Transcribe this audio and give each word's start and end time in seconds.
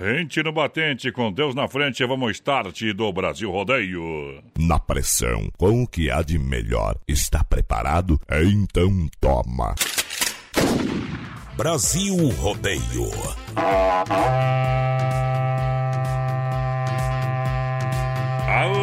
Rente 0.00 0.42
no 0.42 0.50
batente, 0.50 1.12
com 1.12 1.30
Deus 1.30 1.54
na 1.54 1.68
frente, 1.68 2.02
vamos 2.06 2.30
start 2.36 2.84
do 2.94 3.12
Brasil 3.12 3.50
Rodeio. 3.50 4.42
Na 4.58 4.78
pressão, 4.78 5.50
com 5.58 5.82
o 5.82 5.86
que 5.86 6.10
há 6.10 6.22
de 6.22 6.38
melhor, 6.38 6.96
está 7.06 7.44
preparado? 7.44 8.18
Então 8.30 9.10
toma. 9.20 9.74
Brasil 11.54 12.16
Rodeio. 12.30 13.10
Aô, 18.48 18.74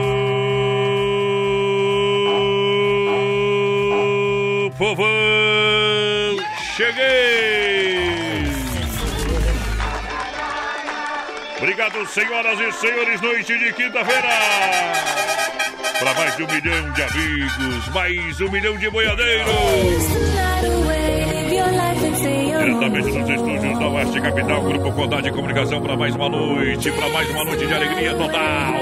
povo! 4.78 5.04
Cheguei! 6.76 7.57
Obrigado, 11.88 12.06
senhoras 12.08 12.60
e 12.60 12.72
senhores, 12.74 13.22
noite 13.22 13.58
de 13.58 13.72
quinta-feira! 13.72 14.28
Para 16.00 16.14
mais 16.16 16.36
de 16.36 16.44
um 16.44 16.48
milhão 16.48 16.92
de 16.92 17.02
amigos, 17.02 17.88
mais 17.94 18.42
um 18.42 18.52
milhão 18.52 18.78
de 18.78 18.90
boiadeiros! 18.90 19.48
Diretamente 22.60 23.10
dos 23.10 23.30
estúdios 23.30 23.80
da 23.80 23.88
Oeste 23.88 24.22
Capital, 24.22 24.64
Grupo 24.64 24.92
Condade 24.92 25.24
de 25.24 25.32
Comunicação 25.32 25.82
para 25.82 25.96
mais 25.96 26.14
uma 26.16 26.28
noite, 26.28 26.92
para 26.92 27.10
mais 27.10 27.30
uma 27.30 27.46
noite 27.46 27.66
de 27.66 27.74
alegria 27.74 28.14
total. 28.16 28.74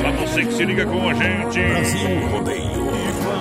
Para 0.00 0.10
você 0.12 0.44
que 0.44 0.52
se 0.52 0.64
liga 0.64 0.86
com 0.86 1.08
a 1.08 1.14
gente. 1.14 1.60
Brasil 1.60 2.28
Rodeio. 2.28 2.92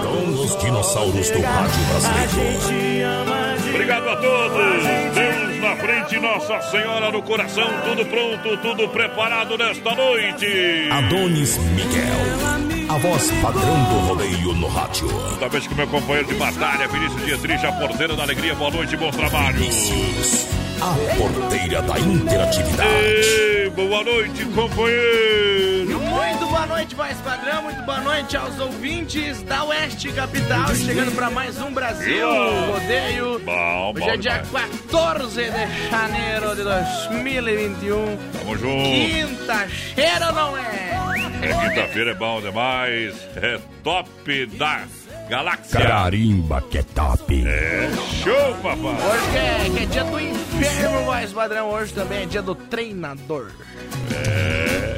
Com 0.04 0.42
os 0.42 0.58
dinossauros 0.58 1.30
do 1.30 1.42
rádio 1.42 1.84
brasileiro. 1.86 3.41
Obrigado 3.74 4.10
a 4.10 4.16
todos. 4.18 4.84
Deus 5.16 5.62
na 5.62 5.76
frente, 5.78 6.20
Nossa 6.20 6.62
Senhora 6.70 7.10
no 7.10 7.22
coração, 7.24 7.68
tudo 7.86 8.06
pronto, 8.06 8.58
tudo 8.58 8.90
preparado 8.90 9.58
nesta 9.58 9.96
noite. 9.96 10.90
Adonis 10.92 11.58
Miguel. 11.58 12.90
A 12.90 12.98
voz 12.98 13.32
padrão 13.42 13.84
do 13.86 14.00
rodeio 14.08 14.54
no 14.56 14.68
rádio. 14.68 15.08
Talvez 15.40 15.66
que 15.66 15.74
meu 15.74 15.88
companheiro 15.88 16.28
de 16.28 16.34
batalha, 16.36 16.88
Vinícius 16.90 17.26
Dietrich, 17.26 17.66
a 17.66 17.72
porteira 17.72 18.16
da 18.16 18.24
alegria, 18.24 18.54
boa 18.56 18.72
noite, 18.72 18.98
bom 18.98 19.10
trabalho. 19.10 19.58
Vinícius, 19.58 20.48
a 20.82 20.94
porteira 21.16 21.82
da 21.82 21.98
interatividade. 21.98 22.90
Ei, 22.90 23.70
boa 23.70 24.04
noite, 24.04 24.44
companheiro. 24.48 26.11
Noite, 26.72 26.96
voz 26.96 27.18
padrão. 27.18 27.64
Muito 27.64 27.82
boa 27.82 28.00
noite 28.00 28.38
aos 28.38 28.58
ouvintes 28.58 29.44
da 29.44 29.66
Oeste 29.66 30.10
Capital. 30.14 30.74
Chegando 30.74 31.12
para 31.12 31.30
mais 31.30 31.62
um 31.62 31.70
Brasil 31.70 32.26
Rodeio. 32.72 33.40
Bom, 33.40 33.92
Hoje 33.94 34.06
bom 34.06 34.10
é 34.10 34.18
dia 34.18 34.38
demais. 34.38 34.70
14 34.90 35.36
de 35.36 35.90
janeiro 35.90 36.56
de 36.56 36.64
2021. 36.64 38.18
Tamo 38.32 38.58
junto. 38.58 38.84
Quinta-feira 38.84 40.32
não 40.32 40.58
é? 40.58 40.92
É 41.42 41.70
quinta-feira, 41.70 42.12
é 42.12 42.16
bom 42.16 42.40
demais. 42.40 43.16
É 43.36 43.60
top 43.84 44.46
da 44.58 44.84
galáxia. 45.30 45.82
Carimba 45.82 46.62
que 46.62 46.78
é 46.78 46.84
top. 46.84 47.48
É 47.48 47.90
show, 48.24 48.56
papai. 48.64 48.96
Hoje 48.96 49.32
que 49.32 49.38
é, 49.38 49.70
que 49.78 49.84
é 49.84 49.86
dia 49.88 50.04
do 50.06 50.20
enfermo, 50.20 51.04
voz 51.04 51.34
padrão. 51.34 51.70
Hoje 51.70 51.94
também 51.94 52.24
é 52.24 52.26
dia 52.26 52.42
do 52.42 52.56
treinador. 52.56 53.52
O 54.08 54.91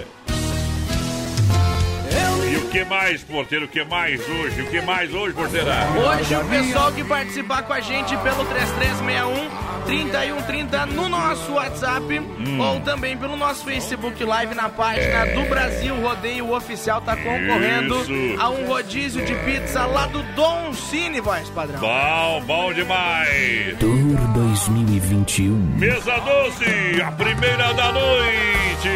que 2.73 2.83
mais, 2.85 3.23
porteiro? 3.23 3.65
O 3.65 3.67
que 3.67 3.83
mais 3.83 4.19
hoje? 4.27 4.61
O 4.63 4.65
que 4.65 4.81
mais 4.81 5.13
hoje, 5.13 5.33
porteira? 5.35 5.75
Hoje 5.95 6.35
o 6.35 6.45
pessoal 6.45 6.91
que 6.91 7.03
participar 7.03 7.61
com 7.63 7.73
a 7.73 7.79
gente 7.79 8.17
pelo 8.17 8.43
3361 8.45 9.63
3130 9.85 10.85
no 10.87 11.07
nosso 11.07 11.51
WhatsApp 11.53 12.19
Hum. 12.19 12.59
ou 12.59 12.79
também 12.79 13.15
pelo 13.15 13.35
nosso 13.35 13.63
Facebook 13.63 14.23
Live 14.23 14.55
na 14.55 14.69
página 14.69 15.25
do 15.27 15.47
Brasil 15.47 15.95
Rodeio 16.01 16.51
Oficial 16.51 16.99
tá 17.01 17.15
concorrendo 17.15 18.01
Isso. 18.01 18.41
a 18.41 18.49
um 18.49 18.65
rodízio 18.65 19.23
de 19.23 19.35
pizza 19.35 19.85
lá 19.85 20.07
do 20.07 20.23
Dom 20.35 20.73
Cine, 20.73 21.21
voz 21.21 21.47
padrão. 21.49 21.79
Bom, 21.79 22.41
bom 22.45 22.73
demais. 22.73 23.77
Tour 23.79 24.17
2021. 24.33 25.53
Mesa 25.77 26.17
doce, 26.19 27.01
a 27.05 27.11
primeira 27.11 27.71
da 27.73 27.91
noite. 27.91 28.89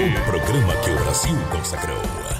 O 0.00 0.24
programa 0.30 0.74
que 0.76 0.90
o 0.90 0.96
Brasil 1.04 1.36
consagrou. 1.50 2.37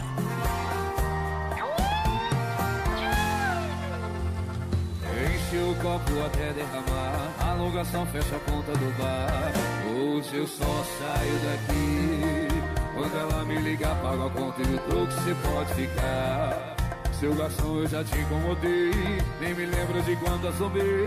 Copo 5.78 6.26
até 6.26 6.52
derramar, 6.52 7.34
a 7.40 7.50
alugação 7.52 8.06
fecha 8.06 8.36
a 8.36 8.50
conta 8.50 8.72
do 8.72 8.98
bar. 8.98 9.52
Hoje 9.94 10.36
eu 10.36 10.46
só 10.46 10.64
saio 10.64 11.38
daqui. 11.44 12.48
Quando 12.94 13.16
ela 13.16 13.44
me 13.44 13.58
ligar, 13.58 13.94
paga 14.02 14.26
a 14.26 14.30
conta 14.30 14.62
e 14.62 14.74
o 14.74 14.78
troco 14.78 15.12
cê 15.12 15.34
pode 15.42 15.74
ficar. 15.74 16.76
Seu 17.20 17.34
garçom, 17.34 17.78
eu 17.78 17.86
já 17.86 18.04
te 18.04 18.16
incomodei. 18.18 18.92
Nem 19.40 19.54
me 19.54 19.66
lembro 19.66 20.02
de 20.02 20.16
quando 20.16 20.48
assomei. 20.48 21.06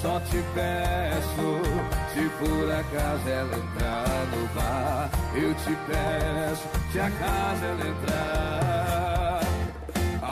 Só 0.00 0.18
te 0.20 0.42
peço, 0.54 1.62
se 2.12 2.28
por 2.38 2.70
acaso 2.70 3.28
ela 3.28 3.56
entrar 3.56 4.26
no 4.34 4.46
bar, 4.54 5.10
eu 5.34 5.54
te 5.54 5.76
peço, 5.86 6.68
se 6.92 7.00
acaso 7.00 7.64
ela 7.64 7.88
entrar. 7.88 8.71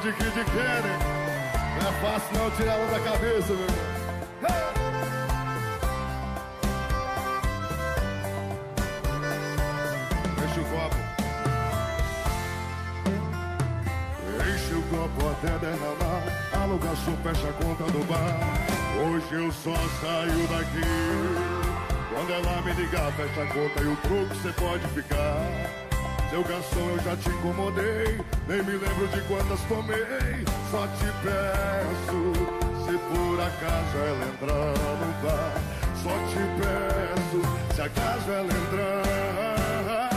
Grande 0.00 0.16
Kid 0.16 0.32
Kenner. 0.32 0.98
Não 1.76 1.88
é 1.88 1.92
fácil 2.00 2.38
não 2.38 2.50
tirar 2.52 2.72
ela 2.72 2.86
da 2.86 3.00
cabeça, 3.00 3.52
meu 3.52 3.66
irmão. 3.66 3.90
Enche 10.42 10.60
o 10.60 10.64
copo. 10.64 10.96
Enche 14.48 14.74
o 14.74 14.82
copo 14.84 15.28
até 15.28 15.58
derramar. 15.58 16.22
Alugação 16.62 17.16
fecha 17.22 17.48
a 17.48 17.52
conta 17.62 17.84
do 17.92 18.02
bar. 18.06 18.40
Hoje 19.04 19.34
eu 19.34 19.52
só 19.52 19.74
saio 20.00 20.48
daqui. 20.48 20.80
Quando 22.14 22.32
ela 22.32 22.62
me 22.62 22.72
ligar, 22.72 23.12
fecha 23.12 23.42
a 23.42 23.46
conta 23.48 23.82
e 23.82 23.86
o 23.86 23.96
truque 23.96 24.36
cê 24.40 24.52
pode 24.52 24.86
ficar. 24.94 25.90
Seu 26.30 26.42
garçom, 26.42 26.88
eu 26.88 26.98
já 27.00 27.16
te 27.16 27.28
incomodei. 27.28 28.39
Nem 28.50 28.64
me 28.64 28.72
lembro 28.72 29.06
de 29.06 29.20
quantas 29.28 29.60
tomei. 29.68 30.44
Só 30.72 30.84
te 30.98 31.06
peço, 31.22 32.32
se 32.84 32.98
por 32.98 33.40
acaso 33.40 33.96
ela 33.96 34.24
entrar 34.26 34.74
no 34.98 35.12
bar. 35.22 35.54
Só 36.02 36.10
te 36.26 36.42
peço, 36.58 37.40
se 37.76 37.80
acaso 37.80 38.28
ela 38.28 38.52
entrar. 38.52 40.10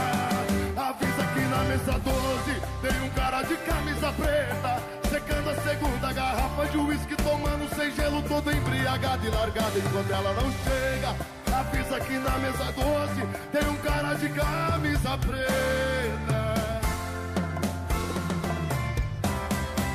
Avisa 0.76 1.22
aqui 1.22 1.40
na 1.42 1.58
mesa 1.58 1.92
12, 2.00 2.60
tem 2.82 3.02
um 3.02 3.10
cara 3.10 3.42
de 3.42 3.56
camisa 3.58 4.12
preta. 4.12 4.82
Secando 5.08 5.50
a 5.50 5.54
segunda 5.62 6.12
garrafa 6.12 6.66
de 6.66 6.78
uísque, 6.78 7.14
tomando 7.14 7.72
sem 7.76 7.92
gelo, 7.92 8.20
todo 8.22 8.50
embriagado 8.50 9.24
e 9.24 9.30
largado 9.30 9.78
enquanto 9.78 10.10
ela 10.10 10.32
não 10.32 10.50
chega. 10.64 11.14
Avisa 11.56 11.96
aqui 11.98 12.14
na 12.14 12.36
mesa 12.38 12.72
12, 12.72 13.28
tem 13.52 13.68
um 13.70 13.76
cara 13.76 14.14
de 14.14 14.28
camisa 14.28 15.18
preta. 15.18 15.93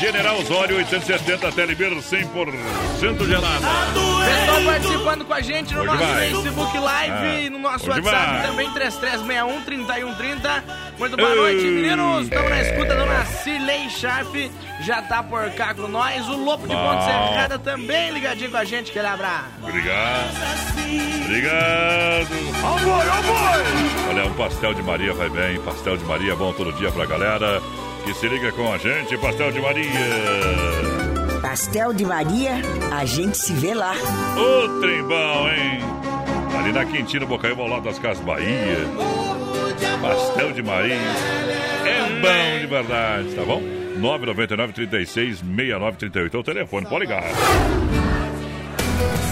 General 0.01 0.39
Osório 0.39 0.77
870 0.79 1.53
Telebir 1.53 1.91
100% 1.91 3.27
gelada. 3.27 4.16
Pessoal 4.27 4.63
participando 4.65 5.25
com 5.25 5.35
a 5.35 5.41
gente 5.41 5.75
no 5.75 5.81
Hoje 5.81 5.87
nosso 5.91 6.05
vai. 6.05 6.31
Facebook 6.31 6.79
Live 6.79 7.13
Ah, 7.13 7.41
e 7.41 7.51
no 7.51 7.59
nosso 7.59 7.91
hoje 7.91 8.01
WhatsApp 8.01 8.33
vai. 8.33 8.47
também, 8.47 8.71
3361-3130. 8.73 10.63
Muito 10.99 11.17
boa 11.17 11.31
Ei. 11.31 11.37
noite, 11.37 11.63
meninos. 11.65 12.23
Estamos 12.25 12.51
na 12.51 12.61
escuta, 12.63 12.95
dona 12.95 13.25
Cirlei 13.25 13.89
Sharp 13.91 14.35
já 14.83 15.01
tá 15.03 15.23
por 15.23 15.49
cá 15.53 15.75
com 15.75 15.89
nós. 15.89 16.29
O 16.29 16.37
Lopo 16.37 16.67
de. 16.67 16.75
Ponte 16.75 17.05
Serrada 17.05 17.59
também 17.59 18.11
ligadinho 18.13 18.51
com 18.51 18.57
a 18.57 18.65
gente. 18.65 18.91
Aquele 18.91 19.07
abraço. 19.07 19.45
Obrigado. 19.63 20.37
Obrigado. 21.25 22.29
Olha, 24.11 24.27
um 24.27 24.33
pastel 24.35 24.75
de 24.75 24.83
Maria 24.83 25.13
vai 25.15 25.29
bem. 25.31 25.59
Pastel 25.61 25.97
de 25.97 26.05
Maria 26.05 26.33
é 26.33 26.37
bom 26.37 26.53
todo 26.53 26.73
dia 26.73 26.91
pra 26.91 27.07
galera. 27.07 27.63
Que 28.05 28.15
se 28.15 28.29
liga 28.29 28.53
com 28.53 28.73
a 28.73 28.79
gente, 28.79 29.17
pastel 29.19 29.51
de 29.51 29.61
Maria. 29.61 29.91
Pastel 31.57 31.95
de 31.95 32.05
Maria, 32.05 32.61
a 32.93 33.07
gente 33.07 33.39
se 33.39 33.55
vê 33.55 33.73
lá. 33.73 33.95
Ô, 33.95 34.79
trem 34.79 35.03
bom, 35.03 35.49
hein? 35.49 35.81
Ali 36.61 36.71
na 36.71 36.85
Quintino 36.85 37.27
Bocaíba, 37.27 37.63
ao 37.63 37.69
lado 37.69 37.85
das 37.85 37.99
Casas 37.99 38.23
Bahia. 38.23 38.77
Pastel 40.03 40.53
de 40.53 40.63
Maria. 40.63 40.97
É 41.87 42.21
bom 42.21 42.61
de 42.61 42.67
verdade, 42.67 43.35
tá 43.35 43.43
bom? 43.43 43.63
999 43.97 44.75
36 44.75 45.39
6938 45.39 46.37
é 46.37 46.41
o 46.41 46.45
telefone, 46.45 46.87
pode 46.87 47.07
ligar. 47.07 47.25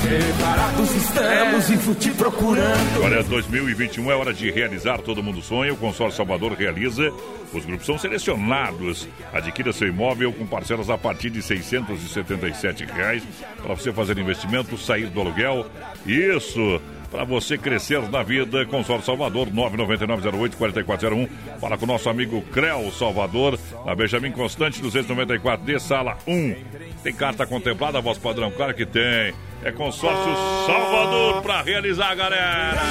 Separados 0.02 0.94
estamos 0.94 1.70
e 1.70 1.76
fui 1.78 1.94
te 1.94 2.10
procurando. 2.10 3.02
Olha, 3.02 3.22
2021 3.22 4.10
é 4.10 4.14
hora 4.14 4.34
de 4.34 4.50
realizar 4.50 4.98
Todo 4.98 5.22
Mundo 5.22 5.40
Sonha. 5.40 5.72
O 5.72 5.76
Consórcio 5.76 6.16
Salvador 6.16 6.52
realiza. 6.52 7.10
Os 7.52 7.64
grupos 7.64 7.86
são 7.86 7.96
selecionados. 7.96 9.08
Adquira 9.32 9.72
seu 9.72 9.88
imóvel 9.88 10.32
com 10.32 10.46
parcelas 10.46 10.90
a 10.90 10.98
partir 10.98 11.30
de 11.30 11.40
677 11.40 12.84
reais 12.84 13.22
para 13.62 13.74
você 13.74 13.92
fazer 13.92 14.18
investimento, 14.18 14.76
sair 14.76 15.06
do 15.06 15.20
aluguel. 15.20 15.66
Isso! 16.06 16.80
Para 17.10 17.24
você 17.24 17.56
crescer 17.56 18.02
na 18.10 18.24
vida, 18.24 18.66
Consórcio 18.66 19.06
Salvador, 19.06 19.46
999-08-4401. 19.46 21.28
Fala 21.60 21.78
com 21.78 21.86
nosso 21.86 22.10
amigo 22.10 22.42
Creu 22.50 22.90
Salvador, 22.90 23.56
na 23.86 23.94
Benjamin 23.94 24.32
Constante, 24.32 24.82
294D, 24.82 25.78
sala 25.78 26.18
1. 26.26 26.56
Tem 27.04 27.14
carta 27.14 27.46
contemplada, 27.46 28.00
voz 28.00 28.18
padrão? 28.18 28.50
Claro 28.50 28.74
que 28.74 28.84
tem. 28.84 29.32
É 29.64 29.72
Consórcio 29.72 30.36
Salvador 30.66 31.40
para 31.40 31.62
realizar, 31.62 32.14
galera. 32.14 32.82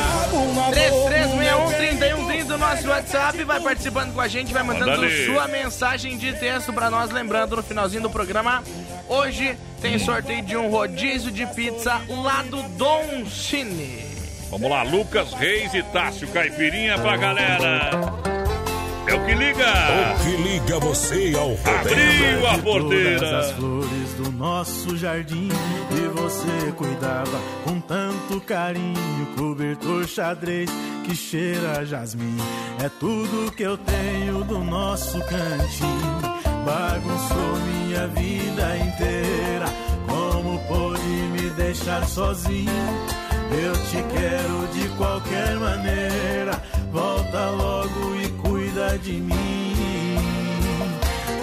3361-3130 0.71 2.45
no 2.47 2.57
nosso 2.57 2.87
WhatsApp. 2.89 3.43
Vai 3.43 3.59
participando 3.59 4.11
com 4.11 4.19
a 4.19 4.27
gente, 4.27 4.51
vai 4.51 4.63
mandando 4.63 4.87
Manda 4.89 5.05
ali. 5.05 5.25
sua 5.27 5.47
mensagem 5.47 6.17
de 6.17 6.33
texto 6.33 6.73
pra 6.73 6.89
nós. 6.89 7.11
Lembrando, 7.11 7.55
no 7.55 7.61
finalzinho 7.61 8.01
do 8.01 8.09
programa, 8.09 8.63
hoje 9.07 9.55
tem 9.81 9.99
sorteio 9.99 10.41
de 10.41 10.57
um 10.57 10.71
rodízio 10.71 11.31
de 11.31 11.45
pizza 11.45 12.01
lá 12.09 12.41
do 12.41 12.63
Dom 12.69 13.23
Cine. 13.27 14.11
Vamos 14.49 14.69
lá, 14.69 14.81
Lucas 14.81 15.31
Reis 15.33 15.75
e 15.75 15.83
Tássio 15.83 16.27
Caipirinha 16.29 16.97
pra 16.97 17.17
galera. 17.17 17.91
É 19.13 19.15
o 19.15 19.25
que 19.25 19.35
liga. 19.35 19.73
Que 20.23 20.35
liga 20.37 20.79
você 20.79 21.33
ao 21.37 21.51
Abriu 21.51 22.47
a 22.47 22.57
Todas 22.57 22.57
as 22.57 22.61
porteira. 22.63 23.43
flores 23.55 24.13
do 24.17 24.31
nosso 24.31 24.97
jardim 24.97 25.49
e 25.91 26.07
você 26.19 26.71
cuidava 26.75 27.39
com 27.63 27.79
tanto 27.81 28.41
carinho, 28.41 29.27
cobertor 29.37 30.07
xadrez 30.07 30.67
que 31.03 31.15
cheira 31.15 31.85
jasmim. 31.85 32.37
É 32.83 32.89
tudo 32.89 33.51
que 33.51 33.61
eu 33.61 33.77
tenho 33.77 34.43
do 34.45 34.57
nosso 34.63 35.19
cantinho. 35.19 36.19
Bagunçou 36.65 37.59
minha 37.67 38.07
vida 38.07 38.77
inteira. 38.77 39.65
Como 40.07 40.57
pôde 40.67 41.03
me 41.03 41.51
deixar 41.51 42.03
sozinho? 42.07 42.71
Eu 43.51 43.73
te 43.73 44.01
quero 44.11 44.67
de 44.73 44.87
qualquer 44.97 45.55
maneira. 45.59 46.59
Volta 46.91 47.49
logo 47.51 48.15
e 48.15 48.22
de 48.97 49.13
mim. 49.13 49.73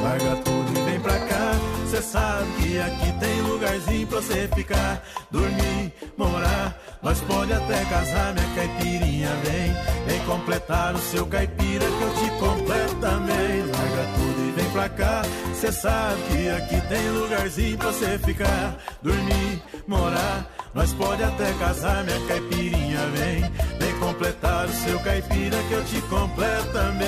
Larga 0.02 0.36
tudo 0.36 0.78
e 0.78 0.82
vem 0.82 1.00
pra 1.00 1.18
cá. 1.18 1.52
Cê 1.90 2.02
sabe 2.02 2.46
que 2.58 2.78
aqui 2.78 3.12
tem 3.18 3.42
lugarzinho 3.42 4.06
pra 4.06 4.20
você 4.20 4.48
ficar, 4.54 5.02
dormir, 5.30 5.92
morar. 6.16 6.76
Nós 7.02 7.20
pode 7.22 7.52
até 7.52 7.84
casar, 7.86 8.34
minha 8.34 8.54
caipirinha 8.54 9.30
vem. 9.44 9.72
Vem 10.06 10.26
completar 10.26 10.94
o 10.94 10.98
seu 10.98 11.26
caipira 11.26 11.84
que 11.84 12.02
eu 12.02 12.14
te 12.14 12.30
completo 12.38 12.94
também. 12.96 13.62
Larga 13.62 14.04
tudo 14.14 14.48
e 14.48 14.52
vem 14.56 14.70
pra 14.70 14.88
cá. 14.88 15.22
Cê 15.54 15.72
sabe 15.72 16.22
que 16.30 16.48
aqui 16.48 16.88
tem 16.88 17.10
lugarzinho 17.10 17.78
pra 17.78 17.88
você 17.88 18.18
ficar, 18.18 18.78
dormir, 19.02 19.62
morar. 19.86 20.46
Nós 20.72 20.92
pode 20.92 21.22
até 21.22 21.52
casar, 21.54 22.04
minha 22.04 22.20
caipirinha 22.26 23.00
vem. 23.16 23.79
Completar 24.00 24.66
o 24.66 24.72
seu 24.72 24.98
caipira 25.00 25.56
que 25.68 25.72
eu 25.72 25.84
te 25.84 26.00
completo 26.02 26.72
também. 26.72 27.06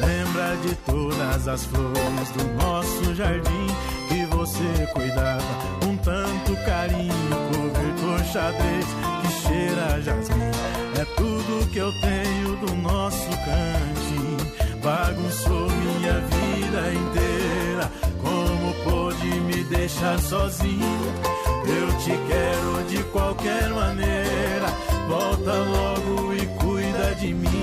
Lembra 0.00 0.56
de 0.62 0.74
todas 0.86 1.48
as 1.48 1.64
flores 1.64 2.30
do 2.36 2.64
nosso 2.64 3.14
jardim 3.14 3.66
que 4.08 4.24
você 4.34 4.86
cuidava 4.94 5.42
com 5.80 5.96
tanto 5.96 6.56
carinho, 6.64 7.12
cobertor 7.52 8.24
xadrez 8.32 8.86
que 9.22 9.48
cheira 9.48 9.94
a 9.94 10.00
jasmim. 10.00 10.67
Tudo 11.16 11.70
que 11.70 11.78
eu 11.78 11.92
tenho 12.00 12.56
do 12.56 12.74
nosso 12.76 13.28
cantinho, 13.30 14.36
bagunçou 14.82 15.68
minha 15.70 16.20
vida 16.20 16.92
inteira. 16.94 17.92
Como 18.20 18.74
pôde 18.84 19.26
me 19.40 19.64
deixar 19.64 20.18
sozinho? 20.20 21.14
Eu 21.66 21.88
te 21.98 22.10
quero 22.28 22.84
de 22.88 23.02
qualquer 23.10 23.68
maneira. 23.70 24.66
Volta 25.08 25.52
logo 25.52 26.34
e 26.34 26.46
cuida 26.58 27.14
de 27.16 27.34
mim. 27.34 27.57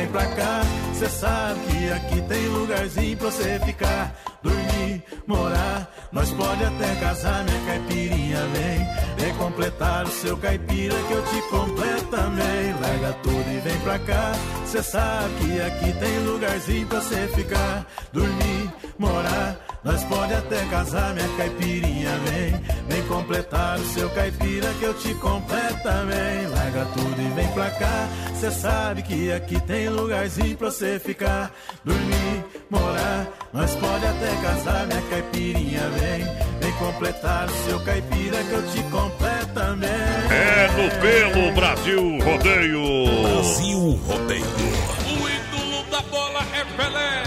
Vem 0.00 0.08
pra 0.08 0.26
cá. 0.28 0.62
Cê 0.94 1.08
sabe 1.10 1.60
que 1.60 1.92
aqui 1.92 2.22
tem 2.22 2.48
lugarzinho 2.48 3.16
pra 3.18 3.30
você 3.30 3.60
ficar, 3.66 4.14
dormir, 4.42 5.02
morar. 5.26 5.90
Nós 6.10 6.30
pode 6.32 6.64
até 6.64 6.94
casar, 6.94 7.44
minha 7.44 7.60
caipirinha 7.66 8.38
vem. 8.46 8.78
Vem 9.18 9.34
completar 9.34 10.06
o 10.06 10.10
seu 10.10 10.38
caipira 10.38 10.94
que 11.06 11.12
eu 11.12 11.22
te 11.22 11.42
completo 11.50 12.04
também. 12.06 12.72
Larga 12.80 13.12
tudo 13.22 13.50
e 13.50 13.60
vem 13.60 13.78
pra 13.80 13.98
cá. 13.98 14.32
Cê 14.64 14.82
sabe 14.82 15.34
que 15.34 15.60
aqui 15.60 15.92
tem 15.92 16.18
lugarzinho 16.20 16.86
pra 16.86 17.00
você 17.02 17.28
ficar, 17.34 17.86
dormir, 18.10 18.72
morar. 18.98 19.69
Nós 19.82 20.04
pode 20.04 20.34
até 20.34 20.64
casar, 20.66 21.14
minha 21.14 21.28
caipirinha 21.36 22.10
vem. 22.26 22.50
Vem 22.88 23.02
completar 23.06 23.78
o 23.78 23.84
seu 23.86 24.10
caipira 24.10 24.68
que 24.78 24.84
eu 24.84 24.94
te 24.94 25.14
completo 25.14 25.82
também. 25.82 26.46
Larga 26.48 26.84
tudo 26.94 27.20
e 27.20 27.34
vem 27.34 27.48
pra 27.48 27.70
cá. 27.70 28.08
Cê 28.38 28.50
sabe 28.50 29.02
que 29.02 29.32
aqui 29.32 29.60
tem 29.60 29.88
lugarzinho 29.88 30.56
pra 30.56 30.70
você 30.70 30.98
ficar. 30.98 31.50
Dormir, 31.84 32.44
morar. 32.68 33.26
Nós 33.52 33.74
pode 33.76 34.04
até 34.04 34.36
casar, 34.42 34.86
minha 34.86 35.02
caipirinha 35.02 35.88
vem. 35.90 36.24
Vem 36.60 36.72
completar 36.72 37.48
o 37.48 37.64
seu 37.64 37.80
caipira 37.80 38.36
que 38.44 38.52
eu 38.52 38.62
te 38.68 38.82
completo 38.90 39.46
também. 39.54 39.90
É 39.90 40.68
no 40.76 40.90
pelo 41.00 41.52
Brasil 41.52 42.18
Rodeio. 42.22 43.22
Brasil 43.22 44.00
Rodeio. 44.06 44.44
O 44.44 45.28
ídolo 45.28 45.84
da 45.90 46.02
bola 46.02 46.40
é 46.54 46.64
Pelé. 46.76 47.22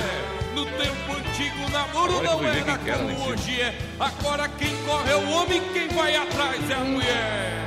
No 0.53 0.65
tempo 0.65 0.83
antigo, 0.83 0.92
namoro 1.73 2.21
não 2.21 2.45
era 2.45 2.77
que 2.77 2.91
como 2.91 3.09
cima. 3.09 3.25
hoje 3.25 3.61
é. 3.61 3.75
Agora 3.99 4.47
quem 4.47 4.75
corre 4.85 5.11
é 5.11 5.15
o 5.15 5.29
homem, 5.31 5.61
quem 5.73 5.87
vai 5.89 6.15
atrás 6.15 6.69
é 6.69 6.73
a 6.73 6.79
mulher. 6.79 7.63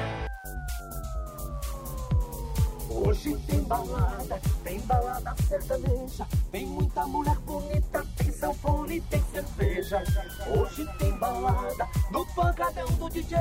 Hoje 2.89 3.37
tem 3.47 3.61
balada, 3.65 4.41
tem 4.65 4.81
balada 4.81 5.35
sertaneja, 5.47 6.27
tem 6.51 6.65
muita 6.65 7.05
mulher 7.07 7.37
bonita, 7.41 8.07
tem 8.17 8.33
sanfone, 8.33 9.01
tem 9.03 9.23
cerveja. 9.33 10.03
Hoje 10.47 10.89
tem 10.99 11.13
balada 11.19 11.87
no 12.11 12.25
pancadão 12.35 12.87
do 12.93 13.11
DJ, 13.11 13.39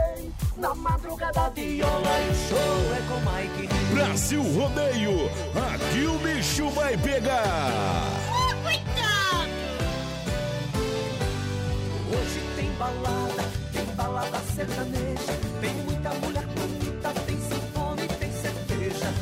na 0.57 0.75
madrugada 0.75 1.49
viola 1.51 2.19
e 2.19 2.31
o 2.31 2.35
show 2.49 2.57
é 2.91 3.01
com 3.07 3.19
Mike. 3.31 3.93
Brasil 3.93 4.43
Rodeio. 4.43 5.29
Aqui 5.73 6.05
o 6.05 6.19
bicho 6.19 6.69
vai 6.71 6.97
pegar. 6.97 8.11
Hoje 12.17 12.39
tem 12.55 12.71
balada, 12.75 13.43
tem 13.73 13.85
balada 13.95 14.39
sertaneja, 14.55 15.33
tem 15.59 15.73
muita 15.83 16.09
mulher 16.13 16.45
bonita, 16.47 17.09
tem 17.25 17.37
sanfone, 17.41 18.07
tem 18.07 18.31
cerveja. 18.31 19.13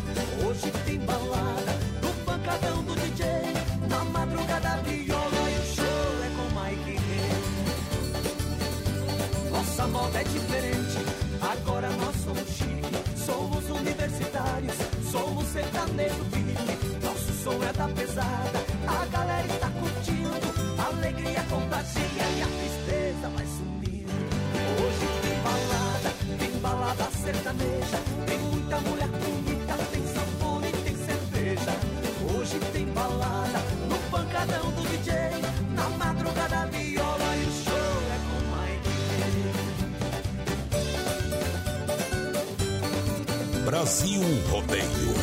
Hoje 0.46 0.72
tem 0.86 1.00
balada 1.00 1.74
no 2.04 2.14
pancadão 2.24 2.84
do 2.84 2.94
DJ, 2.96 3.26
na 3.90 4.04
madrugada 4.06 4.78
viola 4.84 5.50
e 5.50 5.58
o 5.58 5.66
show 5.76 6.24
é 6.24 6.30
com 6.38 6.48
Mike 6.60 7.00
Rei. 7.08 7.34
Nossa 9.50 9.88
moda 9.88 10.20
é 10.20 10.24
diferente, 10.24 11.00
agora 11.42 11.90
nós 11.90 12.16
somos 12.24 12.48
chique, 12.50 12.96
somos 13.26 13.70
universitários, 13.72 14.76
somos 15.12 15.48
sertanejo 15.48 16.24
pique. 16.26 16.54
Nosso 17.04 17.34
som 17.44 17.64
é 17.64 17.74
da 17.74 17.88
pesada, 17.88 18.60
a 18.88 19.06
galera 19.08 19.48
está 19.48 19.70
curtindo, 19.70 20.54
a 20.78 20.86
alegria 20.86 21.44
contagia 21.50 22.26
e 22.38 22.42
a 22.42 22.46
tristeza 22.46 22.83
balada, 25.44 26.12
tem 26.40 26.52
balada 26.60 27.04
sertaneja, 27.24 28.00
tem 28.26 28.40
muita 28.40 28.80
mulher 28.80 29.08
bonita, 29.08 29.78
tem 29.92 30.04
sanfone, 30.08 30.72
tem 30.72 30.96
cerveja. 30.96 31.74
Hoje 32.34 32.60
tem 32.72 32.86
balada 32.88 33.60
no 33.90 33.98
pancadão 34.10 34.72
do 34.72 34.82
DJ, 34.90 35.14
na 35.76 35.90
madrugada 35.90 36.66
viola 36.68 37.36
e 37.36 37.46
o 37.46 37.52
show 37.64 38.02
é 38.16 38.18
com 38.30 38.40
Mike. 38.56 38.94
Brasil 43.66 44.22
Rodeio. 44.50 45.14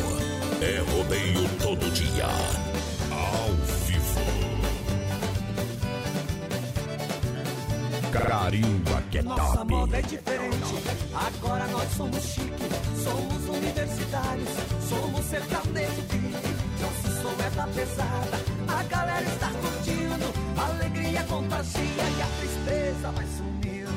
É 0.61 0.77
rodeio 0.91 1.49
todo 1.59 1.91
dia. 1.91 2.70
Carimba 8.11 9.01
que 9.09 9.19
é 9.19 9.21
Nossa 9.21 9.57
top. 9.59 9.71
moda 9.71 9.97
é 9.97 10.01
diferente, 10.01 10.83
agora 11.13 11.65
nós 11.67 11.89
somos 11.95 12.21
chique, 12.23 12.69
somos 13.03 13.47
universitários, 13.57 14.49
somos 14.89 15.25
sertanejo 15.25 16.01
pique. 16.09 16.51
Nosso 16.81 17.21
som 17.21 17.35
é 17.41 17.49
da 17.55 17.67
pesada, 17.67 18.37
a 18.67 18.83
galera 18.83 19.23
está 19.23 19.47
curtindo, 19.47 20.33
a 20.57 20.65
alegria 20.65 21.23
contagia 21.23 22.03
e 22.17 22.21
a 22.21 22.27
tristeza 22.39 23.11
vai 23.11 23.25
sumindo. 23.37 23.91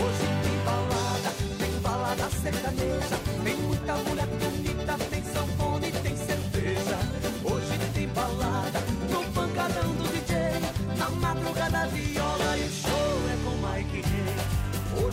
Hoje 0.00 0.26
tem 0.42 0.58
balada, 0.64 1.30
tem 1.58 1.80
balada 1.82 2.30
sertaneja, 2.30 3.16
tem 3.44 3.56
muita 3.56 3.94
mulher 3.96 4.26
bonita, 4.26 4.96
tem 5.10 5.22
sanfone, 5.24 5.92
tem 5.92 6.16
cerveja. 6.16 6.98
Hoje 7.44 7.78
tem 7.92 8.08
balada, 8.08 8.80
no 9.10 9.22
pancadão 9.32 9.92
do 9.94 10.08
DJ, 10.08 10.96
na 10.96 11.10
madrugada 11.10 11.86
viola 11.88 12.51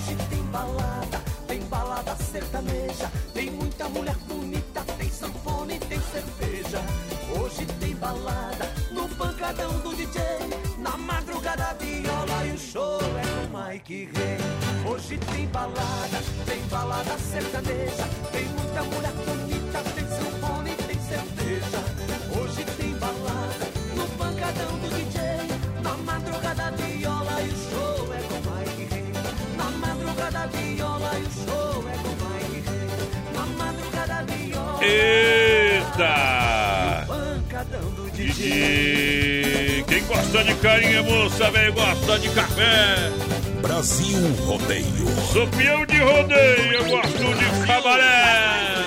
Hoje 0.09 0.17
tem 0.27 0.43
balada, 0.45 1.21
tem 1.47 1.59
balada 1.65 2.15
sertaneja, 2.15 3.11
tem 3.31 3.51
muita 3.51 3.87
mulher 3.89 4.15
bonita, 4.27 4.81
tem 4.97 5.07
sanfone, 5.07 5.77
tem 5.81 5.99
cerveja. 5.99 6.81
Hoje 7.39 7.63
tem 7.79 7.95
balada, 7.95 8.73
no 8.91 9.07
pancadão 9.09 9.71
do 9.81 9.95
DJ, 9.95 10.19
na 10.79 10.97
madrugada 10.97 11.75
viola 11.79 12.45
e 12.47 12.51
o 12.53 12.57
show 12.57 12.99
é 13.01 13.47
com 13.47 13.71
Mike 13.71 14.09
Rei. 14.15 14.91
Hoje 14.91 15.19
tem 15.31 15.45
balada, 15.45 16.23
tem 16.47 16.61
balada 16.71 17.15
sertaneja, 17.19 18.07
tem 18.31 18.45
muita 18.45 18.83
mulher 18.85 19.13
bonita, 19.13 19.83
tem 19.93 20.08
madrugada 30.39 30.47
viola 30.47 31.11
e 31.15 31.23
o 31.23 31.31
show 31.31 31.85
é 31.89 31.97
com. 31.97 32.15
Na 33.33 33.45
madrugada 33.45 34.25
viola. 34.25 34.79
Eita! 34.83 36.13
Pancadão 37.07 37.89
do 37.91 38.11
Didi. 38.11 39.83
Quem 39.87 40.03
gosta 40.05 40.43
de 40.43 40.53
carinha, 40.55 41.03
moça, 41.03 41.51
velho, 41.51 41.73
gosta 41.73 42.19
de 42.19 42.29
café. 42.29 43.11
Brasil 43.61 44.33
Rodeio. 44.45 45.07
Sou 45.33 45.47
peão 45.47 45.85
de 45.85 45.97
rodeio, 45.97 46.73
eu 46.73 46.85
gosto 46.85 47.17
de 47.17 47.67
cabaré. 47.67 48.85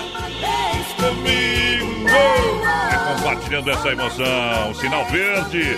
Comigo. 0.97 2.09
É 2.09 3.15
compartilhando 3.15 3.69
essa 3.69 3.89
emoção. 3.89 4.73
Sinal 4.75 5.05
verde. 5.05 5.77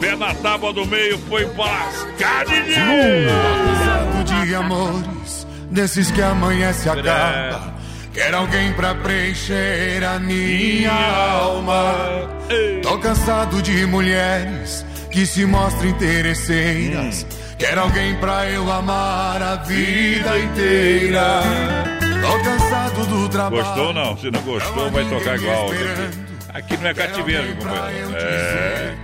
Pé 0.00 0.16
na 0.16 0.34
tábua 0.34 0.72
do 0.72 0.86
meio, 0.86 1.18
foi 1.28 1.44
lascar, 1.44 2.46
Didi. 2.46 2.74
De 4.30 4.54
amores, 4.54 5.46
desses 5.70 6.10
que 6.10 6.22
amanhã 6.22 6.72
se 6.72 6.88
acaba. 6.88 7.74
Quero 8.14 8.36
alguém 8.38 8.72
pra 8.72 8.94
preencher 8.94 10.04
a 10.04 10.18
minha 10.18 10.92
alma. 10.92 12.28
Tô 12.82 12.96
cansado 12.98 13.60
de 13.60 13.84
mulheres 13.86 14.86
que 15.10 15.26
se 15.26 15.44
mostram 15.44 15.88
interesseiras. 15.88 17.26
Quero 17.58 17.80
alguém 17.82 18.14
pra 18.16 18.48
eu 18.48 18.70
amar 18.70 19.42
a 19.42 19.56
vida 19.56 20.38
inteira. 20.38 21.42
Tô 22.22 22.44
cansado 22.44 23.06
do 23.06 23.28
trabalho. 23.28 23.62
Gostou 23.64 23.92
não? 23.92 24.16
Se 24.16 24.30
não 24.30 24.40
gostou, 24.42 24.90
vai 24.90 25.04
tocar 25.04 25.36
igual. 25.36 25.66
Aqui, 25.66 26.18
aqui 26.54 26.76
não 26.78 26.88
é 26.88 26.94
cativeiro, 26.94 27.56
companheiro. 27.56 28.16
É. 28.16 28.94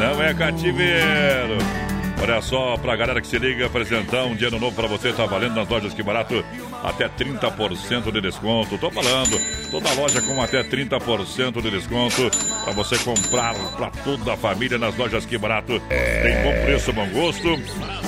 Não 0.00 0.22
é 0.22 0.34
cativeiro. 0.34 1.87
Olha 2.20 2.42
só, 2.42 2.76
pra 2.76 2.96
galera 2.96 3.20
que 3.20 3.26
se 3.26 3.38
liga, 3.38 3.66
apresentão, 3.66 4.32
um 4.32 4.36
dia 4.36 4.50
no 4.50 4.58
novo 4.58 4.74
pra 4.74 4.88
você, 4.88 5.12
tá 5.12 5.24
valendo 5.24 5.54
nas 5.54 5.68
lojas 5.68 5.94
que 5.94 6.02
barato, 6.02 6.44
até 6.82 7.08
30% 7.08 8.10
de 8.10 8.20
desconto. 8.20 8.76
Tô 8.76 8.90
falando, 8.90 9.40
toda 9.70 9.92
loja 9.94 10.20
com 10.22 10.42
até 10.42 10.62
30% 10.62 11.62
de 11.62 11.70
desconto 11.70 12.30
pra 12.64 12.72
você 12.72 12.98
comprar 12.98 13.54
pra 13.76 13.90
toda 13.90 14.34
a 14.34 14.36
família 14.36 14.78
nas 14.78 14.96
lojas 14.96 15.24
que 15.24 15.38
barato. 15.38 15.80
Tem 15.88 16.42
bom 16.42 16.64
preço, 16.64 16.92
bom 16.92 17.08
gosto. 17.10 17.48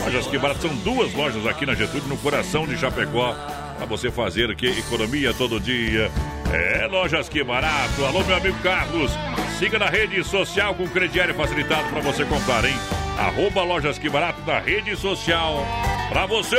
Lojas 0.05 0.27
que 0.27 0.39
barato 0.39 0.63
são 0.63 0.75
duas 0.79 1.15
lojas 1.15 1.47
aqui 1.47 1.65
na 1.65 1.75
Getúlio, 1.75 2.09
no 2.09 2.17
coração 2.19 2.67
de 2.67 2.77
Chapecó. 2.77 3.35
Pra 3.81 3.87
você 3.87 4.11
fazer 4.11 4.55
que 4.57 4.67
economia 4.67 5.33
todo 5.33 5.59
dia. 5.59 6.11
É, 6.53 6.87
lojas 6.87 7.29
que 7.31 7.43
barato. 7.43 8.05
Alô, 8.05 8.23
meu 8.25 8.37
amigo 8.37 8.59
Carlos. 8.63 9.11
Siga 9.59 9.79
na 9.79 9.87
rede 9.87 10.23
social 10.23 10.75
com 10.75 10.87
crediário 10.87 11.35
facilitado 11.35 11.89
pra 11.89 12.01
você 12.01 12.25
comprar, 12.27 12.65
hein? 12.65 12.75
Arroba 13.19 13.63
lojas 13.63 13.99
que 13.99 14.09
barato 14.11 14.41
na 14.47 14.59
rede 14.59 14.95
social 14.97 15.67
pra 16.11 16.27
você. 16.27 16.57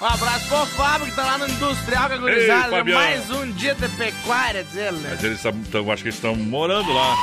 Um 0.00 0.04
abraço 0.06 0.48
pro 0.48 0.66
Fábio 0.66 1.06
que 1.06 1.12
tá 1.12 1.22
lá 1.24 1.38
no 1.38 1.48
Industrial, 1.48 2.08
que 2.08 2.14
é. 2.14 2.82
Mais 2.94 3.30
um 3.30 3.52
dia 3.52 3.74
de 3.74 3.88
pecuária, 3.90 4.64
diz 4.64 4.76
ele, 4.76 4.96
né? 4.98 5.10
Mas 5.12 5.22
eles 5.24 5.40
tão, 5.40 5.52
tão- 5.70 5.90
acho 5.92 6.02
que 6.02 6.08
estão 6.08 6.34
morando 6.34 6.92
lá. 6.92 7.16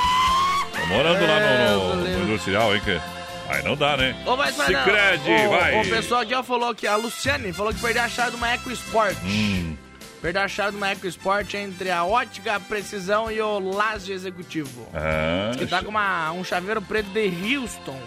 Estão 0.73 0.87
morando 0.87 1.27
lá 1.27 1.39
no, 1.75 1.95
no- 1.95 2.03
no 2.19 2.23
industrial, 2.23 2.73
hein? 2.73 2.81
Que... 2.85 3.18
Aí 3.49 3.63
não 3.63 3.75
dá, 3.75 3.97
né? 3.97 4.15
Ô, 4.25 4.37
mas, 4.37 4.55
mas 4.55 4.69
não, 4.69 4.83
Cicred, 4.83 5.23
o, 5.29 5.49
vai. 5.49 5.81
O 5.81 5.89
pessoal 5.89 6.21
aqui 6.21 6.35
ó, 6.35 6.43
falou 6.43 6.75
que 6.75 6.85
a 6.85 6.95
Luciane 6.95 7.51
falou 7.51 7.73
que 7.73 7.81
perdeu 7.81 8.03
a 8.03 8.07
chave 8.07 8.31
de 8.31 8.37
uma 8.37 8.51
Eco 8.51 8.71
Sport. 8.71 9.17
Hum. 9.25 9.75
Perdeu 10.21 10.41
a 10.41 10.47
chave 10.47 10.71
de 10.71 10.77
uma 10.77 10.89
Eco 10.89 11.07
Sport 11.07 11.53
entre 11.55 11.89
a 11.89 12.05
ótica, 12.05 12.55
a 12.55 12.59
precisão 12.59 13.31
e 13.31 13.41
o 13.41 13.59
laser 13.59 14.13
executivo. 14.13 14.87
Ah, 14.93 15.51
Que 15.57 15.65
tá 15.65 15.81
com 15.81 15.89
uma, 15.89 16.31
um 16.31 16.43
chaveiro 16.43 16.81
preto 16.81 17.09
de 17.09 17.57
Houston. 17.57 17.99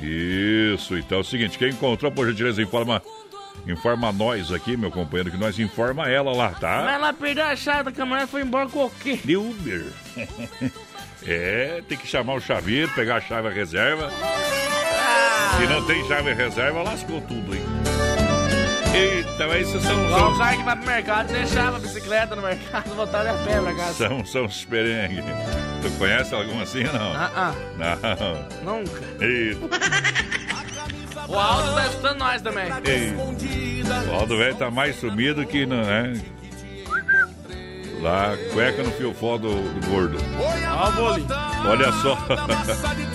Isso, 0.00 0.96
então 0.96 1.18
é 1.18 1.20
o 1.20 1.24
seguinte, 1.24 1.58
quem 1.58 1.70
encontrou, 1.70 2.10
por 2.10 2.28
gentileza, 2.28 2.62
informa, 2.62 3.02
informa 3.66 4.12
nós 4.12 4.52
aqui, 4.52 4.76
meu 4.76 4.90
companheiro, 4.90 5.30
que 5.30 5.36
nós 5.36 5.58
informa 5.58 6.08
ela 6.08 6.32
lá, 6.32 6.50
tá? 6.50 6.82
Mas 6.84 6.94
ela 6.94 7.12
perdeu 7.12 7.44
a 7.44 7.56
chave 7.56 7.84
da 7.84 7.92
caminhonete 7.92 8.28
e 8.28 8.30
foi 8.30 8.42
embora 8.42 8.68
com 8.68 8.84
o 8.84 8.90
quê? 8.90 9.18
De 9.24 9.36
Uber. 9.36 9.86
é, 11.26 11.82
tem 11.88 11.98
que 11.98 12.06
chamar 12.06 12.34
o 12.34 12.40
chaveiro, 12.40 12.90
pegar 12.94 13.16
a 13.16 13.20
chave 13.20 13.48
reserva. 13.50 14.10
Se 15.56 15.66
não 15.66 15.84
tem 15.86 16.06
chave 16.06 16.34
reserva, 16.34 16.82
lascou 16.82 17.20
tudo, 17.22 17.54
hein? 17.54 17.62
Eita, 18.94 19.46
mas 19.46 19.68
isso 19.68 19.80
são... 19.80 20.04
Igual 20.06 20.20
são... 20.20 20.32
o 20.32 20.38
cara 20.38 20.56
que 20.56 20.62
vai 20.62 20.76
pro 20.76 20.86
mercado, 20.86 21.32
deixava 21.32 21.76
a 21.76 21.80
bicicleta 21.80 22.34
no 22.36 22.42
mercado, 22.42 22.88
voltava 22.96 23.30
a 23.30 23.34
pé 23.44 23.60
pra 23.60 23.74
casa. 23.74 24.08
São, 24.08 24.24
são 24.24 24.44
os 24.46 24.64
perengues. 24.64 25.24
Tu 25.82 25.90
conhece 25.98 26.34
algum 26.34 26.60
assim 26.60 26.84
ou 26.86 26.92
não? 26.92 27.12
Ah, 27.14 27.30
ah. 27.36 27.54
Não. 28.64 28.78
Nunca. 28.78 29.02
Eita. 29.24 29.68
O 31.28 31.38
Aldo 31.38 31.74
tá 31.74 31.86
escutando 31.86 32.18
nós 32.18 32.40
também. 32.40 32.64
Ei, 32.84 33.14
o 34.08 34.14
Aldo 34.14 34.38
velho 34.38 34.54
tá 34.56 34.70
mais 34.70 34.96
sumido 34.96 35.44
que 35.46 35.66
não, 35.66 35.82
né? 35.82 36.14
Lá, 38.00 38.36
cueca 38.52 38.82
no 38.82 38.90
fiofó 38.92 39.36
do, 39.36 39.50
do 39.50 39.86
gordo. 39.88 40.18
Olha 41.66 41.92
só. 41.92 42.16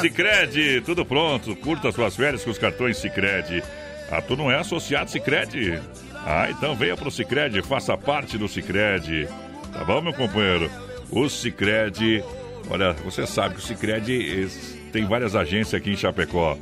Cicred, 0.00 0.82
tudo 0.84 1.04
pronto. 1.04 1.56
Curta 1.56 1.90
suas 1.92 2.14
férias 2.14 2.44
com 2.44 2.50
os 2.50 2.58
cartões 2.58 2.98
Cicred. 2.98 3.62
Ah, 4.10 4.20
tu 4.20 4.36
não 4.36 4.50
é 4.50 4.58
associado 4.58 5.10
Cicred? 5.10 5.80
Ah, 6.14 6.48
então 6.50 6.74
venha 6.76 6.96
pro 6.96 7.10
Cicred, 7.10 7.60
faça 7.62 7.96
parte 7.96 8.36
do 8.36 8.48
Cicred. 8.48 9.28
Tá 9.72 9.84
bom, 9.84 10.00
meu 10.02 10.12
companheiro? 10.12 10.70
O 11.10 11.28
Cicred, 11.28 12.22
olha, 12.68 12.92
você 12.92 13.26
sabe 13.26 13.54
que 13.54 13.60
o 13.60 13.64
Cicred 13.64 14.48
tem 14.92 15.06
várias 15.06 15.34
agências 15.34 15.74
aqui 15.74 15.90
em 15.90 15.96
Chapecó. 15.96 16.56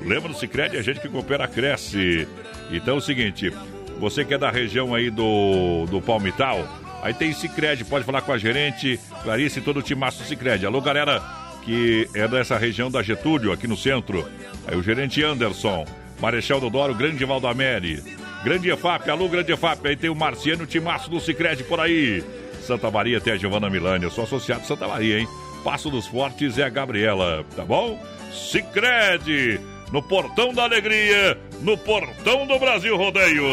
Lembra 0.00 0.28
do 0.28 0.38
Cicred? 0.38 0.76
A 0.76 0.82
gente 0.82 1.00
que 1.00 1.08
coopera 1.08 1.48
cresce. 1.48 2.28
Então 2.70 2.94
é 2.94 2.98
o 2.98 3.00
seguinte, 3.00 3.52
você 3.98 4.24
que 4.24 4.34
é 4.34 4.38
da 4.38 4.50
região 4.50 4.94
aí 4.94 5.10
do, 5.10 5.86
do 5.86 6.00
Palmital, 6.00 6.66
aí 7.02 7.14
tem 7.14 7.32
Cicred, 7.32 7.84
pode 7.84 8.04
falar 8.04 8.22
com 8.22 8.32
a 8.32 8.38
gerente 8.38 8.98
Clarice 9.22 9.58
e 9.58 9.62
todo 9.62 9.78
o 9.78 9.82
timaço 9.82 10.24
Cicred. 10.24 10.66
Alô, 10.66 10.80
galera 10.80 11.22
que 11.66 12.08
é 12.14 12.28
dessa 12.28 12.56
região 12.56 12.88
da 12.88 13.02
Getúlio, 13.02 13.50
aqui 13.50 13.66
no 13.66 13.76
centro. 13.76 14.24
Aí 14.66 14.76
o 14.76 14.82
gerente 14.82 15.22
Anderson, 15.22 15.84
Marechal 16.20 16.60
Dodoro, 16.60 16.94
Grande 16.94 17.24
Valdamere, 17.24 18.02
Grande 18.44 18.70
EFAP, 18.70 19.10
alô, 19.10 19.28
Grande 19.28 19.52
EFAP, 19.52 19.88
aí 19.88 19.96
tem 19.96 20.08
o 20.08 20.14
Marciano, 20.14 20.62
o 20.62 20.66
timaço 20.66 21.10
do 21.10 21.18
Cicred 21.18 21.64
por 21.64 21.80
aí. 21.80 22.22
Santa 22.62 22.90
Maria 22.90 23.18
até 23.18 23.32
a 23.32 23.36
Giovana 23.36 23.68
Milani, 23.68 24.04
eu 24.04 24.10
sou 24.10 24.24
associado 24.24 24.62
de 24.62 24.68
Santa 24.68 24.86
Maria, 24.86 25.18
hein? 25.18 25.28
Passo 25.64 25.90
dos 25.90 26.06
Fortes 26.06 26.56
é 26.58 26.62
a 26.62 26.68
Gabriela, 26.68 27.44
tá 27.56 27.64
bom? 27.64 28.00
Cicred, 28.32 29.60
no 29.92 30.02
Portão 30.02 30.52
da 30.52 30.64
Alegria, 30.64 31.38
no 31.60 31.76
Portão 31.78 32.46
do 32.46 32.58
Brasil 32.58 32.96
Rodeio. 32.96 33.44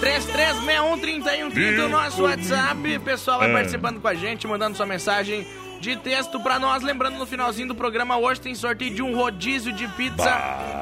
33613130 0.00 1.84
o 1.84 1.88
nosso 1.88 2.22
WhatsApp. 2.22 2.96
O 2.96 3.00
pessoal 3.00 3.38
vai 3.38 3.50
É. 3.50 3.52
participando 3.52 4.00
com 4.00 4.08
a 4.08 4.14
gente, 4.14 4.46
mandando 4.46 4.76
sua 4.76 4.86
mensagem 4.86 5.46
de 5.80 5.96
texto 5.96 6.40
pra 6.40 6.58
nós. 6.58 6.82
Lembrando, 6.82 7.18
no 7.18 7.26
finalzinho 7.26 7.68
do 7.68 7.74
programa 7.74 8.16
hoje 8.16 8.40
tem 8.40 8.54
sorteio 8.54 8.94
de 8.94 9.02
um 9.02 9.16
rodízio 9.16 9.72
de 9.72 9.86
pizza 9.88 10.30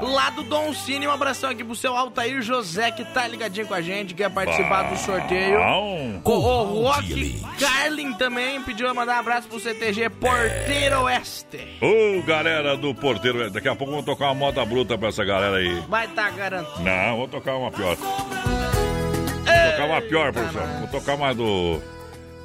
lá 0.02 0.30
do 0.30 0.42
Dom 0.44 0.72
Cine. 0.72 1.06
Um 1.06 1.12
abração 1.12 1.50
aqui 1.50 1.62
pro 1.64 1.74
seu 1.74 1.96
Altair 1.96 2.42
José, 2.42 2.90
que 2.90 3.04
tá 3.04 3.26
ligadinho 3.26 3.66
com 3.66 3.74
a 3.74 3.80
gente, 3.80 4.14
quer 4.14 4.30
participar 4.30 4.84
do 4.84 4.98
sorteio. 4.98 5.58
O, 6.24 6.30
o 6.30 6.82
Rock 6.82 7.42
Carlin 7.58 8.12
também 8.14 8.60
pediu 8.62 8.88
a 8.88 8.94
mandar 8.94 9.16
um 9.16 9.20
abraço 9.20 9.48
pro 9.48 9.60
CTG 9.60 10.10
Porteiro 10.10 11.02
Oeste. 11.02 11.78
Ô, 11.80 12.22
galera 12.22 12.76
do 12.76 12.94
Porteiro, 12.94 13.50
daqui 13.50 13.68
a 13.68 13.76
pouco 13.76 13.92
vamos 13.92 14.06
tocar 14.06 14.26
uma 14.26 14.34
moda 14.34 14.64
bruta 14.64 14.96
pra 14.98 15.08
essa 15.08 15.24
galera 15.24 15.56
aí. 15.56 15.80
Vai 15.88 16.08
tá 16.08 16.30
garantido. 16.30 16.82
Não, 16.82 17.16
vou 17.16 17.28
tocar 17.28 17.56
uma 17.56 17.70
pior. 17.70 17.96
Vou 17.96 19.70
tocar 19.70 19.84
uma 19.86 20.02
pior, 20.02 20.32
professor. 20.32 20.62
Vou 20.80 20.88
tocar 20.88 21.14
uma 21.14 21.34
do. 21.34 21.80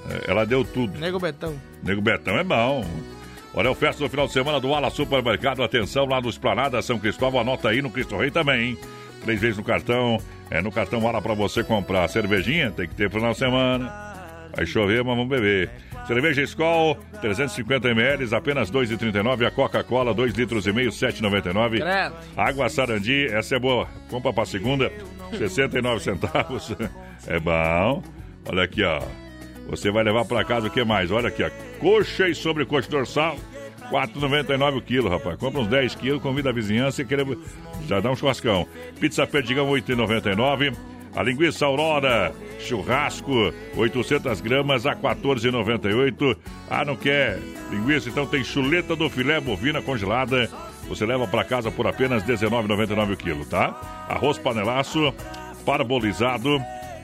É, 0.09 0.31
Ela 0.31 0.45
deu 0.45 0.63
tudo. 0.63 0.99
Nego 0.99 1.19
Betão. 1.19 1.55
Nego 1.83 2.01
Betão 2.01 2.37
é 2.37 2.43
bom. 2.43 2.85
Olha, 3.53 3.69
o 3.69 3.75
festa 3.75 4.01
do 4.03 4.09
final 4.09 4.27
de 4.27 4.33
semana 4.33 4.59
do 4.59 4.73
Ala 4.73 4.89
Supermercado. 4.89 5.61
Atenção 5.63 6.05
lá 6.05 6.21
no 6.21 6.29
Esplanada 6.29 6.81
São 6.81 6.97
Cristóvão. 6.97 7.41
Anota 7.41 7.69
aí 7.69 7.81
no 7.81 7.89
Cristo 7.89 8.17
Rei 8.17 8.31
também, 8.31 8.69
hein? 8.69 8.77
Três 9.23 9.39
vezes 9.41 9.57
no 9.57 9.63
cartão. 9.63 10.19
É 10.49 10.61
no 10.61 10.71
cartão 10.71 11.05
Ala 11.07 11.21
pra 11.21 11.33
você 11.33 11.63
comprar. 11.63 12.07
Cervejinha 12.07 12.71
tem 12.71 12.87
que 12.87 12.95
ter 12.95 13.09
pro 13.09 13.19
final 13.19 13.33
de 13.33 13.39
semana. 13.39 14.11
Vai 14.55 14.65
chover, 14.65 15.03
mas 15.03 15.15
vamos 15.15 15.29
beber. 15.29 15.69
Cerveja 16.07 16.41
Skol, 16.41 16.97
350 17.21 17.89
ml, 17.89 18.35
apenas 18.35 18.69
R$ 18.69 18.79
2,39. 18.79 19.47
A 19.47 19.51
Coca-Cola, 19.51 20.13
2 20.13 20.33
litros 20.33 20.65
e 20.67 20.73
meio, 20.73 20.89
7,99. 20.89 21.79
Credo. 21.79 22.15
Água 22.35 22.67
Sarandi, 22.69 23.27
essa 23.27 23.55
é 23.55 23.59
boa. 23.59 23.87
Compra 24.09 24.33
pra 24.33 24.45
segunda, 24.45 24.91
69 25.37 25.99
centavos. 26.03 26.73
É 27.27 27.39
bom. 27.39 28.01
Olha 28.49 28.63
aqui, 28.63 28.83
ó. 28.83 28.99
Você 29.69 29.89
vai 29.91 30.04
levar 30.04 30.26
pra 30.26 30.43
casa 30.43 30.67
o 30.67 30.69
que 30.69 30.84
mais? 30.84 31.12
Olha 31.12 31.30
aqui, 31.30 31.43
ó. 31.43 31.50
Coxa 31.80 32.28
e 32.28 32.36
sobrecoxa 32.36 32.89
dorsal, 32.89 33.38
4,99 33.91 34.78
o 34.78 34.82
quilo, 34.82 35.10
rapaz. 35.10 35.38
Compra 35.38 35.62
uns 35.62 35.67
10 35.67 35.95
quilos, 35.95 36.21
convida 36.21 36.50
a 36.50 36.54
vizinhança 36.54 37.02
e 37.02 37.06
querer... 37.06 37.26
já 37.88 38.00
dá 38.00 38.12
um 38.12 38.15
churrascão. 38.15 38.67
Pizza 39.00 39.26
Perdigão, 39.28 39.69
8,99. 39.69 40.76
A 41.13 41.24
linguiça 41.24 41.65
Aurora, 41.65 42.34
churrasco, 42.60 43.54
800 43.76 44.39
gramas 44.39 44.86
a 44.86 44.95
14,98. 44.95 46.38
Ah, 46.69 46.86
não 46.86 46.95
quer 46.95 47.38
linguiça? 47.69 48.08
Então 48.08 48.26
tem 48.26 48.43
chuleta 48.43 48.95
do 48.95 49.10
filé 49.10 49.39
bovina 49.41 49.82
congelada. 49.82 50.50
Você 50.88 51.06
leva 51.06 51.28
para 51.28 51.43
casa 51.43 51.69
por 51.69 51.86
apenas 51.86 52.24
R$19,99 52.24 53.13
o 53.13 53.17
quilo, 53.17 53.45
tá? 53.45 54.06
Arroz 54.08 54.38
panelaço, 54.38 55.13
parbolizado. 55.65 56.62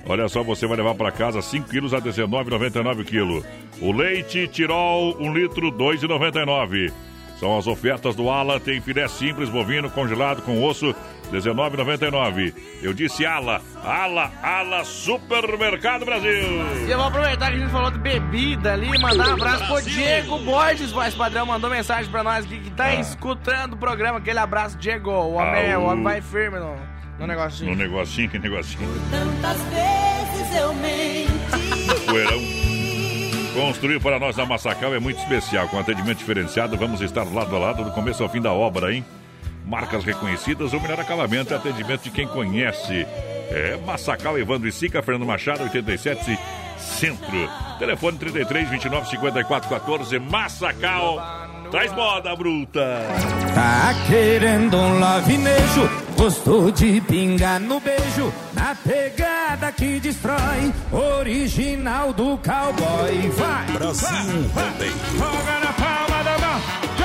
Olha 0.10 0.30
só, 0.30 0.42
você 0.42 0.66
vai 0.66 0.78
levar 0.78 0.96
para 0.96 1.12
casa 1.12 1.42
5 1.42 1.70
quilos 1.70 1.94
a 1.94 1.98
R$19,99 1.98 3.02
o 3.02 3.06
quilo. 3.06 3.46
O 3.82 3.92
leite 3.92 4.48
Tirol, 4.48 5.16
1 5.20 5.34
litro, 5.34 5.70
R$2,99. 5.70 6.92
São 7.40 7.56
as 7.58 7.68
ofertas 7.68 8.16
do 8.16 8.30
Ala. 8.30 8.60
Tem 8.60 8.82
filé 8.82 9.08
simples 9.08 9.50
bovino 9.50 9.92
congelado 9.92 10.42
com 10.42 10.64
osso, 10.64 10.96
R$19,99. 11.32 12.54
Eu 12.82 12.94
disse 12.94 13.26
Ala, 13.26 13.62
Ala, 13.84 14.32
Ala 14.42 14.84
Supermercado 14.86 16.06
Brasil. 16.06 16.32
E 16.88 16.90
eu 16.90 16.98
vou 16.98 17.08
aproveitar 17.08 17.50
que 17.52 17.58
a 17.58 17.60
gente 17.60 17.72
falou 17.72 17.92
de 17.92 18.00
bebida 18.00 18.74
ali 18.74 18.88
e 18.88 19.00
mandar 19.00 19.30
um 19.30 19.34
abraço 19.34 19.68
pro 19.68 19.82
Diego 19.84 20.40
Borges, 20.40 20.92
voz 20.92 21.14
padrão, 21.14 21.46
mandou 21.46 21.70
mensagem 21.70 22.10
pra 22.10 22.24
nós 22.24 22.46
aqui 22.46 22.60
que 22.60 22.72
tá 22.72 22.96
escutando 22.96 23.74
o 23.74 23.78
programa. 23.78 24.18
Aquele 24.20 24.40
abraço, 24.40 24.78
Diego. 24.78 25.12
O 25.12 25.34
homem, 25.34 25.74
Ah, 25.74 25.80
o 25.80 25.84
homem 25.84 26.04
vai 26.04 26.22
firme 26.22 26.58
no, 26.58 26.76
no 27.20 27.28
negocinho. 27.28 27.72
No 27.72 27.76
negocinho, 27.76 28.30
que 28.30 28.40
negocinho. 28.40 28.88
Tantas 29.10 29.62
vezes 29.64 30.56
eu 30.56 30.74
menti. 30.76 32.06
Poeirão. 32.06 32.68
Construir 33.54 34.00
para 34.00 34.20
nós 34.20 34.36
na 34.38 34.46
Massacal 34.46 34.94
é 34.94 35.00
muito 35.00 35.20
especial, 35.20 35.68
com 35.68 35.80
atendimento 35.80 36.20
diferenciado. 36.20 36.78
Vamos 36.78 37.02
estar 37.02 37.24
lado 37.24 37.56
a 37.56 37.60
lado 37.60 37.84
do 37.84 37.92
começo 37.92 38.22
ao 38.22 38.30
fim 38.30 38.40
da 38.40 38.54
obra, 38.54 38.94
hein? 38.94 39.04
Marcas 39.66 40.04
reconhecidas, 40.04 40.74
o 40.74 40.80
melhor 40.80 41.00
acabamento 41.00 41.52
e 41.52 41.56
atendimento 41.56 42.04
de 42.04 42.12
quem 42.12 42.28
conhece. 42.28 43.06
É 43.50 43.78
Massacal, 43.86 44.38
Evandro 44.38 44.68
e 44.68 44.72
Sica, 44.72 45.02
Fernando 45.02 45.26
Machado, 45.26 45.64
87 45.64 46.38
Centro. 46.78 47.50
Telefone 47.80 48.18
33 48.18 48.70
29 48.70 49.10
54 49.10 49.70
14. 49.70 50.20
Massacal. 50.20 51.47
Traz 51.72 51.92
moda 51.94 52.36
bruta. 52.36 53.02
Tá 53.54 53.94
querendo 54.08 54.78
um 54.78 55.00
lavinejo, 55.00 55.90
gostou 56.16 56.72
de 56.72 57.02
pingar 57.02 57.60
no 57.60 57.80
beijo, 57.80 58.34
na 58.54 58.74
pegada 58.76 59.72
que 59.72 60.00
destrói, 60.00 60.74
original 60.92 62.14
do 62.14 62.38
cowboy. 62.38 63.30
Vai! 63.32 63.66
Brasil 63.74 64.50
vai, 64.54 64.66
Rodeio. 64.66 64.94
Joga 65.18 65.60
na 65.60 65.74
palma 65.74 66.24
da 66.24 66.38
mão. 66.38 66.97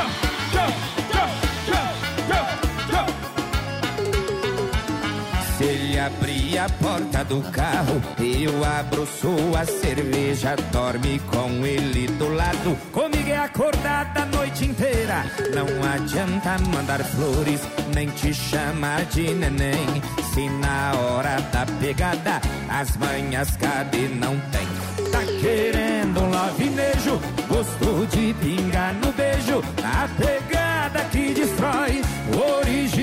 Abrir 6.07 6.59
a 6.59 6.69
porta 6.69 7.25
do 7.25 7.41
carro, 7.51 8.03
eu 8.19 8.65
abro 8.65 9.07
sua 9.07 9.65
cerveja, 9.65 10.57
dorme 10.73 11.21
com 11.31 11.65
ele 11.65 12.07
do 12.19 12.29
lado. 12.35 12.77
Comigo 12.91 13.31
é 13.31 13.37
acordada 13.37 14.23
a 14.23 14.27
noite 14.27 14.65
inteira. 14.65 15.25
Não 15.55 15.67
adianta 15.93 16.59
mandar 16.75 17.05
flores, 17.05 17.61
nem 17.95 18.09
te 18.09 18.35
chamar 18.35 19.05
de 19.07 19.35
neném. 19.35 20.03
Se 20.35 20.49
na 20.49 20.93
hora 20.99 21.41
da 21.53 21.67
pegada 21.81 22.41
as 22.69 22.97
manhas 22.97 23.57
cabe, 23.57 24.09
não 24.09 24.37
tem. 24.51 24.67
Tá 25.11 25.23
querendo 25.41 26.21
um 26.21 26.31
lavinejo, 26.31 27.21
gostou 27.49 28.07
de 28.07 28.35
pingar 28.35 28.95
no 28.95 29.13
beijo. 29.13 29.63
A 29.85 30.09
pegada 30.21 31.05
que 31.11 31.35
destrói, 31.35 32.03
o 32.35 32.59
original 32.61 33.02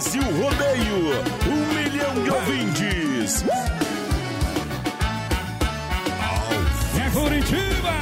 Brasil 0.00 0.22
Rodeio, 0.22 1.12
um 1.46 1.74
milhão 1.74 2.24
de 2.24 2.30
ouvintes. 2.30 3.44
É 6.98 7.10
Curitiba! 7.10 8.00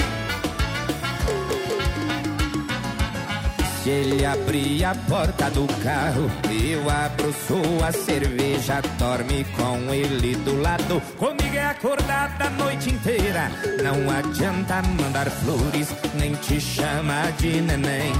Se 3.82 3.90
ele 3.90 4.24
abrir 4.24 4.84
a 4.84 4.94
porta 4.94 5.50
do 5.50 5.66
carro, 5.82 6.30
eu 6.48 6.88
abro 6.88 7.34
sua 7.48 7.90
cerveja, 7.90 8.80
dorme 8.96 9.44
com 9.56 9.92
ele 9.92 10.36
do 10.36 10.60
lado. 10.62 11.02
Comigo 11.16 11.56
é 11.56 11.64
acordada 11.64 12.44
a 12.44 12.50
noite 12.50 12.90
inteira. 12.90 13.50
Não 13.82 14.08
adianta 14.08 14.82
mandar 14.82 15.28
flores, 15.28 15.88
nem 16.14 16.32
te 16.36 16.60
chama 16.60 17.32
de 17.38 17.60
neném. 17.60 18.12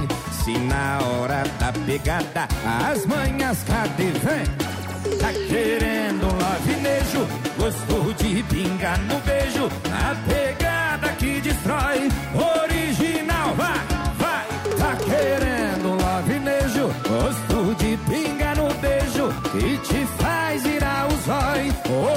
Se 0.49 0.57
na 0.57 0.97
hora 1.03 1.43
da 1.59 1.71
pegada 1.85 2.47
as 2.65 3.05
manhas 3.05 3.63
cadê 3.67 4.05
vem? 4.05 5.17
Tá 5.19 5.31
querendo 5.31 6.25
um 6.25 6.37
lavinejo, 6.41 7.27
gostou 7.55 8.11
de 8.15 8.41
pinga 8.43 8.97
no 8.97 9.19
beijo. 9.19 9.69
A 9.93 10.15
pegada 10.27 11.09
que 11.19 11.39
destrói, 11.39 12.09
original, 12.33 13.53
vai, 13.53 13.77
vai. 14.17 14.47
Tá 14.75 14.95
querendo 14.95 15.89
um 15.89 15.97
lavinejo, 16.01 16.87
gosto 17.07 17.75
de 17.75 17.95
pinga 18.09 18.55
no 18.55 18.73
beijo. 18.79 19.29
Que 19.51 19.77
te 19.87 20.03
faz 20.17 20.63
virar 20.63 21.09
o 21.09 21.17
zói, 21.27 21.71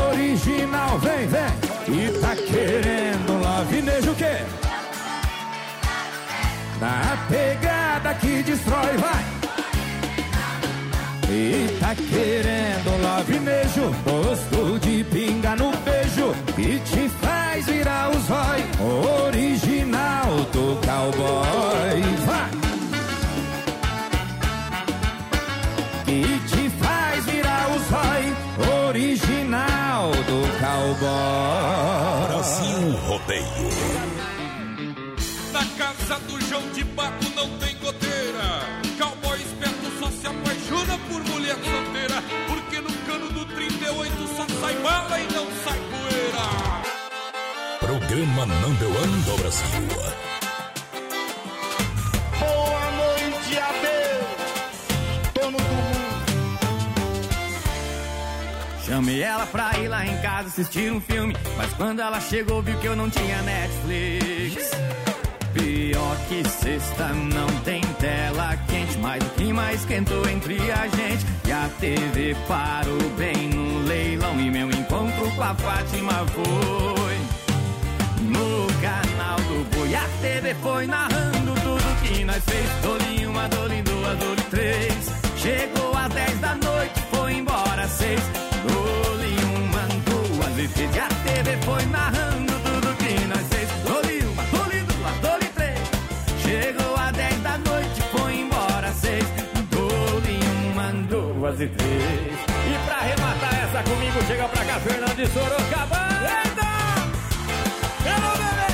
original, 0.08 0.98
vem. 1.00 1.28
Na 6.82 7.16
pegada 7.28 8.12
que 8.14 8.42
destrói, 8.42 8.96
vai. 8.96 9.24
E 11.30 11.78
tá 11.78 11.94
querendo 11.94 13.00
lavinejo, 13.04 13.94
gosto 14.04 14.80
de 14.80 15.04
pinga 15.04 15.54
no 15.54 15.70
beijo, 15.84 16.34
que 16.56 16.80
te 16.80 17.08
faz 17.24 17.66
virar 17.66 18.10
o 18.10 18.18
zói, 18.18 18.64
original 19.24 20.26
do 20.52 20.76
cowboy. 20.84 22.31
Do 36.18 36.38
João 36.42 36.62
de 36.72 36.84
Baco 36.84 37.24
não 37.34 37.48
tem 37.58 37.74
goteira. 37.78 38.60
Cowboy 38.98 39.40
esperto 39.40 39.90
só 39.98 40.10
se 40.10 40.26
apaixona 40.26 40.98
por 41.08 41.24
mulher 41.24 41.54
solteira. 41.54 42.22
Porque 42.48 42.80
no 42.80 42.92
cano 43.06 43.30
do 43.32 43.46
38 43.46 44.12
só 44.36 44.46
sai 44.60 44.74
bala 44.82 45.18
e 45.18 45.24
não 45.32 45.46
sai 45.64 45.78
poeira. 45.90 46.42
Programa 47.80 48.44
Number 48.46 48.88
One 48.88 49.22
do 49.22 49.36
Brasil. 49.38 49.88
Boa 52.38 52.90
noite, 52.90 53.58
adeus, 53.58 54.86
dono 55.34 55.56
do 55.56 55.64
mundo. 55.64 56.26
Chamei 58.86 59.22
ela 59.22 59.46
pra 59.46 59.78
ir 59.78 59.88
lá 59.88 60.04
em 60.06 60.20
casa 60.20 60.48
assistir 60.48 60.92
um 60.92 61.00
filme. 61.00 61.34
Mas 61.56 61.72
quando 61.72 62.00
ela 62.00 62.20
chegou, 62.20 62.60
viu 62.62 62.78
que 62.78 62.86
eu 62.86 62.94
não 62.94 63.08
tinha 63.08 63.40
Netflix. 63.42 64.72
Pior 65.54 66.16
que 66.28 66.48
sexta 66.48 67.08
não 67.08 67.46
tem 67.62 67.80
tela 68.00 68.56
quente, 68.68 68.98
mas 68.98 69.22
o 69.22 69.30
clima 69.30 69.72
esquentou 69.72 70.26
entre 70.28 70.58
a 70.70 70.88
gente. 70.88 71.26
E 71.46 71.52
a 71.52 71.68
TV 71.78 72.34
parou 72.48 73.00
bem 73.18 73.48
no 73.50 73.86
leilão. 73.86 74.40
E 74.40 74.50
meu 74.50 74.70
encontro 74.70 75.30
com 75.30 75.42
a 75.42 75.54
Fátima 75.54 76.24
foi 76.28 77.16
no 78.22 78.66
canal 78.80 79.36
do 79.36 79.76
Boi. 79.76 79.94
A 79.94 80.08
TV 80.22 80.54
foi 80.54 80.86
narrando 80.86 81.54
tudo 81.62 82.02
que 82.02 82.24
nós 82.24 82.42
fez. 82.44 82.68
Dole 82.82 83.26
uma, 83.26 83.48
dole 83.48 83.82
duas, 83.82 84.18
dole 84.18 84.42
três. 84.50 85.12
Chegou 85.36 85.92
às 85.96 86.12
10 86.12 86.38
da 86.40 86.54
noite, 86.54 87.00
foi 87.10 87.34
embora 87.34 87.82
às 87.82 87.90
seis. 87.90 88.20
Dole 88.66 89.36
uma, 89.56 89.86
duas 90.06 90.58
e. 90.58 90.96
E 90.96 90.98
a 90.98 91.08
TV 91.08 91.56
foi 91.64 91.84
narrando 91.86 92.31
e. 101.64 102.32
E 102.72 102.78
pra 102.86 102.96
arrematar 102.96 103.54
essa 103.64 103.82
comigo, 103.82 104.22
chega 104.26 104.48
pra 104.48 104.64
cá, 104.64 104.80
Fernando 104.80 105.14
de 105.16 105.26
Sorocaba. 105.28 106.08
Eita! 106.22 106.72
Quero 108.02 108.30
beber! 108.38 108.72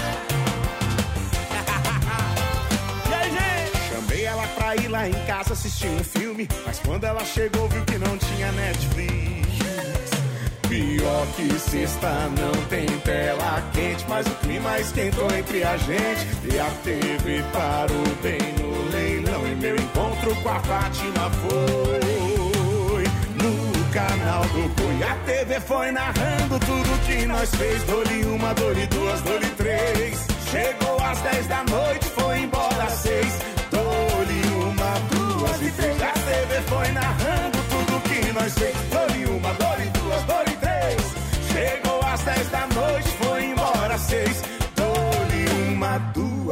E 3.11 3.15
aí, 3.15 3.31
gente? 3.31 3.77
Chamei 3.93 4.25
ela 4.25 4.47
pra 4.49 4.77
ir 4.77 4.89
lá 4.89 5.09
em 5.09 5.27
casa 5.27 5.53
assistir 5.53 5.89
um 5.89 6.05
filme, 6.05 6.49
mas 6.65 6.79
quando 6.81 7.05
ela 7.05 7.25
chegou 7.25 7.69
viu 7.69 7.85
que 7.85 7.99
não 7.99 8.17
tinha 8.19 8.53
Netflix. 8.53 9.49
Pior 10.69 11.27
que 11.35 11.59
sexta 11.59 12.29
não 12.39 12.53
tem 12.67 12.87
tela 13.01 13.63
quente, 13.73 14.05
mas 14.07 14.27
o 14.27 14.35
clima 14.37 14.79
esquentou 14.79 15.31
entre 15.35 15.65
a 15.65 15.77
gente 15.79 16.27
e 16.45 16.59
a 16.61 16.71
TV 16.85 17.43
parou 17.55 18.05
bem 18.23 18.39
no 18.61 18.91
leilão 18.93 19.47
e 19.47 19.55
meu 19.55 19.77
encontro 19.77 20.37
com 20.43 20.49
a 20.51 20.61
Fátima 20.61 21.31
foi 21.31 22.48
canal 23.99 24.43
do 24.55 24.69
Boi. 24.77 25.03
A 25.03 25.15
TV 25.27 25.61
foi 25.61 25.91
narrando 25.91 26.59
tudo 26.61 27.07
que 27.07 27.27
nós 27.27 27.51
fez, 27.55 27.83
dole 27.85 28.25
uma, 28.27 28.55
dole 28.55 28.87
duas, 28.87 29.21
dole 29.23 29.51
três. 29.57 30.27
Chegou 30.51 30.97
às 31.03 31.21
10 31.21 31.47
da 31.49 31.65
noite, 31.65 32.07
foi 32.11 32.41
embora 32.41 32.85
às 32.85 32.93
seis. 32.93 33.39
Dole 33.71 34.41
uma, 34.63 34.93
duas 35.11 35.63
e 35.63 35.71
três. 35.73 36.01
A 36.03 36.13
TV 36.13 36.63
foi 36.69 36.89
narrando 36.93 37.59
tudo 37.73 38.01
que 38.09 38.33
nós 38.33 38.55
fez. 38.55 38.77
Dole 38.93 39.18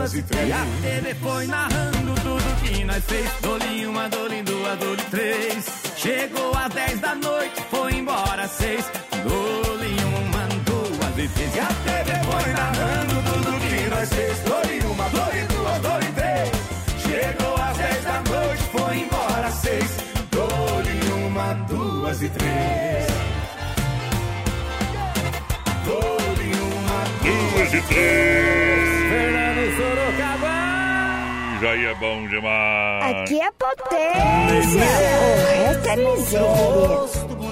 duas 0.07 0.15
e 0.15 0.23
três. 0.23 0.49
E 0.49 0.53
a 0.53 0.67
TV 0.83 1.15
foi 1.15 1.47
narrando 1.47 2.15
tudo 2.23 2.63
que 2.63 2.85
nós 2.85 3.05
fez. 3.05 3.31
Dole 3.43 3.87
uma, 3.87 4.09
dole 4.09 4.43
duas, 4.43 4.79
dole 4.79 5.03
três. 5.11 5.67
Chegou 5.97 6.55
às 6.55 6.73
10 6.73 7.01
da 7.01 7.15
noite, 7.15 7.63
foi 7.71 7.95
embora 7.95 8.43
às 8.43 8.51
seis. 8.53 8.85
Dole 9.25 9.97
uma, 10.05 10.47
duas 10.65 11.19
e 11.19 11.29
três. 11.29 11.55
E 11.55 11.61
a 11.61 11.67
TV 11.67 12.13
foi 12.25 12.53
narrando 12.53 13.15
tudo 13.33 13.61
que 13.61 13.91
nós 13.91 14.09
fez. 14.09 14.39
Dole 14.41 14.81
uma, 14.87 15.09
dole 15.09 15.43
duas, 15.49 15.83
dole 15.83 16.13
três. 16.13 16.51
Chegou 17.03 17.55
às 17.57 17.77
10 17.77 18.05
da 18.05 18.23
noite, 18.31 18.63
foi 18.73 18.99
embora 18.99 19.47
às 19.47 19.55
seis. 19.55 19.97
Dole 20.31 21.13
uma, 21.27 21.53
duas 21.69 22.23
e 22.23 22.29
três. 22.29 23.07
Dole 25.85 26.53
uma, 26.63 27.05
Duas 27.23 27.75
e 27.75 27.81
três. 27.83 29.46
Sorocaba. 29.77 30.57
Já 31.61 31.75
é 31.77 31.95
bom 31.95 32.27
demais. 32.29 33.23
Aqui 33.23 33.41
é 33.41 33.51
potência. 33.53 34.81
O 34.81 35.47
resto 35.65 35.89
é 35.89 35.97
miséria. 35.97 37.47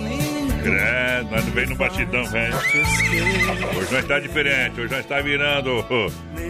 Credo, 0.62 1.30
nós 1.30 1.44
não 1.44 1.52
vem 1.52 1.66
no 1.66 1.76
batidão, 1.76 2.24
velho. 2.24 2.56
Hoje 2.56 3.92
nós 3.92 4.02
está 4.02 4.18
diferente, 4.18 4.80
hoje 4.80 4.90
nós 4.90 5.00
está 5.00 5.20
virando 5.20 5.84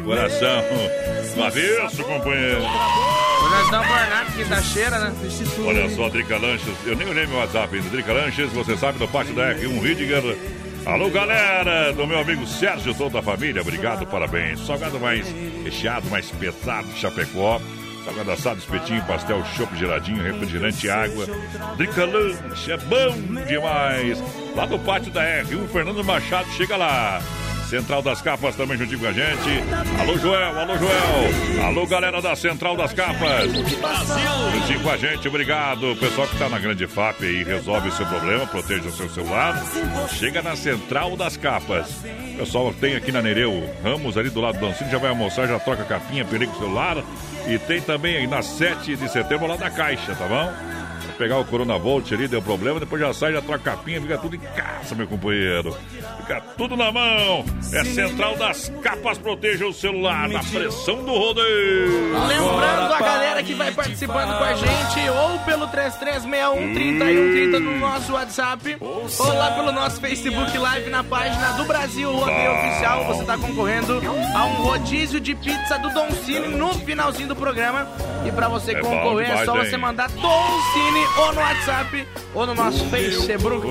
coração 0.05 0.63
no 1.37 1.45
avesso, 1.45 2.05
companheiro. 2.05 2.63
Nós 2.63 3.65
estamos 3.65 3.87
bornados, 3.89 4.35
quinta-feira, 4.35 4.99
né? 4.99 5.13
Olha 5.67 5.91
só, 5.91 6.09
Drica 6.09 6.39
Lanches, 6.39 6.75
eu 6.87 6.95
nem 6.97 7.09
olhei 7.09 7.27
meu 7.27 7.39
WhatsApp 7.39 7.75
ainda. 7.75 7.89
Drica 7.91 8.13
Lanches, 8.13 8.53
você 8.53 8.77
sabe, 8.77 9.01
no 9.01 9.09
pátio 9.09 9.35
da 9.35 9.53
R1 9.53 9.81
Ridiger. 9.83 10.23
Alô, 10.87 11.09
galera 11.09 11.93
do 11.95 12.07
meu 12.07 12.19
amigo 12.19 12.47
Sérgio, 12.47 12.95
toda 12.95 13.19
a 13.19 13.23
família, 13.23 13.63
obrigado, 13.63 14.07
parabéns. 14.07 14.61
Salgado 14.67 15.01
mais 15.01 15.27
recheado, 15.65 16.09
mais 16.11 16.31
pesado 16.31 16.87
Chapecó. 16.97 17.59
Salgado 18.05 18.33
assado, 18.33 18.59
espetinho, 18.59 19.03
pastel, 19.07 19.43
chopp 19.57 19.75
geladinho, 19.79 20.23
refrigerante, 20.23 20.91
água. 20.91 21.27
Drica 21.79 22.05
Lanche, 22.05 22.73
é 22.73 22.77
bom 22.77 23.45
demais. 23.47 24.23
Lá 24.55 24.67
no 24.67 24.79
pátio 24.79 25.11
da 25.11 25.23
R1, 25.23 25.69
Fernando 25.69 26.05
Machado, 26.05 26.51
chega 26.51 26.77
lá. 26.77 27.23
Central 27.75 28.03
das 28.03 28.23
Capas 28.23 28.55
também 28.55 28.79
juntinho 28.79 29.01
com 29.01 29.07
a 29.09 29.13
gente. 29.13 29.65
Alô, 29.99 30.17
Joel, 30.17 30.61
alô, 30.61 30.79
Joel. 30.79 31.67
Alô, 31.67 31.85
galera 31.85 32.23
da 32.23 32.37
Central 32.37 32.77
das 32.77 32.93
Capas. 32.93 33.51
Juntinho 33.51 34.81
com 34.81 34.91
a 34.91 34.97
gente, 34.97 35.27
obrigado. 35.27 35.91
O 35.91 35.97
pessoal 35.97 36.29
que 36.29 36.39
tá 36.39 36.49
na 36.49 36.61
Grande 36.61 36.87
FAP 36.87 37.25
aí, 37.25 37.43
resolve 37.43 37.89
o 37.89 37.93
seu 37.93 38.07
problema, 38.07 38.47
proteja 38.47 38.89
o 38.89 38.93
seu 38.93 39.11
celular. 39.11 39.61
Chega 40.09 40.41
na 40.41 40.55
Central 40.55 41.17
das 41.17 41.37
Capas. 41.37 42.05
O 42.35 42.37
pessoal 42.39 42.73
tem 42.75 42.95
aqui 42.95 43.11
na 43.11 43.21
Nereu 43.21 43.69
Ramos, 43.83 44.17
ali 44.17 44.31
do 44.31 44.41
lado 44.41 44.57
do 44.57 44.69
Dancinho, 44.69 44.89
já 44.89 44.99
vai 44.99 45.11
almoçar, 45.11 45.49
já 45.49 45.59
troca 45.59 45.83
capinha, 45.83 46.25
perigo 46.25 46.57
celular. 46.57 47.03
E 47.49 47.59
tem 47.59 47.81
também 47.81 48.19
aí 48.19 48.27
na 48.29 48.41
7 48.41 48.95
de 48.95 49.11
setembro 49.11 49.49
lá 49.49 49.57
da 49.57 49.69
Caixa, 49.69 50.15
tá 50.15 50.29
bom? 50.29 50.74
Pegar 51.17 51.39
o 51.39 51.45
Corona 51.45 51.79
Volt 51.79 52.13
ali, 52.13 52.27
deu 52.29 52.43
problema, 52.43 52.81
depois 52.81 53.01
já 53.01 53.13
sai, 53.15 53.33
já 53.33 53.41
troca 53.43 53.73
a 53.73 53.75
capinha, 53.77 54.01
fica 54.01 54.19
tudo 54.19 54.37
em 54.37 54.41
casa, 54.41 54.95
meu 54.95 55.07
companheiro. 55.07 55.77
Fica 56.19 56.41
tudo 56.57 56.77
na 56.77 56.91
mão. 56.93 57.45
É 57.73 57.85
Central 57.85 58.37
das 58.37 58.71
Capas, 58.83 59.19
proteja 59.19 59.67
o 59.67 59.73
celular 59.73 60.29
da 60.29 60.41
pressão 60.41 61.05
do 61.05 61.13
rodeio. 61.13 62.13
Lembrando 62.27 62.93
a 62.95 63.01
galera 63.01 63.43
que 63.43 63.55
vai 63.55 63.71
participando 63.73 64.37
com 64.39 64.45
a 64.45 64.55
gente, 64.55 65.09
ou 65.11 65.39
pelo 65.41 65.67
3361-3130 65.69 67.59
no 67.59 67.79
nosso 67.79 68.13
WhatsApp, 68.13 68.77
ou 68.81 69.07
lá 69.35 69.51
pelo 69.53 69.73
nosso 69.73 70.01
Facebook 70.01 70.57
Live 70.57 70.91
na 70.91 71.05
página 71.05 71.53
do 71.53 71.65
Brasil 71.65 72.11
Rodeio 72.13 72.53
Oficial. 72.53 73.05
Você 73.07 73.21
está 73.23 73.39
concorrendo 73.39 74.01
a 74.35 74.45
um 74.45 74.55
rodízio 74.63 75.21
de 75.21 75.35
pizza 75.35 75.79
do 75.79 75.91
Don 75.91 76.11
Cine 76.25 76.49
no 76.49 76.73
finalzinho 76.75 77.29
do 77.29 77.37
programa. 77.37 77.87
E 78.27 78.33
para 78.33 78.49
você 78.49 78.73
É 78.73 78.81
concorrer, 78.81 79.31
é 79.31 79.45
só 79.45 79.57
hein? 79.57 79.65
você 79.65 79.77
mandar 79.77 80.09
Don 80.09 80.61
Cine 80.73 81.04
ou 81.19 81.33
no 81.33 81.41
WhatsApp 81.41 82.07
ou 82.35 82.47
no 82.47 82.55
nosso 82.55 82.85
Facebook. 82.87 83.67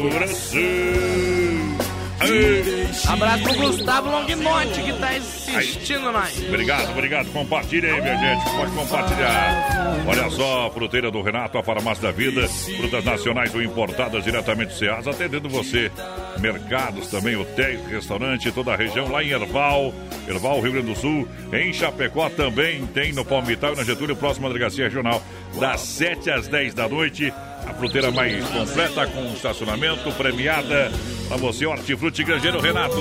Abraço 3.08 3.44
pro 3.44 3.54
Gustavo 3.56 4.10
Longinotti 4.10 4.82
que 4.82 4.94
tá 4.94 5.10
assistindo 5.10 6.12
nós. 6.12 6.38
Obrigado, 6.48 6.92
obrigado. 6.92 7.32
Compartilha 7.32 7.94
aí, 7.94 8.02
minha 8.02 8.18
gente. 8.18 8.44
Pode 8.56 8.72
compartilhar. 8.72 10.04
Olha 10.08 10.30
só, 10.30 10.72
fruteira 10.72 11.12
do 11.12 11.22
Renato, 11.22 11.58
a 11.58 11.64
farmácia 11.64 12.04
da 12.04 12.12
vida. 12.12 12.48
Frutas 12.48 13.04
nacionais 13.04 13.54
ou 13.54 13.62
importadas 13.62 14.24
diretamente 14.24 14.74
do 14.74 14.78
Ceasa, 14.78 15.12
atendendo 15.12 15.50
você. 15.50 15.92
Mercados 16.40 17.08
também, 17.08 17.36
hotéis, 17.36 17.86
restaurante, 17.88 18.52
toda 18.52 18.74
a 18.74 18.76
região 18.76 19.12
lá 19.12 19.24
em 19.24 19.30
Erval. 19.30 19.94
Erval, 20.28 20.62
Rio 20.62 20.74
Grande 20.74 20.94
do 20.94 21.00
Sul. 21.00 21.28
Em 21.52 21.74
Chapecó 21.74 22.30
também 22.30 22.86
tem 22.88 23.14
no 23.14 23.26
Palmital 23.26 23.74
e 23.74 23.78
na 23.78 23.84
Getúlio, 23.84 24.16
próxima 24.16 24.48
delegacia 24.48 24.86
regional, 24.86 25.22
das 25.60 25.82
7 25.82 26.30
às 26.32 26.48
10 26.48 26.74
da 26.74 26.88
noite. 26.88 27.34
A 27.66 27.74
fruteira 27.74 28.12
mais 28.12 28.46
completa 28.50 29.08
com 29.08 29.34
estacionamento, 29.34 30.12
premiada 30.14 30.92
para 31.28 31.38
você, 31.38 31.66
Hortifruti 31.66 32.24
Grangeiro 32.24 32.60
Renato. 32.60 32.96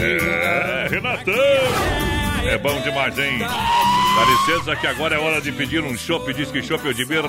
É, 0.00 0.88
Renatão! 0.90 2.17
É 2.48 2.56
bom 2.56 2.80
demais, 2.80 3.18
hein? 3.18 3.38
Dá 3.38 4.24
licença 4.24 4.74
que 4.76 4.86
agora 4.86 5.16
é 5.16 5.18
hora 5.18 5.40
de 5.40 5.52
pedir 5.52 5.82
um 5.82 5.96
chopp, 5.96 6.32
diz 6.32 6.50
que 6.50 6.62
chopp 6.62 6.88
Odibir, 6.88 7.22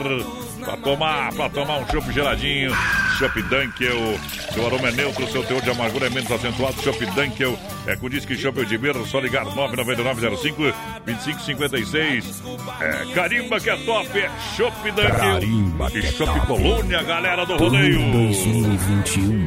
pra 0.63 0.77
tomar, 0.77 1.33
pra 1.33 1.49
tomar 1.49 1.77
um 1.79 1.87
chopp 1.87 2.11
geladinho, 2.11 2.71
chopp 3.17 3.41
Dunkel, 3.43 4.17
seu 4.53 4.65
aroma 4.65 4.87
é 4.87 4.91
neutro, 4.91 5.27
seu 5.27 5.43
teor 5.43 5.61
de 5.61 5.69
amargura 5.69 6.07
é 6.07 6.09
menos 6.09 6.31
acentuado, 6.31 6.81
chopp 6.81 7.05
Dunkel, 7.05 7.59
é 7.85 7.95
com 7.95 8.09
disque 8.09 8.37
chopp 8.37 8.61
Odibir, 8.61 8.95
só 9.05 9.19
ligar 9.19 9.45
99905 9.53 10.73
2556. 11.05 12.43
É, 12.79 13.13
carimba 13.13 13.59
que 13.59 13.69
é 13.69 13.75
top, 13.75 14.17
é 14.17 14.31
chopp 14.55 14.91
Dunkel 14.91 15.15
Carimba 15.15 15.91
e 15.93 16.01
chopp 16.01 16.47
Colônia, 16.47 17.03
galera 17.03 17.45
do 17.45 17.57
rodeio. 17.57 17.99
2021. 18.11 19.38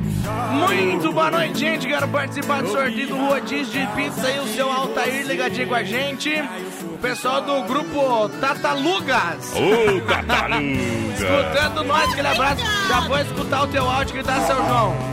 Muito 0.52 1.12
boa 1.12 1.30
noite, 1.30 1.58
gente. 1.58 1.86
Quero 1.86 2.08
participar 2.08 2.62
do 2.62 2.68
sorteio 2.68 3.08
do 3.08 3.16
rodízio 3.16 3.80
de 3.80 3.86
pizza 3.94 4.30
e 4.30 4.38
o 4.38 4.46
seu 4.48 4.70
Altair 4.70 5.26
ligadinho 5.26 5.68
com 5.68 5.74
a 5.74 5.82
gente. 5.82 6.30
O 6.84 6.98
pessoal 6.98 7.40
do 7.42 7.62
grupo 7.62 8.28
Tatalugas. 8.40 9.54
Ô, 9.54 10.00
Tataluga! 10.02 10.62
Escutando 11.14 11.84
nós, 11.84 12.12
aquele 12.12 12.28
abraço. 12.28 12.62
Já 12.88 13.00
vou 13.00 13.18
escutar 13.18 13.62
o 13.62 13.66
teu 13.68 13.88
áudio 13.88 14.14
que 14.14 14.22
tá, 14.22 14.40
seu 14.42 14.56
João. 14.56 15.12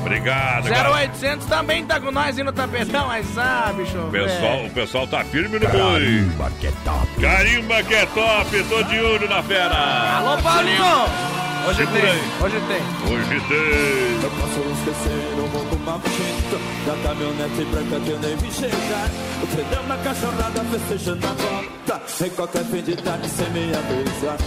Obrigado, 0.00 0.64
galera. 0.68 0.90
0800 0.90 1.46
também 1.46 1.84
tá 1.84 2.00
com 2.00 2.10
nós 2.10 2.38
aí 2.38 2.42
no 2.42 2.52
tapetão, 2.52 3.06
mas 3.06 3.26
sabe, 3.26 3.82
bicho. 3.84 3.98
O 3.98 4.10
pessoal, 4.10 4.56
velho. 4.56 4.66
o 4.66 4.70
pessoal 4.70 5.06
tá 5.06 5.24
firme 5.24 5.58
no 5.58 5.68
boi. 5.68 5.70
Carimba 5.70 6.50
que 6.58 6.66
é 6.66 6.72
top. 6.84 7.06
Carimba 7.20 7.82
que 7.82 7.94
é 7.94 8.06
top, 8.06 8.64
tô 8.64 8.82
de 8.84 8.98
olho 8.98 9.28
na 9.28 9.42
fera. 9.42 10.16
Alô, 10.16 10.42
Paulinho! 10.42 11.39
Hoje 11.68 11.86
tem, 11.86 12.00
hoje 12.42 12.60
tem. 12.68 13.12
Hoje 13.12 13.40
tem. 13.48 14.22
Eu 14.22 14.30
posso 14.30 14.60
esquecer 14.72 15.34
o 15.36 15.48
mundo 15.48 15.78
maldito 15.84 16.58
Da 16.86 16.94
caminhonete 17.02 17.64
branca 17.66 18.00
que 18.00 18.10
eu 18.10 18.18
nem 18.18 18.36
vi 18.36 18.50
chegar. 18.50 19.08
O 19.42 19.46
deu 19.46 19.82
uma 19.82 19.96
cachorrada 19.98 20.64
festejando 20.64 21.26
a 21.26 21.32
volta. 21.32 22.24
Em 22.24 22.30
qualquer 22.30 22.64
fim 22.64 22.82
de 22.82 22.96
tarde 22.96 23.28
sem 23.28 23.50
me 23.50 23.72
avisar. 23.74 24.38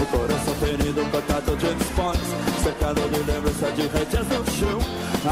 O 0.00 0.06
coração 0.06 0.54
ferido, 0.56 1.10
cortado 1.10 1.56
de 1.56 1.66
esportes 1.66 2.28
Cercado 2.62 3.00
de 3.00 3.32
lembrança 3.32 3.72
de 3.72 3.82
rédeas 3.82 4.26
no 4.28 4.44
chão. 4.52 4.78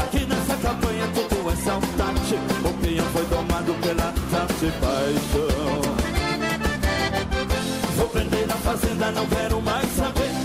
Aqui 0.01 0.25
nessa 0.25 0.55
campanha 0.57 1.07
tudo 1.13 1.51
é 1.51 1.55
saudade. 1.55 2.35
O 2.65 2.73
peão 2.81 3.05
foi 3.13 3.25
domado 3.25 3.73
pela 3.75 4.13
tal 4.31 4.47
de 4.59 4.71
paixão. 4.79 5.81
Vou 7.95 8.07
vender 8.09 8.47
na 8.47 8.55
fazenda, 8.55 9.11
não 9.11 9.25
quero 9.27 9.61
mais 9.61 9.87
saber. 9.95 10.36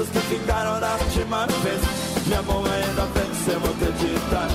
Lembranças 0.00 0.08
que 0.08 0.20
ficaram 0.20 0.80
da 0.80 0.92
última 0.94 1.46
vez. 1.46 1.80
Minha 2.26 2.42
mão 2.42 2.64
ainda 2.64 3.06
vence, 3.14 3.50
eu 3.50 3.60
vou 3.60 3.70
acreditar. 3.70 4.48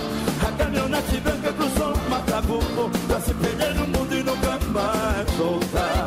A 0.48 0.52
caminhonete 0.58 1.20
branca 1.22 1.54
cruzou 1.54 1.94
o 1.94 2.10
Macabuco 2.10 2.92
Pra 3.08 3.20
se 3.20 3.34
perder 3.34 3.76
no 3.76 3.88
mundo 3.88 4.14
e 4.14 4.24
nunca 4.24 4.60
mais 4.72 5.32
voltar 5.38 6.05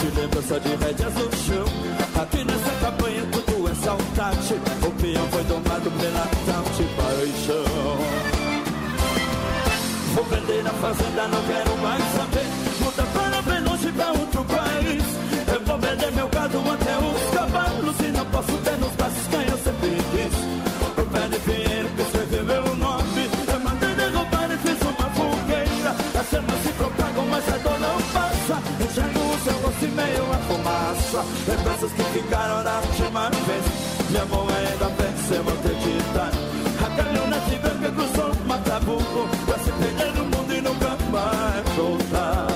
Cercado 0.00 0.14
de 0.14 0.20
lembrança 0.20 0.60
de 0.60 0.68
rédeas 0.76 1.14
no 1.14 1.36
chão. 1.36 1.64
Aqui 2.22 2.44
nessa 2.44 2.70
campanha 2.80 3.22
tudo 3.32 3.68
é 3.68 3.74
saudade. 3.74 4.54
O 4.86 4.90
peão 4.92 5.26
foi 5.28 5.44
domado 5.44 5.90
pela 5.90 6.26
tal 6.46 6.62
de 6.74 6.84
paixão. 6.96 7.64
Vou 10.14 10.24
vender 10.24 10.66
a 10.66 10.70
fazenda, 10.70 11.28
não 11.28 11.42
quero 11.44 11.69
Que 32.28 32.34
última 32.88 33.30
vez. 33.30 33.64
Minha 34.10 34.24
vence, 34.24 35.34
eu 35.34 35.44
vou 35.44 35.54
acreditar. 35.54 36.30
A 36.84 36.96
caminhonete 36.96 37.56
branca 37.56 37.92
cruzou 37.92 38.32
o 38.32 38.48
Matabuco 38.48 39.28
Pra 39.44 39.58
se 39.58 39.70
perder 39.70 40.12
no 40.14 40.24
mundo 40.24 40.54
e 40.54 40.60
nunca 40.62 40.96
mais 41.10 41.68
voltar 41.76 42.46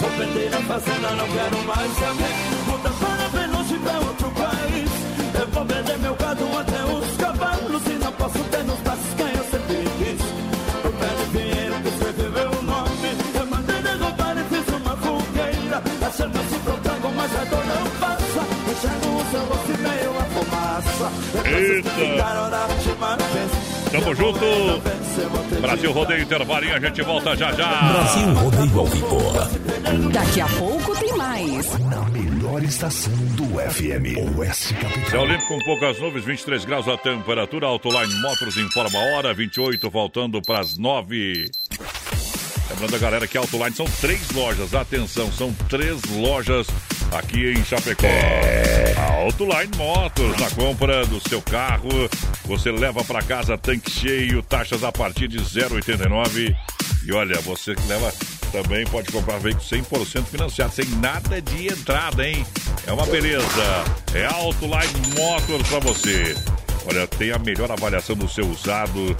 Vou 0.00 0.10
vender 0.10 0.54
a 0.54 0.62
fazenda, 0.62 1.10
não 1.10 1.28
quero 1.28 1.58
mais 1.66 1.92
saber 1.98 2.34
Muda 2.66 2.90
para 2.90 3.28
bem 3.38 3.50
longe 3.52 3.78
pra 3.78 3.98
outro 4.00 4.30
país 4.30 4.90
Eu 5.40 5.48
vou 5.48 5.64
vender 5.66 5.98
meu 5.98 6.14
gado 6.14 6.44
até 6.58 6.84
os 6.84 7.19
Eita. 21.44 21.90
Tamo 23.90 24.14
junto. 24.14 25.60
Brasil 25.60 25.92
Rodeio 25.92 26.22
Intervalinho, 26.22 26.76
a 26.76 26.80
gente 26.80 27.02
volta 27.02 27.36
já 27.36 27.52
já. 27.52 27.92
Brasil 27.92 28.34
Rodeio 28.34 28.80
ao 28.80 28.86
vivo. 28.86 29.32
Daqui 30.12 30.40
a 30.40 30.46
pouco 30.48 30.96
tem 30.96 31.12
mais. 31.16 31.78
Na 31.78 32.04
melhor 32.10 32.62
estação 32.62 33.12
do 33.36 33.44
FM, 33.70 34.38
Oeste 34.38 34.74
Capital. 34.74 35.10
Céu 35.10 35.26
limpo 35.26 35.46
com 35.48 35.58
poucas 35.64 36.00
nuvens, 36.00 36.24
23 36.24 36.64
graus 36.64 36.88
a 36.88 36.96
temperatura. 36.96 37.66
Autoline 37.66 38.14
Motors 38.20 38.56
informa 38.56 38.98
a 38.98 39.16
hora, 39.16 39.34
28, 39.34 39.90
faltando 39.90 40.40
para 40.40 40.60
as 40.60 40.78
9. 40.78 41.50
Lembrando 42.70 42.94
a 42.94 42.98
galera 42.98 43.26
que 43.26 43.36
Autoline 43.36 43.74
são 43.74 43.86
três 44.00 44.30
lojas. 44.30 44.72
Atenção, 44.74 45.30
são 45.32 45.52
três 45.68 46.02
lojas 46.04 46.68
aqui 47.12 47.52
em 47.52 47.64
Chapecó. 47.64 48.06
A 48.96 49.22
Autoline 49.22 49.76
Motors, 49.76 50.40
na 50.40 50.50
compra 50.50 51.04
do 51.06 51.20
seu 51.28 51.42
carro, 51.42 51.88
você 52.44 52.70
leva 52.70 53.02
para 53.04 53.20
casa 53.22 53.58
tanque 53.58 53.90
cheio, 53.90 54.42
taxas 54.42 54.84
a 54.84 54.92
partir 54.92 55.28
de 55.28 55.38
0,89. 55.38 56.54
E 57.04 57.12
olha, 57.12 57.38
você 57.40 57.74
que 57.74 57.86
leva 57.86 58.12
também 58.52 58.84
pode 58.86 59.10
comprar 59.12 59.38
veículo 59.38 59.64
100% 59.64 60.24
financiado, 60.24 60.74
sem 60.74 60.84
nada 60.96 61.40
de 61.40 61.68
entrada, 61.68 62.26
hein? 62.26 62.44
É 62.86 62.92
uma 62.92 63.06
beleza. 63.06 63.84
É 64.14 64.26
Autoline 64.26 65.14
Motors 65.16 65.68
para 65.68 65.78
você. 65.80 66.36
Olha, 66.86 67.06
tem 67.06 67.32
a 67.32 67.38
melhor 67.38 67.70
avaliação 67.70 68.16
do 68.16 68.28
seu 68.28 68.46
usado. 68.48 69.16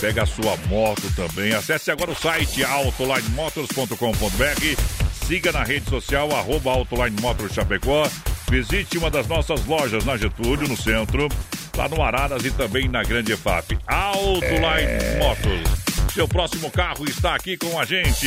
Pega 0.00 0.24
a 0.24 0.26
sua 0.26 0.56
moto 0.68 1.02
também. 1.14 1.54
Acesse 1.54 1.90
agora 1.90 2.10
o 2.10 2.14
site 2.14 2.62
autolinemotors.com.br. 2.62 4.95
Siga 5.26 5.50
na 5.50 5.64
rede 5.64 5.90
social, 5.90 6.30
arroba 6.30 6.70
Autoline 6.70 7.20
Motors 7.20 7.52
Chapecó. 7.52 8.08
Visite 8.48 8.96
uma 8.96 9.10
das 9.10 9.26
nossas 9.26 9.66
lojas 9.66 10.04
na 10.04 10.16
Getúlio, 10.16 10.68
no 10.68 10.76
centro, 10.76 11.26
lá 11.76 11.88
no 11.88 12.00
Araras 12.00 12.44
e 12.44 12.50
também 12.52 12.88
na 12.88 13.02
Grande 13.02 13.32
EFAP. 13.32 13.76
Autoline 13.88 15.18
Motors. 15.18 16.12
Seu 16.14 16.28
próximo 16.28 16.70
carro 16.70 17.04
está 17.06 17.34
aqui 17.34 17.56
com 17.56 17.76
a 17.76 17.84
gente. 17.84 18.24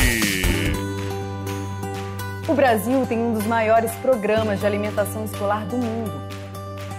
O 2.46 2.52
Brasil 2.52 3.06
tem 3.06 3.18
um 3.18 3.32
dos 3.32 3.46
maiores 3.46 3.92
programas 4.02 4.60
de 4.60 4.66
alimentação 4.66 5.24
escolar 5.24 5.64
do 5.64 5.78
mundo. 5.78 6.12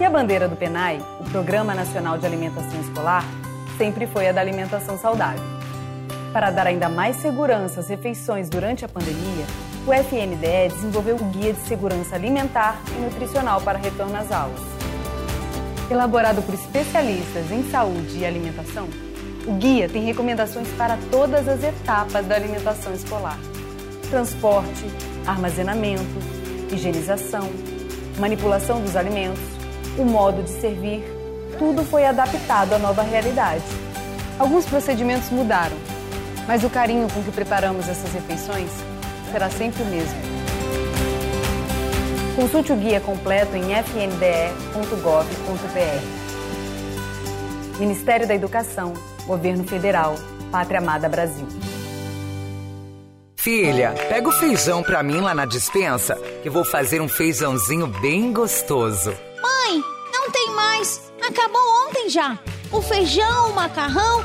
E 0.00 0.04
a 0.04 0.10
bandeira 0.10 0.48
do 0.48 0.56
PENAI, 0.56 0.98
o 1.20 1.30
Programa 1.30 1.76
Nacional 1.76 2.18
de 2.18 2.26
Alimentação 2.26 2.80
Escolar, 2.80 3.24
sempre 3.78 4.08
foi 4.08 4.26
a 4.26 4.32
da 4.32 4.40
alimentação 4.40 4.98
saudável. 4.98 5.44
Para 6.32 6.50
dar 6.50 6.66
ainda 6.66 6.88
mais 6.88 7.18
segurança 7.18 7.78
às 7.78 7.88
refeições 7.88 8.48
durante 8.48 8.84
a 8.84 8.88
pandemia, 8.88 9.46
o 9.86 9.92
FNDE 9.92 10.68
desenvolveu 10.72 11.16
o 11.16 11.24
Guia 11.24 11.52
de 11.52 11.60
Segurança 11.66 12.14
Alimentar 12.14 12.80
e 12.96 13.00
Nutricional 13.00 13.60
para 13.60 13.78
Retorno 13.78 14.16
às 14.16 14.30
Aulas. 14.30 14.60
Elaborado 15.90 16.40
por 16.42 16.54
especialistas 16.54 17.50
em 17.50 17.68
saúde 17.68 18.18
e 18.18 18.24
alimentação, 18.24 18.88
o 19.44 19.54
guia 19.54 19.88
tem 19.88 20.04
recomendações 20.04 20.68
para 20.78 20.96
todas 21.10 21.48
as 21.48 21.64
etapas 21.64 22.24
da 22.26 22.36
alimentação 22.36 22.94
escolar: 22.94 23.36
transporte, 24.08 24.84
armazenamento, 25.26 26.02
higienização, 26.70 27.50
manipulação 28.20 28.80
dos 28.80 28.94
alimentos, 28.94 29.42
o 29.98 30.04
modo 30.04 30.44
de 30.44 30.50
servir, 30.50 31.02
tudo 31.58 31.84
foi 31.84 32.06
adaptado 32.06 32.72
à 32.74 32.78
nova 32.78 33.02
realidade. 33.02 33.64
Alguns 34.38 34.64
procedimentos 34.64 35.28
mudaram, 35.30 35.76
mas 36.46 36.62
o 36.62 36.70
carinho 36.70 37.08
com 37.12 37.20
que 37.22 37.32
preparamos 37.32 37.88
essas 37.88 38.12
refeições 38.12 38.91
será 39.32 39.50
sempre 39.50 39.82
o 39.82 39.86
mesmo. 39.86 40.14
Consulte 42.36 42.72
o 42.72 42.76
guia 42.76 43.00
completo 43.00 43.56
em 43.56 43.74
fnde.gov.br. 43.82 45.00
Ministério 47.78 48.28
da 48.28 48.34
Educação, 48.34 48.92
Governo 49.26 49.64
Federal, 49.64 50.14
Pátria 50.50 50.78
Amada 50.78 51.08
Brasil. 51.08 51.46
Filha, 53.36 53.94
pega 54.08 54.28
o 54.28 54.32
feijão 54.32 54.82
pra 54.82 55.02
mim 55.02 55.20
lá 55.20 55.34
na 55.34 55.44
dispensa, 55.44 56.14
que 56.42 56.50
vou 56.50 56.64
fazer 56.64 57.00
um 57.00 57.08
feijãozinho 57.08 57.88
bem 57.88 58.32
gostoso. 58.32 59.10
Mãe, 59.42 59.82
não 60.12 60.30
tem 60.30 60.50
mais. 60.50 61.12
Acabou 61.26 61.60
ontem 61.88 62.08
já. 62.08 62.38
O 62.70 62.80
feijão, 62.80 63.50
o 63.50 63.54
macarrão, 63.54 64.24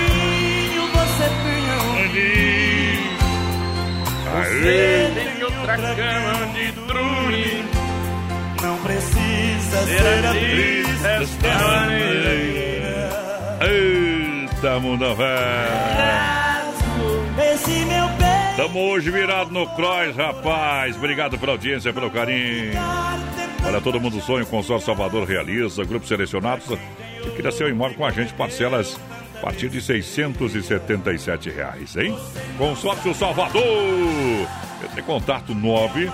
Aê. 4.33 5.11
tem 5.13 5.43
outra 5.43 5.77
cama 5.77 6.45
de 6.53 6.71
dormir. 6.71 7.65
Não 8.61 8.77
precisa 8.77 9.85
ser 9.85 10.25
atriz 10.25 10.87
desta 11.01 11.49
maneira. 11.67 13.09
Eita, 13.61 14.79
mundo 14.79 15.15
velho. 15.15 15.91
Esse 17.53 17.85
meu. 17.85 18.11
Tamo 18.55 18.79
hoje 18.91 19.09
virado 19.09 19.51
no 19.51 19.67
Cross, 19.75 20.15
rapaz. 20.15 20.95
Obrigado 20.95 21.37
pela 21.37 21.53
audiência, 21.53 21.91
pelo 21.91 22.11
carinho. 22.11 22.73
Olha, 23.65 23.81
todo 23.81 23.99
mundo 23.99 24.21
sonha, 24.21 24.43
o 24.43 24.47
Consórcio 24.47 24.85
Salvador 24.85 25.27
realiza, 25.27 25.83
grupos 25.83 26.07
selecionados. 26.07 26.65
E 26.69 27.29
queria 27.31 27.51
ser 27.51 27.65
um 27.65 27.69
imóvel 27.69 27.97
com 27.97 28.05
a 28.05 28.11
gente, 28.11 28.33
parcelas 28.33 28.99
a 29.41 29.45
partir 29.45 29.69
de 29.69 29.81
677 29.81 31.49
reais, 31.49 31.97
hein? 31.97 32.15
Consórcio 32.59 33.11
Salvador! 33.15 33.63
Entre 34.83 35.01
em 35.01 35.03
contato 35.03 35.55
9 35.55 36.05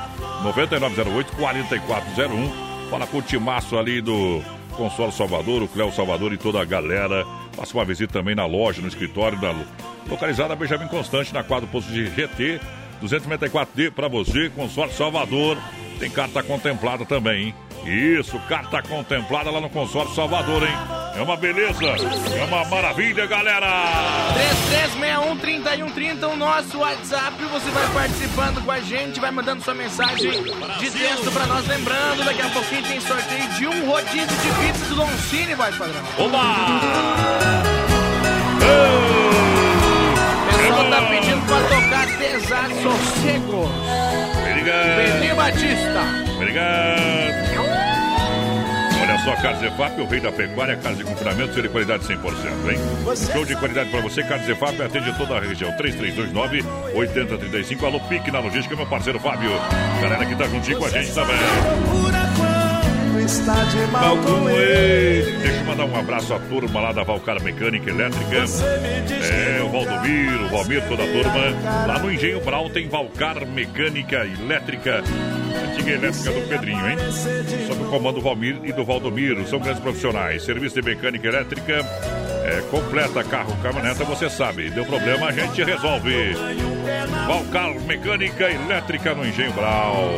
9908 0.44 1.36
4401. 1.36 2.90
Fala 2.90 3.06
com 3.06 3.18
o 3.18 3.22
timaço 3.22 3.78
ali 3.78 4.00
do 4.00 4.42
Consórcio 4.78 5.18
Salvador, 5.18 5.62
o 5.62 5.68
Cléo 5.68 5.92
Salvador 5.92 6.32
e 6.32 6.38
toda 6.38 6.62
a 6.62 6.66
galera. 6.66 7.26
Faça 7.52 7.74
uma 7.74 7.84
visita 7.84 8.14
também 8.14 8.34
na 8.34 8.46
loja, 8.46 8.82
no 8.82 8.88
escritório, 8.88 9.38
da, 9.42 9.54
localizada 10.10 10.56
Benjamin 10.56 10.88
Constante, 10.88 11.34
na 11.34 11.44
quadra 11.44 11.68
posto 11.68 11.92
de 11.92 12.06
GT 12.06 12.62
294D 13.04 13.92
para 13.92 14.08
você, 14.08 14.50
Consórcio 14.50 14.98
Salvador. 14.98 15.58
Tem 16.00 16.10
carta 16.10 16.42
contemplada 16.42 17.06
também, 17.06 17.48
hein? 17.48 17.56
Isso, 18.20 18.40
carta 18.48 18.82
contemplada 18.82 19.52
lá 19.52 19.60
no 19.60 19.70
Consórcio 19.70 20.16
Salvador, 20.16 20.64
hein? 20.64 21.07
É 21.18 21.22
uma 21.22 21.36
beleza, 21.36 21.80
é 21.84 22.44
uma 22.44 22.64
maravilha, 22.66 23.26
galera! 23.26 23.68
3361-3130, 25.42 26.32
o 26.32 26.36
nosso 26.36 26.78
WhatsApp. 26.78 27.44
Você 27.52 27.72
vai 27.72 27.88
participando 27.92 28.64
com 28.64 28.70
a 28.70 28.80
gente, 28.80 29.20
vai 29.20 29.32
mandando 29.32 29.64
sua 29.64 29.74
mensagem 29.74 30.30
de 30.80 30.92
texto 30.92 31.32
pra 31.32 31.48
nós. 31.48 31.66
Lembrando, 31.68 32.24
daqui 32.24 32.42
a 32.44 32.50
pouquinho 32.50 32.84
tem 32.84 33.02
sorteio 33.02 33.48
de 33.50 33.66
um 33.66 33.90
rodízio 33.90 34.28
de 34.28 34.52
pizza 34.62 34.86
do 34.90 34.96
Don 34.96 35.10
Cine, 35.30 35.56
vai, 35.56 35.72
padrão. 35.72 36.04
O 40.48 40.56
pessoal 40.56 40.90
tá 40.92 41.02
pedindo 41.10 41.42
pra 41.48 41.62
tocar 41.64 42.08
pesado 42.20 42.74
sossego. 42.84 43.68
Obrigado. 44.40 44.96
Pedrinho 45.04 45.36
Batista. 45.36 46.02
Obrigado. 46.36 47.67
Olha 49.18 49.24
só, 49.24 49.36
Carlos 49.42 49.64
Efap, 49.64 50.00
o 50.00 50.06
rei 50.06 50.20
da 50.20 50.32
pecuária, 50.32 50.78
carne 50.78 51.00
de 51.00 51.04
confinamento, 51.04 51.52
ser 51.54 51.64
de 51.64 51.70
qualidade 51.70 52.06
100%, 52.06 52.16
hein? 52.70 52.78
Show 53.34 53.44
de 53.46 53.56
qualidade 53.56 53.90
pra 53.90 54.00
você, 54.02 54.22
Carlos 54.24 54.48
Efap, 54.48 54.80
atende 54.82 55.12
toda 55.18 55.38
a 55.38 55.40
região. 55.40 55.72
3329-8035. 55.78 57.84
Alô, 57.84 58.00
Pique 58.02 58.30
na 58.32 58.40
logística, 58.40 58.76
meu 58.76 58.86
parceiro 58.86 59.20
Fábio. 59.20 59.50
Galera 60.02 60.24
que 60.26 60.36
tá 60.36 60.46
juntinho 60.48 60.78
com 60.78 60.86
a 60.86 60.90
gente 60.90 61.12
também. 61.14 61.36
Está 63.28 63.62
de 63.66 63.86
mal 63.92 64.18
com 64.20 64.50
ele. 64.50 65.38
Deixa 65.40 65.60
eu 65.60 65.66
mandar 65.66 65.84
um 65.84 66.00
abraço 66.00 66.34
à 66.34 66.40
turma 66.40 66.80
lá 66.80 66.94
da 66.94 67.04
Valcar 67.04 67.44
Mecânica 67.44 67.90
Elétrica. 67.90 68.38
É, 68.38 69.62
o 69.62 69.70
Valdomiro, 69.70 70.46
o 70.46 70.48
Valmir, 70.48 70.82
toda 70.88 71.04
a 71.04 71.08
turma. 71.08 71.86
Lá 71.86 72.00
no 72.00 72.10
Engenho 72.10 72.40
Brau 72.40 72.70
tem 72.70 72.88
Valcar 72.88 73.46
Mecânica 73.46 74.26
Elétrica. 74.26 75.04
Antiga 75.72 75.92
elétrica 75.92 76.32
do 76.32 76.48
Pedrinho, 76.48 76.90
hein? 76.90 76.98
Sob 77.68 77.84
o 77.84 77.90
comando 77.90 78.16
do 78.16 78.22
Valmir 78.22 78.62
e 78.64 78.72
do 78.72 78.86
Valdomiro. 78.86 79.46
São 79.46 79.60
grandes 79.60 79.82
profissionais. 79.82 80.44
Serviço 80.44 80.82
de 80.82 80.88
mecânica 80.88 81.28
elétrica. 81.28 81.86
É, 82.46 82.62
completa 82.72 83.26
carro, 83.26 83.54
caminhoneta, 83.62 84.06
você 84.06 84.30
sabe. 84.30 84.70
Deu 84.70 84.86
problema, 84.86 85.28
a 85.28 85.32
gente 85.34 85.62
resolve. 85.66 86.34
Valcar 87.28 87.78
Mecânica 87.82 88.50
Elétrica 88.50 89.14
no 89.14 89.28
Engenho 89.28 89.52
Brau. 89.52 90.16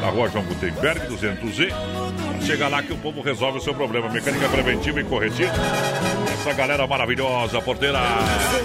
Na 0.00 0.10
rua 0.10 0.28
João 0.28 0.44
Gutenberg, 0.44 1.00
200Z. 1.08 2.01
Pode 2.42 2.54
chegar 2.54 2.68
lá 2.68 2.82
que 2.82 2.92
o 2.92 2.96
povo 2.96 3.20
resolve 3.20 3.58
o 3.58 3.60
seu 3.60 3.72
problema. 3.72 4.08
Mecânica 4.08 4.48
preventiva 4.48 5.00
e 5.00 5.04
corretiva. 5.04 5.52
Essa 6.32 6.52
galera 6.52 6.84
maravilhosa, 6.88 7.62
porteira. 7.62 8.00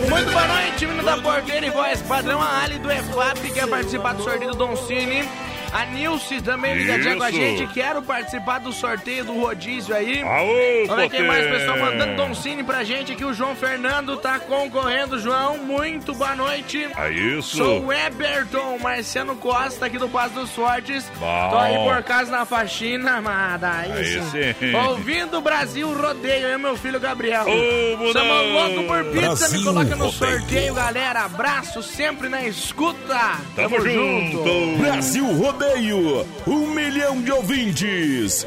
Muito 0.10 0.32
boa 0.32 0.48
noite, 0.48 0.88
menino 0.88 1.04
da 1.04 1.18
porteira 1.18 1.68
e 1.68 1.70
voz 1.70 2.02
padrão. 2.02 2.42
A 2.42 2.64
Ali 2.64 2.80
do 2.80 2.92
EFAP 2.92 3.52
quer 3.54 3.68
participar 3.68 4.16
do 4.16 4.24
sorteio 4.24 4.50
do 4.50 4.58
Don 4.58 4.76
Cine. 4.76 5.24
A 5.72 5.86
Nilce 5.86 6.42
também 6.42 6.76
ligadinha 6.76 7.16
com 7.16 7.24
a 7.24 7.30
Isso. 7.30 7.40
gente. 7.40 7.74
Quero 7.74 8.02
participar 8.02 8.60
do 8.60 8.72
sorteio 8.72 9.26
do 9.26 9.34
rodízio 9.40 9.96
aí. 9.96 10.22
Aô, 10.24 10.96
ver 10.96 11.10
quem 11.10 11.24
mais 11.28 11.46
pessoal 11.48 11.78
mandando 11.78 12.16
Don 12.16 12.34
Cine 12.34 12.64
pra 12.64 12.84
gente 12.84 13.12
aqui. 13.12 13.24
O 13.26 13.34
João 13.34 13.56
Fernando 13.56 14.18
tá 14.18 14.40
concorrendo. 14.40 15.20
João, 15.20 15.58
muito 15.58 16.14
boa 16.16 16.36
noite. 16.36 16.88
É 16.98 17.12
isso. 17.12 17.58
Sou 17.58 17.86
o 17.86 17.94
Eberton 17.94 18.78
Marciano 18.80 19.36
Costa 19.36 19.86
aqui 19.86 19.98
do 19.98 20.08
Passo 20.10 20.36
dos 20.36 20.52
Fortes. 20.52 21.10
Bom. 21.20 21.50
Tô 21.50 21.58
aí 21.58 21.76
por 21.78 22.04
casa 22.04 22.32
na 22.32 22.46
faxina, 22.46 23.18
amada. 23.18 23.72
Sim. 24.32 24.54
sim. 24.60 24.76
Ouvindo 24.76 25.38
o 25.38 25.42
Brasil 25.42 25.92
Rodeio, 25.94 26.48
eu 26.48 26.60
meu 26.60 26.76
filho 26.78 27.00
Gabriel. 27.00 27.46
Ô. 27.46 28.12
Somos 28.14 28.54
louco 28.54 28.84
por 28.88 29.04
pizza, 29.06 29.48
Brasil 29.48 29.60
me 29.60 29.66
coloca 29.66 29.96
no 29.96 30.06
Rodeio. 30.10 30.40
sorteio, 30.40 30.74
galera. 30.74 31.26
Abraço 31.26 31.84
sempre 31.84 32.30
na 32.30 32.44
escuta. 32.46 33.38
Tamo 33.56 33.82
junto. 33.82 34.78
Brasil 34.80 35.26
Rodeio, 35.26 35.57
um 36.46 36.68
milhão 36.68 37.22
de 37.22 37.32
ouvintes. 37.32 38.46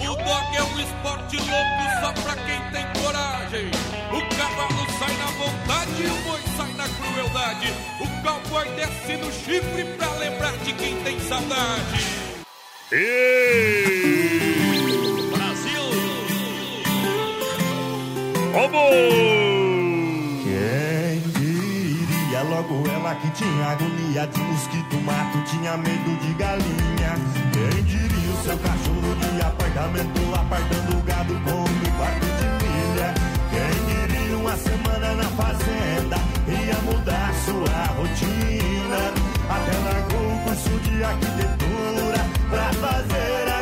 O 0.00 0.14
dog 0.16 0.56
é 0.56 0.62
um 0.62 0.80
esporte 0.80 1.36
louco 1.36 1.84
só 2.00 2.12
pra 2.22 2.34
quem 2.44 2.60
tem 2.72 3.02
coragem. 3.02 3.70
O 4.10 4.20
cavalo 4.36 4.86
sai 4.98 5.16
na 5.16 5.26
vontade 5.26 6.02
e 6.02 6.06
o 6.06 6.14
boi 6.22 6.40
sai 6.56 6.72
na 6.74 6.88
crueldade. 6.88 7.72
O 8.00 8.06
cowboy 8.22 8.68
desce 8.76 9.16
no 9.16 9.32
chifre 9.32 9.84
pra 9.96 10.10
lembrar 10.14 10.56
de 10.58 10.72
quem 10.72 10.96
tem 11.02 11.20
saudade. 11.20 12.04
Brasil! 15.32 15.84
Vamos! 18.52 19.43
Logo 22.54 22.88
ela 22.88 23.14
que 23.16 23.30
tinha 23.30 23.66
agonia 23.66 24.26
de 24.28 24.40
mosquito, 24.40 24.96
mato, 25.00 25.38
tinha 25.50 25.76
medo 25.76 26.16
de 26.20 26.34
galinha. 26.34 27.12
Quem 27.52 27.82
diria 27.82 28.30
o 28.30 28.42
seu 28.44 28.56
cachorro 28.58 29.14
de 29.16 29.42
apartamento, 29.42 30.20
apartando 30.34 30.96
o 30.96 31.02
gado 31.02 31.34
com 31.40 31.62
um 31.62 31.96
quarto 31.98 32.26
de 32.38 32.46
milha. 32.62 33.14
Quem 33.50 33.74
diria 33.90 34.36
uma 34.38 34.56
semana 34.56 35.14
na 35.14 35.24
fazenda, 35.24 36.16
ia 36.46 36.78
mudar 36.82 37.34
sua 37.44 37.78
rotina. 37.96 39.02
Até 39.50 39.74
largou 39.86 40.34
o 40.34 40.38
curso 40.44 40.78
de 40.80 41.04
arquitetura 41.04 42.20
pra 42.50 42.72
fazer 42.72 43.42
agronomia. 43.42 43.53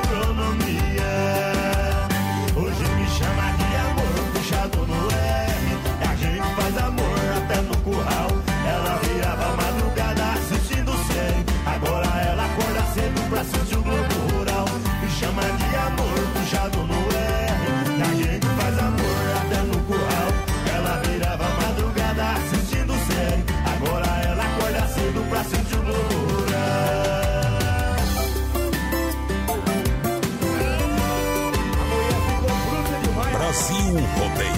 Brasil 33.93 34.09
Rodeio. 34.16 34.57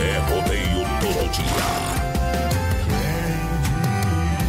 É 0.00 0.18
rodeio 0.28 0.82
todo 1.00 1.30
dia. 1.30 1.66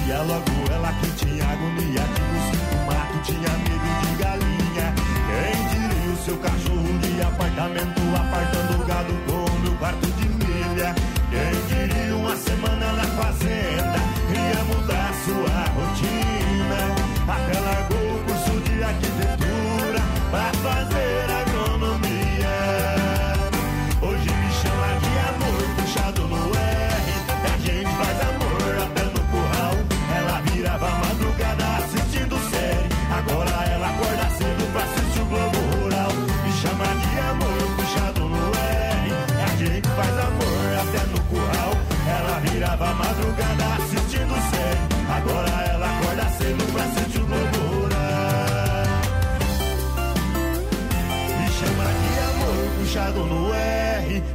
E 0.08 0.12
ela 0.12 0.24
logo 0.24 0.74
ela 0.74 0.92
que 0.94 1.12
tinha 1.12 1.44
agonia 1.44 2.02
de 2.02 2.22
mosquito, 2.34 2.76
mato, 2.88 3.18
tinha 3.24 3.52
medo 3.64 3.90
de 4.02 4.10
galinha. 4.24 4.88
Quem 5.28 5.58
diria 5.70 6.12
o 6.14 6.18
seu 6.18 6.38
cachorro 6.38 7.00
de 7.00 7.22
apartamento, 7.22 8.02
apartando 8.16 8.82
o 8.82 8.86
gado 8.86 9.14
com 9.28 9.60
meu 9.60 9.76
quarto 9.78 10.08
de 10.08 10.30
milha. 10.30 10.96
Quem 11.30 11.54
diria 11.68 12.16
uma 12.16 12.36
semana 12.36 12.92
na 12.94 13.04
fazenda, 13.04 14.00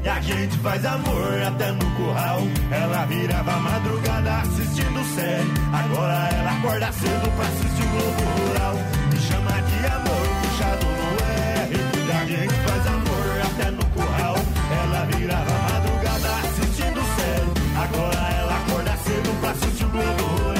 E 0.03 0.09
a 0.09 0.20
gente 0.20 0.57
faz 0.59 0.84
amor 0.86 1.42
até 1.46 1.72
no 1.72 1.90
curral. 1.96 2.40
Ela 2.70 3.05
virava 3.07 3.53
madrugada 3.59 4.38
assistindo 4.38 5.05
série. 5.14 5.53
Agora 5.72 6.28
ela 6.32 6.53
acorda 6.53 6.92
cedo 6.92 7.30
pra 7.36 7.46
assistir 7.46 7.84
o 7.84 7.88
Globo 7.90 8.22
Rural. 8.40 8.74
Me 9.12 9.18
chama 9.20 9.53
de 9.62 9.86
amor, 9.86 10.26
puxado 10.42 10.86
no 10.86 11.11
R. 11.66 11.76
E 12.07 12.12
a 12.12 12.24
gente 12.24 12.55
faz 12.66 12.86
amor 12.86 13.40
até 13.44 13.70
no 13.70 13.84
curral. 13.86 14.36
Ela 14.82 15.05
virava 15.07 15.53
madrugada 15.70 16.28
assistindo 16.44 17.01
série. 17.16 17.53
Agora 17.76 18.22
ela 18.38 18.57
acorda 18.57 18.96
cedo 19.05 19.40
pra 19.40 19.51
assistir 19.51 19.84
o 19.84 19.88
Globo 19.88 20.22
Rural. 20.22 20.51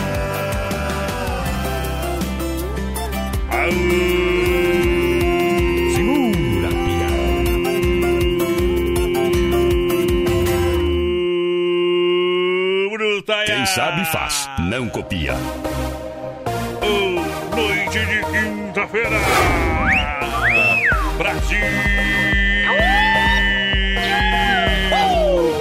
Segura, 3.70 4.49
sabe 13.75 14.05
faz, 14.07 14.49
não 14.59 14.89
copia. 14.89 15.35
Oh, 16.83 17.57
noite 17.57 17.99
de 18.05 18.21
quinta-feira. 18.33 19.16
Brasil. 21.16 21.59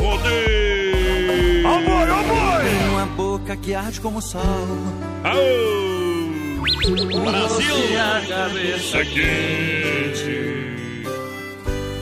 Rodeio. 0.02 1.68
Amor, 1.68 2.10
amor! 2.10 2.62
Tem 2.64 2.90
uma 2.90 3.06
boca 3.06 3.56
que 3.56 3.76
arde 3.76 4.02
como 4.02 4.18
o 4.18 4.22
sol. 4.22 4.42
Aô! 5.24 5.40
Brasil! 7.26 7.76
a 8.00 8.22
cabeça 8.28 9.06
quente. 9.06 10.40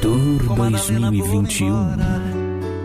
Tour 0.02 0.56
2021. 0.56 1.98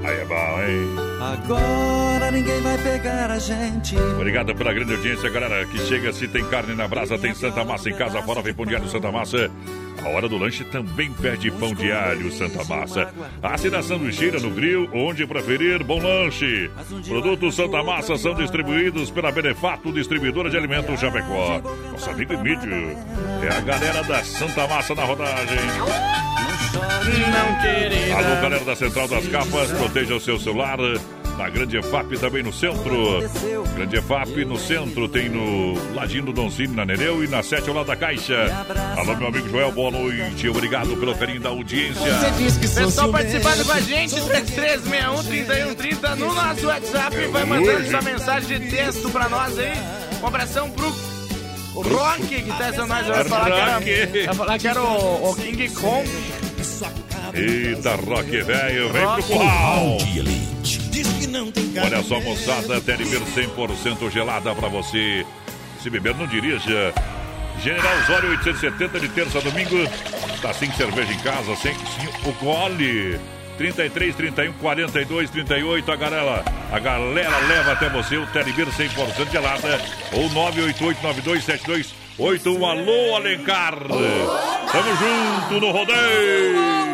Aí 0.04 0.18
é 0.18 0.24
bom, 0.24 0.62
hein? 0.62 1.01
Agora 1.32 2.30
ninguém 2.30 2.60
vai 2.60 2.76
pegar 2.76 3.30
a 3.30 3.38
gente. 3.38 3.96
Obrigado 3.96 4.54
pela 4.54 4.72
grande 4.72 4.94
audiência, 4.94 5.30
galera. 5.30 5.64
Que 5.66 5.78
chega, 5.78 6.12
se 6.12 6.28
tem 6.28 6.44
carne 6.44 6.74
na 6.74 6.86
brasa, 6.86 7.18
tem 7.18 7.34
Santa 7.34 7.64
Massa 7.64 7.88
em 7.88 7.94
casa, 7.94 8.20
fora 8.22 8.42
vem 8.42 8.52
pão 8.52 8.66
de 8.66 8.76
alho 8.76 8.88
Santa 8.88 9.10
Massa. 9.10 9.50
A 10.04 10.08
hora 10.08 10.28
do 10.28 10.36
lanche 10.36 10.62
também 10.64 11.10
pede 11.12 11.50
pão 11.50 11.74
de 11.74 11.90
alho 11.90 12.30
Santa 12.32 12.62
Massa. 12.64 13.14
Assinação 13.42 13.98
do 13.98 14.10
Gira 14.10 14.38
no 14.40 14.50
grill, 14.50 14.88
onde 14.92 15.26
preferir, 15.26 15.82
bom 15.82 16.02
lanche. 16.02 16.70
Produtos 17.08 17.54
Santa 17.54 17.82
Massa 17.82 18.18
são 18.18 18.34
distribuídos 18.34 19.10
pela 19.10 19.32
Benefato, 19.32 19.90
distribuidora 19.90 20.50
de 20.50 20.56
alimentos 20.58 21.00
Chapecó. 21.00 21.62
Nosso 21.92 22.10
amigo 22.10 22.34
Emílio 22.34 22.96
é 23.42 23.56
a 23.56 23.60
galera 23.60 24.02
da 24.02 24.22
Santa 24.22 24.66
Massa 24.68 24.94
na 24.94 25.04
rodagem. 25.04 25.58
Alô, 28.14 28.42
galera 28.42 28.64
da 28.64 28.76
Central 28.76 29.08
das 29.08 29.26
Capas, 29.28 29.72
proteja 29.72 30.14
o 30.14 30.20
seu 30.20 30.38
celular. 30.38 30.78
Na 31.38 31.48
Grande 31.48 31.78
EFAP 31.78 32.18
também 32.18 32.42
no 32.42 32.52
centro. 32.52 33.20
Grande 33.74 33.96
EFAP 33.96 34.44
no 34.44 34.58
centro, 34.58 35.08
tem 35.08 35.28
no 35.28 35.74
Ladinho 35.94 36.24
do 36.26 36.32
Donzini, 36.32 36.74
na 36.74 36.84
Nereu 36.84 37.24
e 37.24 37.28
na 37.28 37.42
7 37.42 37.68
ao 37.68 37.74
lado 37.74 37.86
da 37.86 37.96
Caixa. 37.96 38.64
Alô, 38.96 39.16
meu 39.16 39.28
amigo 39.28 39.48
Joel, 39.48 39.72
boa 39.72 39.90
noite. 39.90 40.48
Obrigado 40.48 40.96
pelo 40.96 41.14
carinho 41.16 41.40
da 41.40 41.48
audiência. 41.48 42.02
Pessoal 42.74 43.10
participando 43.10 43.64
com 43.64 43.72
a 43.72 43.80
gente, 43.80 44.14
3361-3130 44.14 46.14
no 46.16 46.34
nosso 46.34 46.66
WhatsApp. 46.66 47.16
Vai 47.28 47.44
mandando 47.44 47.90
sua 47.90 48.02
mensagem 48.02 48.60
de 48.60 48.70
texto 48.70 49.10
pra 49.10 49.28
nós 49.28 49.58
aí. 49.58 49.72
Um 50.22 50.26
abração 50.26 50.70
pro 50.70 50.86
O 51.74 51.82
Rock, 51.82 52.26
que 52.26 52.52
tá 52.58 52.70
sendo 52.72 52.86
nós, 52.86 53.06
vai 53.06 53.24
falar 53.24 53.80
que 53.82 53.90
era, 53.90 54.24
vai 54.26 54.34
falar 54.34 54.58
que 54.58 54.68
era 54.68 54.82
o, 54.82 55.30
o 55.30 55.34
King 55.34 55.68
Kong. 55.70 56.08
Eita, 57.34 57.94
Rock 57.96 58.42
velho, 58.42 58.92
vem 58.92 59.06
pro 59.06 59.22
curral. 59.24 59.96
Olha 61.82 62.02
só, 62.02 62.20
moçada, 62.20 62.80
Telebir 62.80 63.20
100% 63.20 64.10
gelada 64.10 64.54
pra 64.54 64.68
você. 64.68 65.26
Se 65.82 65.90
beber, 65.90 66.14
não 66.14 66.26
dirija. 66.26 66.94
General 67.60 67.92
Osório 68.00 68.30
870 68.30 69.00
de 69.00 69.08
terça 69.08 69.38
a 69.38 69.40
domingo. 69.40 69.76
Tá 70.40 70.52
sem 70.52 70.70
cerveja 70.72 71.12
em 71.12 71.18
casa, 71.18 71.54
sem 71.56 71.74
sim, 71.74 72.08
o 72.24 72.32
gole. 72.44 73.18
33, 73.58 74.16
31, 74.16 74.52
42, 74.54 75.30
38. 75.30 75.92
A 75.92 75.96
galera, 75.96 76.44
a 76.72 76.78
galera 76.78 77.38
leva 77.46 77.72
até 77.72 77.88
você 77.88 78.16
o 78.16 78.26
Telebir 78.26 78.66
100% 78.66 79.30
gelada. 79.30 79.80
Ou 80.12 80.28
988927281. 80.30 82.64
Alô, 82.64 83.16
Alencar. 83.16 83.74
Tamo 84.72 84.96
junto 84.96 85.60
no 85.60 85.70
rodeio. 85.70 86.91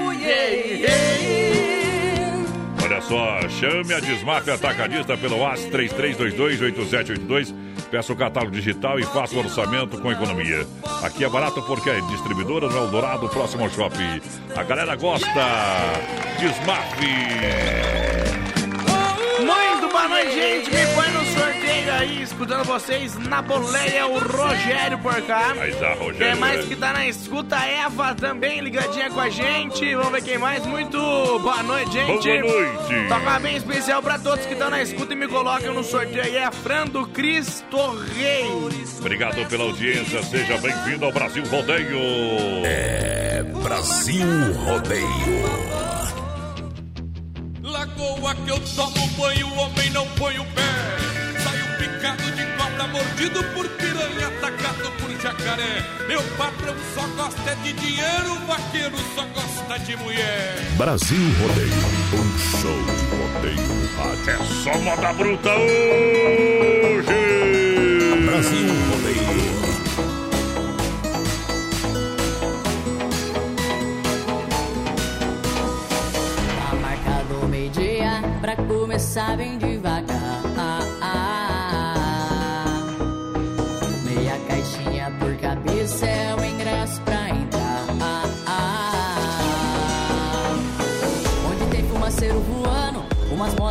Só, 3.09 3.49
chame 3.49 3.95
a 3.95 4.01
Desmaf 4.01 4.51
Atacadista 4.51 5.17
pelo 5.17 5.45
AS 5.47 5.65
33228782. 5.71 7.55
Peça 7.91 8.13
o 8.13 8.17
catálogo 8.17 8.53
digital 8.53 9.01
e 9.01 9.03
faça 9.03 9.35
o 9.35 9.39
orçamento 9.39 9.99
com 9.99 10.13
economia. 10.13 10.67
Aqui 11.03 11.25
é 11.25 11.29
barato 11.29 11.63
porque 11.63 11.89
é 11.89 12.01
distribuidora 12.03 12.69
no 12.69 12.77
Eldorado, 12.77 13.27
próximo 13.31 13.65
ao 13.65 13.71
shopping. 13.71 14.21
A 14.55 14.63
galera 14.63 14.95
gosta. 14.95 15.27
Desmaf. 16.39 16.99
Muito 19.41 19.89
boa 19.91 20.09
noite, 20.09 20.33
gente. 20.33 20.71
Me 20.71 20.87
põe 20.95 21.09
no 21.11 21.25
aí, 21.99 22.23
escutando 22.23 22.65
vocês 22.65 23.17
na 23.19 23.43
boleia, 23.43 24.07
o 24.07 24.19
Rogério 24.19 24.99
por 24.99 25.21
cá. 25.23 25.53
Aí 25.59 25.75
tá, 25.75 25.95
Rogério. 25.95 26.19
Quem 26.19 26.35
mais 26.37 26.65
que 26.65 26.77
tá 26.77 26.93
na 26.93 27.07
escuta? 27.07 27.57
Eva 27.57 28.15
também 28.15 28.61
ligadinha 28.61 29.11
com 29.11 29.21
a 29.21 29.29
gente. 29.29 29.95
Vamos 29.95 30.13
ver 30.13 30.23
quem 30.23 30.39
mais. 30.39 30.65
Muito 30.65 30.99
boa 31.41 31.63
noite, 31.63 31.93
gente. 31.93 32.41
Boa 32.41 32.63
noite. 32.63 33.09
Tocar 33.09 33.41
bem 33.41 33.57
especial 33.57 34.03
pra 34.03 34.19
todos 34.19 34.47
que 34.47 34.53
estão 34.53 34.71
na 34.71 34.83
escuta 34.83 35.13
e 35.13 35.17
me 35.17 35.27
colocam 35.27 35.75
no 35.75 35.83
sorteio 35.83 36.23
aí. 36.23 36.37
É 36.37 36.51
Frando 36.51 37.07
Cristo 37.09 37.77
Rei. 38.15 38.47
Obrigado 39.01 39.47
pela 39.49 39.65
audiência. 39.65 40.23
Seja 40.23 40.57
bem-vindo 40.59 41.05
ao 41.05 41.13
Brasil 41.13 41.45
Rodeio. 41.47 41.99
É 42.65 43.43
Brasil 43.63 44.53
Rodeio. 44.65 45.09
Lagoa 47.63 48.35
que 48.35 48.51
eu 48.51 48.61
tomo 48.75 49.07
banho, 49.19 49.47
o 49.49 49.59
homem 49.59 49.91
não 49.91 50.07
põe 50.11 50.39
o 50.39 50.45
pé. 50.45 51.18
Picado 51.99 52.31
de 52.31 52.47
cobra, 52.57 52.87
mordido 52.87 53.43
por 53.55 53.69
piranha, 53.71 54.29
atacado 54.29 54.89
por 55.01 55.11
jacaré. 55.21 55.85
Meu 56.07 56.23
patrão 56.37 56.77
só 56.95 57.05
gosta 57.17 57.57
de 57.57 57.73
dinheiro, 57.73 58.35
o 58.35 58.47
vaqueiro 58.47 58.97
só 59.17 59.27
gosta 59.35 59.81
de 59.81 59.97
mulher. 59.97 60.55
Brasil 60.77 61.19
Rodeio. 61.41 61.73
Um 62.15 62.39
show 62.39 62.81
de 62.85 63.05
rodeio 63.17 63.67
no 63.67 63.87
rádio. 63.97 64.31
É 64.31 64.39
só 64.63 64.79
moda 64.79 65.13
bruta 65.13 65.51
hoje. 65.57 67.09
Brasil 68.27 68.69
Rodeio. 68.93 69.39
Tá 76.61 76.77
marcado 76.77 77.49
meio-dia 77.49 78.23
pra 78.41 78.55
começar 78.55 79.37
bem 79.37 79.59
devagar. 79.59 80.18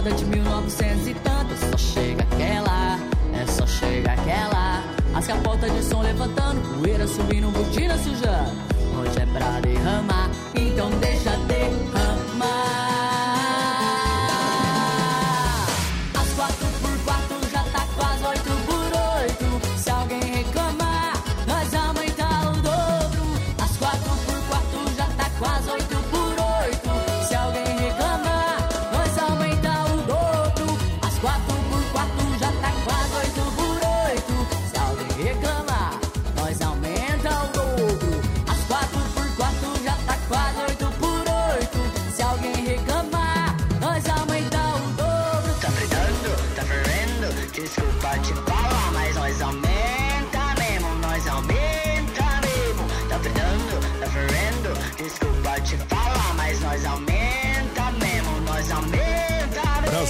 Modas 0.08 0.20
de 0.20 0.26
1900 0.26 1.08
e 1.08 1.14
tanto. 1.16 1.56
Só 1.58 1.78
chega 1.78 2.24
aquela, 2.24 3.00
é 3.34 3.46
só 3.48 3.68
chega 3.68 4.12
aquela. 4.12 4.84
As 5.14 5.28
capotas 5.28 5.72
de 5.74 5.84
som 5.84 6.02
levantando, 6.02 6.62
poeira 6.76 7.08
subindo, 7.08 7.52
botina 7.52 7.98
sujando. 7.98 8.52
Hoje 9.00 9.20
é 9.20 9.26
pra 9.26 9.60
derramar, 9.60 10.30
então 10.56 10.90
deixa 11.00 11.32
derramar. 11.48 12.07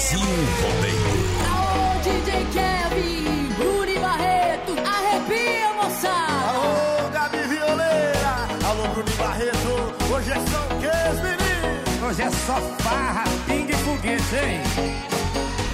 Brasil 0.08 0.20
Rodeio. 0.62 1.04
Alô, 1.52 2.00
DJ 2.02 2.48
Kevin, 2.54 3.54
Bruno 3.58 3.92
e 3.92 4.00
Barreto, 4.00 4.74
arrepia, 4.86 5.74
moçada! 5.74 6.48
Alô, 6.48 7.10
Gabi 7.12 7.40
Violeira, 7.50 8.48
alô, 8.66 8.88
Bruno 8.94 9.12
Barreto, 9.18 9.94
hoje 10.10 10.32
é 10.32 10.36
só 10.36 10.64
o 10.64 10.70
que, 10.80 10.88
meninos? 11.24 12.04
Hoje 12.04 12.22
é 12.22 12.30
só 12.30 12.56
farra, 12.80 13.26
pingue 13.48 13.74
e 13.74 13.76
foguete, 13.76 14.36
hein? 14.36 14.62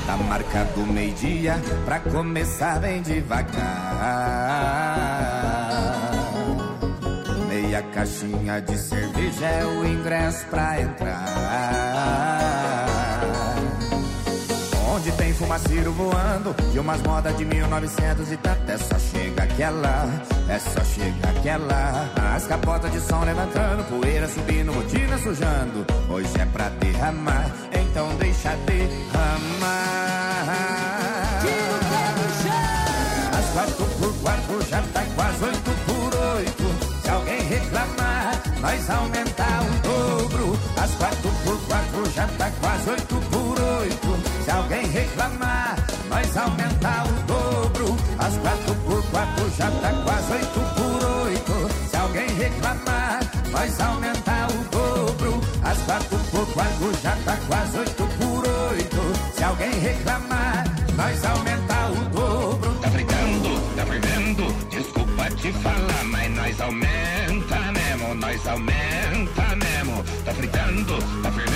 Tá 0.08 0.18
marcado 0.18 0.82
meio-dia 0.82 1.62
pra 1.86 2.00
começar 2.00 2.80
bem 2.80 3.04
devagar. 3.04 3.54
Meia 7.48 7.84
caixinha 7.84 8.60
de 8.62 8.78
cerveja 8.80 9.46
é 9.46 9.64
o 9.64 9.86
ingresso 9.86 10.44
pra 10.48 10.82
entrar. 10.82 12.53
Onde 15.04 15.12
tem 15.18 15.34
fumaceiro 15.34 15.92
voando 15.92 16.56
e 16.74 16.80
umas 16.80 17.02
modas 17.02 17.36
de 17.36 17.44
1900 17.44 18.32
e 18.32 18.38
tanto. 18.38 18.72
É 18.72 18.78
só 18.78 18.98
chega 18.98 19.44
aquela, 19.44 20.10
é 20.48 20.58
só 20.58 20.82
chega 20.86 21.30
aquela. 21.30 22.10
As 22.34 22.48
capotas 22.48 22.90
de 22.90 23.02
som 23.02 23.20
levantando, 23.20 23.84
poeira 23.90 24.30
subindo, 24.30 24.72
rotina 24.72 25.18
sujando. 25.18 25.86
Hoje 26.10 26.40
é 26.40 26.46
pra 26.46 26.70
derramar, 26.70 27.52
então 27.74 28.16
deixa 28.16 28.56
derramar. 28.66 28.94
As 33.38 33.46
quatro 33.52 33.86
por 34.00 34.14
quatro 34.22 34.62
já 34.70 34.82
tá 34.94 35.06
quase 35.16 35.44
oito 35.44 35.72
por 35.86 36.16
oito. 36.38 37.02
Se 37.04 37.10
alguém 37.10 37.42
reclamar, 37.42 38.42
nós 38.62 38.90
aumentar 38.90 39.64
o 39.64 39.74
dobro. 39.82 40.58
As 40.82 40.96
quatro 40.96 41.30
por 41.44 41.60
quatro 41.68 42.10
já 42.14 42.26
tá 42.26 42.50
quase 42.62 42.90
oito 42.90 43.16
por. 43.30 43.43
Se 44.44 44.52
alguém 44.52 44.86
reclamar, 44.88 45.76
nós 46.10 46.38
aumentar 46.38 47.06
o 47.08 47.14
dobro. 47.24 47.96
As 48.20 48.38
quatro 48.38 48.76
por 48.76 49.04
quatro 49.10 49.50
já 49.58 49.72
tá 49.72 49.92
quase 50.04 50.34
oito 50.34 50.60
por 50.76 51.04
oito. 51.26 51.90
Se 51.90 51.96
alguém 51.96 52.28
reclamar, 52.28 53.20
nós 53.52 53.80
aumentar 53.80 54.48
o 54.52 54.64
dobro. 54.70 55.42
As 55.64 55.78
quatro 55.84 56.18
por 56.32 56.46
quatro 56.54 56.94
já 57.02 57.16
tá 57.24 57.38
quase 57.48 57.78
oito 57.78 58.08
por 58.20 58.48
oito. 58.72 59.34
Se 59.34 59.44
alguém 59.44 59.80
reclamar, 59.80 60.66
nós 60.98 61.26
aumentar 61.26 61.92
o 61.92 62.10
dobro. 62.10 62.74
Tá 62.82 62.90
brincando, 62.90 63.62
tá 63.78 63.86
fervendo, 63.86 64.54
desculpa 64.70 65.30
te 65.38 65.54
falar, 65.54 66.04
mas 66.06 66.36
nós 66.36 66.60
aumenta 66.60 67.72
mesmo, 67.72 68.16
nós 68.16 68.48
aumenta 68.48 69.56
mesmo. 69.56 70.04
Tá 70.26 70.34
fritando, 70.34 70.98
tá 71.22 71.32
fervendo, 71.32 71.53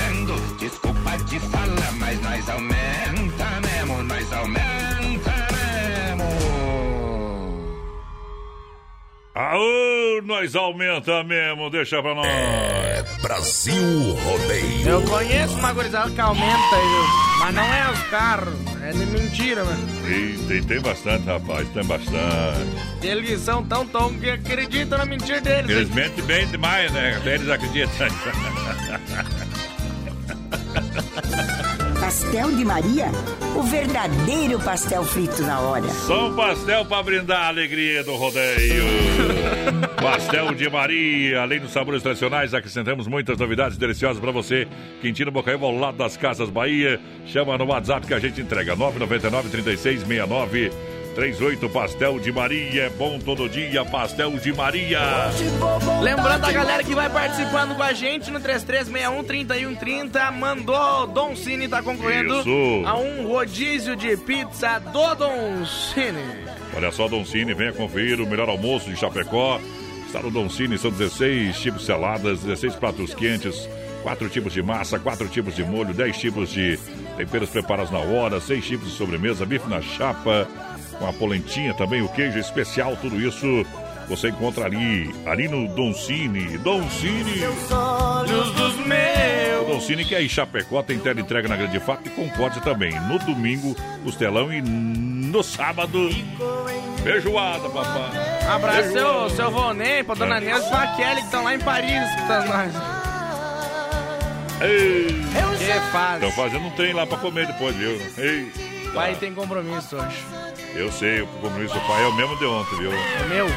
te 1.26 1.40
falar, 1.40 1.92
mas 2.00 2.22
nós 2.22 2.50
aumenta 2.50 3.62
mesmo, 3.62 4.04
nós 4.04 4.34
aumenta 4.34 5.48
mesmo. 5.52 6.24
Aô, 9.36 10.22
nós 10.24 10.56
aumenta 10.56 11.24
mesmo, 11.24 11.70
deixa 11.70 12.02
pra 12.02 12.16
nós. 12.16 12.28
É 12.28 13.06
Brasil 13.22 14.14
Rodeio. 14.16 14.90
Eu 14.90 15.02
conheço 15.04 15.58
uma 15.58 15.74
gurizada 15.74 16.10
que 16.10 16.22
aumenta 16.22 16.76
mas 17.40 17.54
não 17.54 17.64
é 17.64 17.92
os 17.92 18.00
carros, 18.10 18.56
é 18.82 18.92
de 18.92 19.06
mentira, 19.06 19.64
mano. 19.64 19.88
E 20.10 20.38
tem, 20.48 20.64
tem 20.64 20.82
bastante, 20.82 21.26
rapaz, 21.26 21.68
tem 21.70 21.86
bastante. 21.86 22.68
Eles 23.04 23.42
são 23.42 23.64
tão 23.64 23.86
tom 23.86 24.14
que 24.16 24.30
acreditam 24.30 24.98
na 24.98 25.06
mentira 25.06 25.40
deles. 25.40 25.70
Eles 25.70 25.90
mentem 25.92 26.24
bem 26.26 26.48
demais, 26.48 26.92
né? 26.92 27.16
Até 27.18 27.36
eles 27.36 27.48
acreditam. 27.48 28.08
Pastel 32.08 32.56
de 32.56 32.64
Maria? 32.64 33.08
O 33.54 33.64
verdadeiro 33.64 34.58
pastel 34.62 35.04
frito 35.04 35.42
na 35.42 35.60
hora. 35.60 35.90
Só 35.90 36.30
um 36.30 36.36
pastel 36.38 36.86
para 36.86 37.04
brindar 37.04 37.42
a 37.42 37.48
alegria 37.50 38.02
do 38.02 38.16
rodeio. 38.16 38.86
pastel 40.02 40.54
de 40.54 40.70
Maria, 40.70 41.42
além 41.42 41.60
dos 41.60 41.74
sabores 41.74 42.02
tradicionais, 42.02 42.54
acrescentamos 42.54 43.08
muitas 43.08 43.38
novidades 43.38 43.78
deliciosas 43.78 44.22
para 44.22 44.32
você. 44.32 44.70
Quintino 45.02 45.32
Bocaiúva, 45.32 45.66
ao 45.66 45.78
lado 45.78 45.98
das 45.98 46.16
Casas 46.16 46.50
Bahia. 46.50 46.98
Chama 47.26 47.58
no 47.58 47.66
WhatsApp 47.66 48.08
que 48.08 48.14
a 48.14 48.20
gente 48.20 48.40
entrega. 48.40 48.74
999 48.74 49.50
3669 49.50 50.97
38 51.18 51.68
Pastel 51.70 52.20
de 52.20 52.32
Maria. 52.32 52.84
É 52.84 52.90
bom 52.92 53.18
todo 53.18 53.50
dia, 53.50 53.84
Pastel 53.84 54.38
de 54.38 54.54
Maria. 54.54 55.00
Lembrando 56.00 56.46
a 56.46 56.52
galera 56.52 56.84
que 56.84 56.94
vai 56.94 57.10
participando 57.10 57.76
com 57.76 57.82
a 57.82 57.92
gente 57.92 58.30
no 58.30 58.40
3361-3130, 58.40 60.32
mandou 60.34 61.08
Dom 61.08 61.36
Cine, 61.36 61.68
tá 61.68 61.82
concorrendo 61.82 62.40
Isso. 62.40 62.84
a 62.86 62.96
um 63.00 63.28
rodízio 63.28 63.96
de 63.96 64.16
pizza 64.16 64.78
do 64.78 65.16
Dom 65.16 65.66
Cine. 65.66 66.22
Olha 66.76 66.92
só, 66.92 67.08
Don 67.08 67.26
Cine, 67.26 67.56
venha 67.56 67.74
conferir 67.74 68.22
o 68.22 68.28
melhor 68.28 68.48
almoço 68.48 68.88
de 68.88 68.96
Chapecó. 68.96 69.60
Está 70.06 70.22
no 70.22 70.30
Don 70.30 70.48
Cine, 70.48 70.78
são 70.78 70.92
16 70.92 71.58
tipos 71.60 71.80
de 71.82 71.88
saladas, 71.88 72.42
16 72.42 72.76
pratos 72.76 73.16
quentes, 73.16 73.68
4 74.04 74.30
tipos 74.30 74.54
de 74.54 74.62
massa, 74.62 75.00
4 75.00 75.28
tipos 75.30 75.56
de 75.56 75.64
molho, 75.64 75.96
10 75.96 76.16
tipos 76.16 76.52
de 76.52 76.78
temperos 77.18 77.50
preparados 77.50 77.92
na 77.92 77.98
hora, 77.98 78.40
6 78.40 78.64
tipos 78.64 78.88
de 78.88 78.94
sobremesa, 78.96 79.48
bife 79.48 79.68
na 79.68 79.82
chapa, 79.82 80.48
com 81.00 81.08
a 81.08 81.14
polentinha 81.14 81.74
também, 81.74 82.02
o 82.02 82.10
queijo 82.10 82.40
especial, 82.40 82.96
tudo 82.98 83.20
isso 83.22 83.66
você 84.08 84.30
encontra 84.30 84.66
ali, 84.66 85.14
ali 85.26 85.48
no 85.48 85.68
Don 85.68 85.94
Cine. 85.94 86.58
Don 86.60 86.90
Cine! 86.90 87.44
Olhos 87.72 88.52
dos 88.54 88.76
meus. 88.86 89.62
O 89.62 89.66
Don 89.66 89.82
Cine 89.82 90.06
que 90.06 90.16
é 90.16 90.24
em 90.24 90.30
Chapecó, 90.30 90.82
tem 90.82 90.98
tela 90.98 91.20
entrega 91.20 91.48
na 91.48 91.58
Grande 91.58 91.80
FAP 91.80 92.08
e 92.08 92.10
Concórdia 92.10 92.62
também. 92.62 92.98
No 93.02 93.20
domingo, 93.20 93.76
costelão 94.04 94.52
e 94.52 94.62
no 94.62 95.44
sábado, 95.44 96.10
feijoada, 97.04 97.68
papai. 97.70 98.48
Abraço 98.48 98.92
seu, 98.94 99.30
seu 99.32 99.52
Vonei, 99.52 100.04
pra 100.04 100.16
dona 100.16 100.40
Neuza 100.40 100.66
e 100.66 100.70
pra 100.70 100.88
Kelly, 100.96 101.16
que 101.16 101.26
estão 101.26 101.44
lá 101.44 101.54
em 101.54 101.60
Paris, 101.60 102.10
escutando 102.10 102.48
nós. 102.48 102.74
Ei. 104.62 105.08
Que 105.58 105.92
fase. 105.92 106.26
Estão 106.26 106.32
fazendo 106.44 106.66
um 106.66 106.72
trem 106.72 106.94
lá 106.94 107.06
pra 107.06 107.18
comer 107.18 107.46
depois, 107.46 107.76
viu? 107.76 108.00
Ei. 108.18 108.77
Pai 108.94 109.16
tem 109.16 109.34
compromisso 109.34 109.96
hoje. 109.96 110.24
Eu 110.76 110.92
sei, 110.92 111.22
o 111.22 111.28
compromisso 111.28 111.74
do 111.74 111.80
pai 111.82 112.04
é 112.04 112.08
o 112.08 112.14
mesmo 112.16 112.36
de 112.38 112.46
ontem, 112.46 112.78
viu? 112.78 112.92
É 112.92 113.26
meu. 113.28 113.48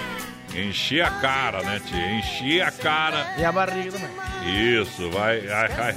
Encher 0.55 1.03
a 1.05 1.11
cara, 1.11 1.63
né, 1.63 1.81
tia? 1.87 2.13
Encher 2.13 2.63
a 2.63 2.71
cara. 2.73 3.35
E 3.39 3.45
a 3.45 3.53
barriga 3.53 3.93
também. 3.93 4.11
Isso, 4.83 5.11
vai. 5.11 5.39
Ai, 5.49 5.71
ai. 5.79 5.97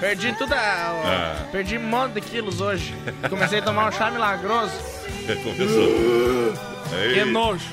Perdi 0.00 0.32
tudo. 0.34 0.52
a- 0.54 0.56
Ah. 0.58 1.46
Perdi 1.52 1.78
um 1.78 1.82
monte 1.82 2.12
de 2.14 2.20
quilos 2.22 2.60
hoje. 2.60 2.94
Comecei 3.28 3.58
a 3.58 3.62
tomar 3.62 3.88
um 3.88 3.92
chá 3.92 4.10
milagroso. 4.10 4.72
Começou. 5.42 6.54
Que 7.14 7.24
nojo. 7.24 7.64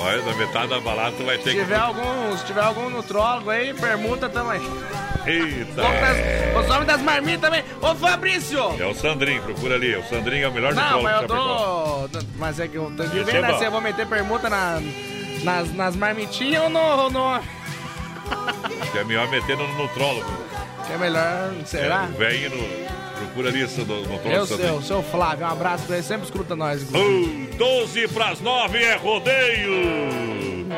Olha, 0.00 0.22
da 0.22 0.32
metade 0.34 0.68
da 0.68 0.80
balada 0.80 1.16
tu 1.16 1.24
vai 1.24 1.36
ter 1.38 1.50
Se 1.50 1.56
que. 1.56 1.60
tiver 1.62 1.76
algum, 1.78 2.36
se 2.36 2.44
tiver 2.46 2.62
algum 2.62 2.88
nutrólogo 2.88 3.50
aí, 3.50 3.74
permuta 3.74 4.28
também. 4.28 4.60
Eita! 5.26 5.82
Das- 5.82 6.64
Os 6.64 6.70
homens 6.70 6.86
das 6.86 7.02
marmitas 7.02 7.40
também. 7.40 7.64
Ô 7.82 7.94
Fabrício! 7.94 8.58
É 8.80 8.86
o 8.86 8.94
Sandrinho, 8.94 9.42
procura 9.42 9.74
ali. 9.74 9.94
O 9.96 10.04
Sandrinho 10.04 10.44
é 10.44 10.48
o 10.48 10.52
melhor 10.52 10.72
Não, 10.74 10.82
nutrólogo 11.02 11.02
mas 11.04 11.14
eu 11.14 12.10
de 12.12 12.18
tô. 12.24 12.28
Mas 12.38 12.60
é 12.60 12.68
que 12.68 12.76
eu 12.76 12.90
que 12.96 13.02
Esse 13.02 13.24
ver, 13.24 13.34
é 13.36 13.40
né? 13.42 13.58
Se 13.58 13.64
eu 13.64 13.70
vou 13.70 13.80
meter 13.80 14.06
permuta 14.06 14.48
na, 14.48 14.80
nas, 15.44 15.74
nas 15.74 15.96
marmitinhas 15.96 16.62
ou 16.62 16.70
no. 16.70 17.10
no... 17.10 17.40
Que 18.92 18.98
é 18.98 19.04
melhor 19.04 19.28
meter 19.28 19.56
no 19.56 19.66
nutrólogo. 19.74 20.30
Que 20.86 20.92
é 20.92 20.98
melhor, 20.98 21.52
será? 21.66 22.04
É, 22.14 22.18
Vem 22.18 22.48
no. 22.48 22.88
Procura 23.18 23.48
ali 23.48 23.62
esse 23.62 23.82
do 23.84 23.94
nutrólogo 23.96 24.28
Eu, 24.28 24.46
Sandrinho. 24.46 24.82
seu, 24.82 24.82
seu 24.82 25.02
Flávio, 25.02 25.46
um 25.46 25.50
abraço 25.50 25.84
pra 25.84 25.96
ele, 25.96 26.04
sempre 26.04 26.24
escuta 26.24 26.54
nós. 26.56 26.82
Uh, 26.82 27.48
12 27.56 28.08
pras 28.08 28.40
9 28.40 28.78
é 28.78 28.94
rodeio! 28.96 30.68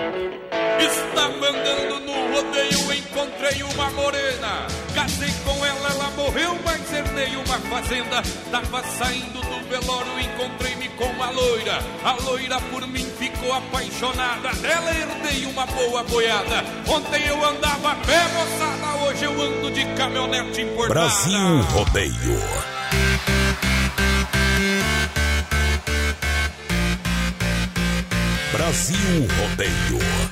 Está 0.81 1.29
mandando 1.29 2.01
no 2.01 2.35
rodeio, 2.35 2.93
encontrei 2.95 3.63
uma 3.63 3.91
morena. 3.91 4.67
Casei 5.01 5.33
com 5.47 5.65
ela, 5.65 5.89
ela 5.93 6.11
morreu, 6.11 6.59
mas 6.63 6.93
herdei 6.93 7.35
uma 7.35 7.59
fazenda. 7.71 8.23
Tava 8.51 8.83
saindo 8.99 9.41
do 9.41 9.67
velório, 9.67 10.21
encontrei-me 10.21 10.91
com 10.91 11.07
uma 11.07 11.31
loira. 11.31 11.79
A 12.05 12.13
loira 12.23 12.61
por 12.71 12.87
mim 12.87 13.07
ficou 13.19 13.51
apaixonada. 13.51 14.51
Dela 14.57 14.91
herdei 14.91 15.47
uma 15.47 15.65
boa 15.65 16.05
boiada. 16.05 16.63
Ontem 16.87 17.27
eu 17.27 17.43
andava 17.43 17.97
pé, 18.05 18.29
moçada. 18.35 19.05
Hoje 19.07 19.25
eu 19.25 19.41
ando 19.41 19.71
de 19.71 19.87
caminhonete 19.95 20.61
importada. 20.61 21.01
Brasil 21.01 21.63
Rodeio. 21.73 22.39
Brasil 28.53 29.29
Rodeio. 29.39 30.30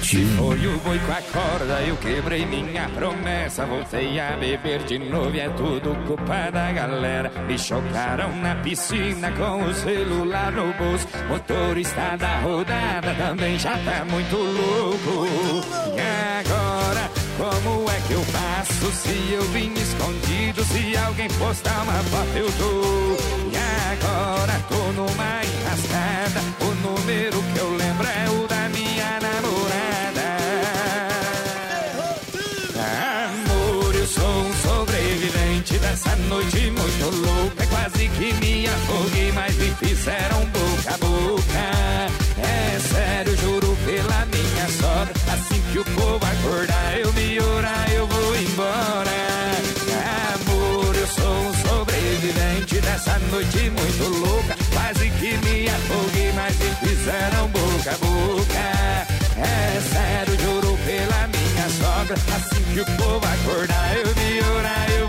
2021. 0.00 0.36
Foi 0.36 0.66
o 0.66 0.78
boi 0.78 0.98
com 0.98 1.12
a 1.12 1.22
corda, 1.22 1.80
eu 1.82 1.96
quebrei 1.96 2.46
minha 2.46 2.88
promessa. 2.88 3.66
Voltei 3.66 4.18
a 4.18 4.36
beber 4.36 4.82
de 4.84 4.98
novo 4.98 5.34
e 5.34 5.40
é 5.40 5.48
tudo 5.50 5.94
culpa 6.06 6.50
da 6.50 6.72
galera. 6.72 7.30
Me 7.46 7.58
chocaram 7.58 8.34
na 8.36 8.54
piscina 8.56 9.30
com 9.32 9.64
o 9.64 9.74
celular 9.74 10.50
no 10.52 10.72
bolso. 10.72 11.06
Motorista 11.28 12.16
da 12.16 12.40
rodada 12.40 13.14
também 13.14 13.58
já 13.58 13.76
tá 13.78 14.04
muito 14.06 14.36
louco. 14.36 15.28
E 15.94 16.40
agora, 16.40 17.10
como 17.36 17.90
é 17.90 18.00
que 18.06 18.14
eu 18.14 18.22
faço 18.24 18.90
se 18.92 19.32
eu 19.32 19.42
vim 19.52 19.72
escondido? 19.74 20.64
Se 20.64 20.96
alguém 20.96 21.28
postar 21.38 21.82
uma 21.82 21.92
foto, 21.92 22.36
eu 22.36 22.50
tô. 22.52 23.50
E 23.50 23.56
agora 23.92 24.60
tô 24.68 24.92
numa 24.92 25.40
enrascada. 25.44 26.40
O 26.60 26.74
número 26.88 27.42
que 27.52 27.58
eu 27.58 27.70
lembro 27.76 28.06
é 28.06 28.30
o 28.30 28.49
dessa 36.00 36.16
noite 36.16 36.70
muito 36.70 37.16
louca. 37.26 37.66
Quase 37.66 38.08
que 38.08 38.32
me 38.34 38.66
afoguei, 38.66 39.32
mas 39.32 39.54
me 39.56 39.70
fizeram 39.76 40.44
boca 40.46 40.94
a 40.94 40.98
boca. 40.98 41.42
É 42.38 42.78
sério, 42.80 43.36
juro 43.36 43.76
pela 43.84 44.26
minha 44.26 44.68
sogra. 44.80 45.14
Assim 45.32 45.62
que 45.72 45.78
o 45.78 45.84
povo 45.84 46.24
acordar, 46.24 46.98
eu 46.98 47.12
me 47.12 47.40
orar, 47.40 47.92
eu 47.92 48.06
vou 48.06 48.36
embora. 48.36 49.10
Amor, 50.34 50.96
eu 50.96 51.06
sou 51.06 51.48
um 51.48 51.54
sobrevivente 51.68 52.80
dessa 52.80 53.18
noite 53.30 53.70
muito 53.70 54.08
louca. 54.20 54.56
Quase 54.72 55.10
que 55.10 55.36
me 55.38 55.68
afoguei, 55.68 56.32
mas 56.32 56.56
me 56.58 56.88
fizeram 56.88 57.48
boca 57.48 57.90
a 57.90 57.98
boca. 57.98 59.10
É 59.36 59.80
sério, 59.92 60.38
juro 60.40 60.78
pela 60.84 61.26
minha 61.28 61.68
sogra. 61.68 62.16
Assim 62.36 62.62
que 62.72 62.80
o 62.80 62.86
povo 62.96 63.26
acordar, 63.26 63.96
eu 63.96 64.14
me 64.14 64.58
orar, 64.58 64.90
eu 64.98 64.99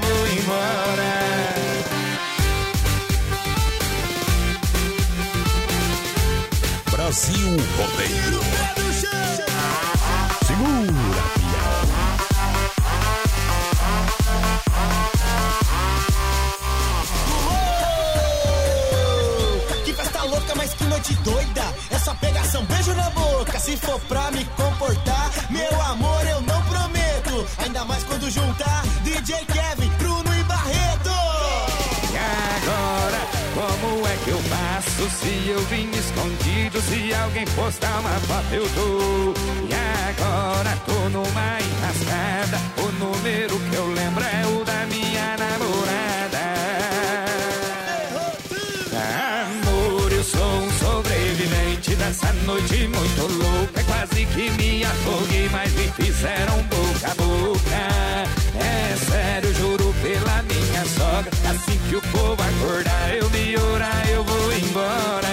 Brasil 7.12 7.58
Rodeio. 7.76 8.40
Segura, 10.48 10.94
Que 19.84 19.94
festa 19.94 20.24
louca, 20.24 20.56
mas 20.56 20.74
que 20.74 20.86
noite 20.86 21.14
doida. 21.16 21.76
Essa 21.90 22.16
pegação, 22.16 22.64
beijo 22.64 22.94
na 22.94 23.10
boca. 23.10 23.60
Se 23.60 23.76
for 23.76 24.00
pra 24.08 24.32
me 24.32 24.46
comportar, 24.46 25.32
meu 25.50 25.82
amor, 25.82 26.26
eu 26.30 26.42
não 26.44 26.62
prometo. 26.62 27.46
Ainda 27.58 27.84
mais 27.84 28.06
quando 28.06 28.32
juntar 28.32 28.84
DJ 29.04 29.36
Kevin, 29.48 29.71
faço 35.02 35.10
se 35.10 35.50
eu 35.50 35.60
vim 35.62 35.90
escondido? 35.92 36.82
Se 36.82 37.14
alguém 37.14 37.46
postar 37.56 38.00
uma 38.00 38.10
foto, 38.22 38.54
eu 38.54 38.64
tô. 38.70 39.34
E 39.68 39.74
agora, 39.74 40.78
tô 40.86 41.10
numa 41.10 41.58
enrascada. 41.60 42.58
O 42.78 42.92
número 43.04 43.60
que 43.60 43.76
eu 43.76 43.88
lembro 43.88 44.24
é 44.24 44.48
o 44.48 44.64
da 44.64 44.86
minha 44.88 45.38
namorada. 45.38 46.11
Noite 52.52 52.88
muito 52.88 53.22
louca. 53.22 53.84
Quase 53.84 54.26
que 54.26 54.50
me 54.52 54.84
afoguei, 54.84 55.50
mas 55.50 55.72
me 55.74 55.88
fizeram 55.92 56.58
boca 56.64 57.12
a 57.12 57.16
boca. 57.16 57.82
É 58.60 58.96
sério, 58.98 59.54
juro 59.56 59.94
pela 60.02 60.44
minha 60.44 60.86
sogra. 60.86 61.32
Assim 61.50 61.80
que 61.90 61.96
o 61.96 62.02
povo 62.02 62.42
acordar, 62.42 63.16
eu 63.16 63.30
me 63.30 63.58
orar, 63.58 64.10
eu 64.10 64.24
vou 64.24 64.54
embora. 64.54 65.32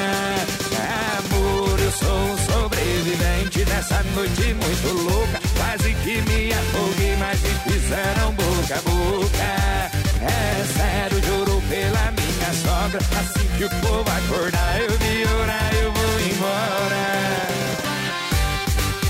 Amor, 1.18 1.80
eu 1.80 1.92
sou 1.92 2.18
um 2.18 2.38
sobrevivente 2.52 3.64
dessa 3.64 4.02
noite 4.14 4.54
muito 4.54 4.88
louca. 5.10 5.40
Quase 5.56 5.94
que 5.94 6.20
me 6.22 6.52
afoguei, 6.52 7.16
mas 7.16 7.40
me 7.40 7.72
fizeram 7.72 8.32
boca 8.34 8.74
a 8.74 8.82
boca. 8.82 9.90
É 10.20 10.64
sério, 10.76 11.22
juro 11.24 11.62
pela 11.68 12.12
minha 12.12 12.52
sogra. 12.62 13.00
Assim 13.20 13.48
que 13.56 13.64
o 13.64 13.70
povo 13.80 14.10
acordar, 14.10 14.80
eu 14.80 14.98
me 14.98 15.42
orar, 15.42 15.74
eu 15.74 15.92
vou. 15.92 15.97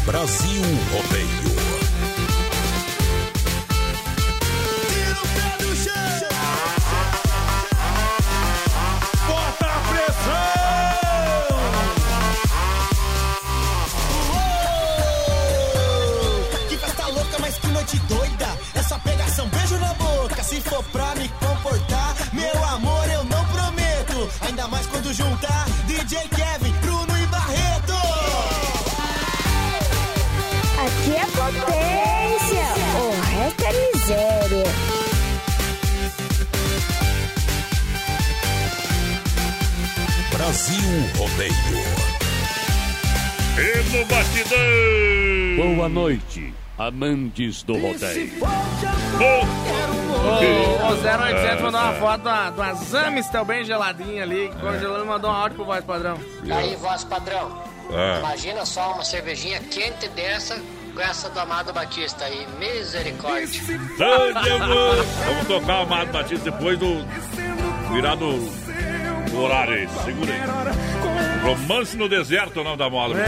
Brasil 0.04 0.62
Rodeio. 0.90 1.47
Rodeio. 41.18 41.52
E 43.58 43.96
no 43.96 44.04
batidão! 44.06 45.74
Boa 45.76 45.88
noite, 45.88 46.54
amantes 46.78 47.62
do 47.64 47.74
rodeio. 47.76 48.30
O, 49.18 49.24
o 50.86 50.94
0800 50.94 51.04
Ah, 51.04 51.56
mandou 51.60 51.80
uma 51.80 51.92
tá. 51.92 51.94
foto 51.94 52.28
uma 52.56 52.74
Zamistel 52.74 53.44
bem 53.44 53.64
geladinha 53.64 54.22
ali, 54.22 54.48
que 54.48 54.56
congelou 54.60 55.02
e 55.02 55.06
mandou 55.06 55.30
um 55.30 55.34
áudio 55.34 55.56
pro 55.56 55.64
voz 55.64 55.84
padrão. 55.84 56.18
Aí, 56.50 56.76
voz 56.76 57.02
padrão. 57.02 57.62
Ah. 57.92 58.18
Imagina 58.20 58.64
só 58.64 58.92
uma 58.92 59.04
cervejinha 59.04 59.58
quente 59.60 60.08
dessa 60.10 60.56
com 60.94 61.00
essa 61.00 61.28
do 61.30 61.40
Amado 61.40 61.72
Batista 61.72 62.24
aí. 62.26 62.46
Misericórdia. 62.60 63.60
Vamos 63.98 65.46
tocar 65.48 65.80
o 65.80 65.82
Amado 65.82 66.12
Batista 66.12 66.50
depois 66.50 66.78
do. 66.78 67.04
Virado 67.92 68.38
do 69.30 69.40
horário 69.40 69.74
aí. 69.74 69.88
Segura 70.04 70.32
aí. 70.32 70.97
Romance 71.42 71.96
no 71.96 72.08
deserto 72.08 72.58
é 72.58 72.60
o 72.60 72.64
nome 72.64 72.76
da 72.76 72.90
moda. 72.90 73.14
Meu 73.14 73.24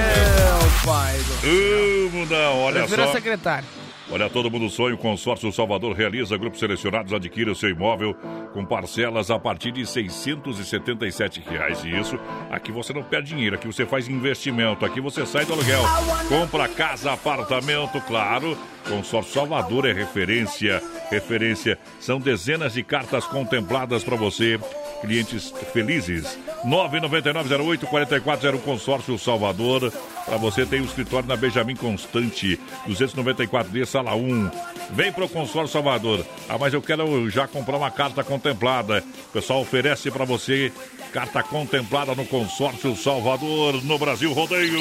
pai 0.85 1.17
do 1.19 2.11
mundão, 2.17 2.59
olha 2.61 2.81
Prefiro 2.81 3.05
só. 3.05 3.13
secretária. 3.13 3.65
Olha, 4.13 4.29
todo 4.29 4.51
mundo 4.51 4.69
sonha, 4.69 4.93
o 4.93 4.99
consórcio 4.99 5.53
Salvador 5.53 5.95
realiza, 5.95 6.37
grupos 6.37 6.59
selecionados 6.59 7.13
adquire 7.13 7.49
o 7.49 7.55
seu 7.55 7.71
imóvel 7.71 8.13
com 8.53 8.65
parcelas 8.65 9.31
a 9.31 9.39
partir 9.39 9.71
de 9.71 9.87
677 9.87 11.41
reais. 11.49 11.85
E 11.85 11.97
isso, 11.97 12.19
aqui 12.51 12.73
você 12.73 12.93
não 12.93 13.05
perde 13.05 13.29
dinheiro, 13.29 13.55
aqui 13.55 13.69
você 13.69 13.87
faz 13.87 14.09
investimento, 14.09 14.85
aqui 14.85 15.01
você 15.01 15.25
sai 15.25 15.45
do 15.45 15.53
aluguel. 15.53 15.83
Compra 16.29 16.67
casa, 16.67 17.13
apartamento, 17.13 18.01
claro. 18.01 18.59
Consórcio 18.89 19.35
Salvador 19.35 19.87
é 19.87 19.93
referência, 19.93 20.83
referência. 21.11 21.79
São 22.01 22.19
dezenas 22.21 22.75
de 22.75 22.83
cartas 22.83 23.25
contempladas 23.25 24.03
para 24.05 24.17
você. 24.17 24.59
Clientes 25.01 25.53
felizes. 25.73 26.39
999-08-4401 26.65 28.61
Consórcio 28.61 29.19
Salvador. 29.19 29.93
Para 30.27 30.37
você 30.37 30.67
tem 30.67 30.81
o 30.81 30.85
escritório 30.85 31.29
na 31.29 31.37
Benjamin 31.37 31.75
Constante, 31.75 32.61
294D, 32.87 33.85
sala 33.87 34.15
1. 34.15 34.51
Vem 34.91 35.13
pro 35.13 35.29
Consórcio 35.29 35.73
Salvador. 35.73 36.25
Ah, 36.49 36.59
mas 36.59 36.75
eu 36.75 36.83
quero 36.83 37.29
já 37.31 37.49
comprar 37.49 37.77
uma 37.77 37.91
carta 37.91 38.23
contemplada. 38.23 39.03
O 39.29 39.33
pessoal 39.33 39.61
oferece 39.61 40.11
para 40.11 40.25
você 40.25 40.71
carta 41.13 41.43
contemplada 41.43 42.15
no 42.15 42.25
Consórcio 42.25 42.95
Salvador, 42.95 43.83
no 43.85 43.99
Brasil 43.99 44.33
Rodeio. 44.33 44.79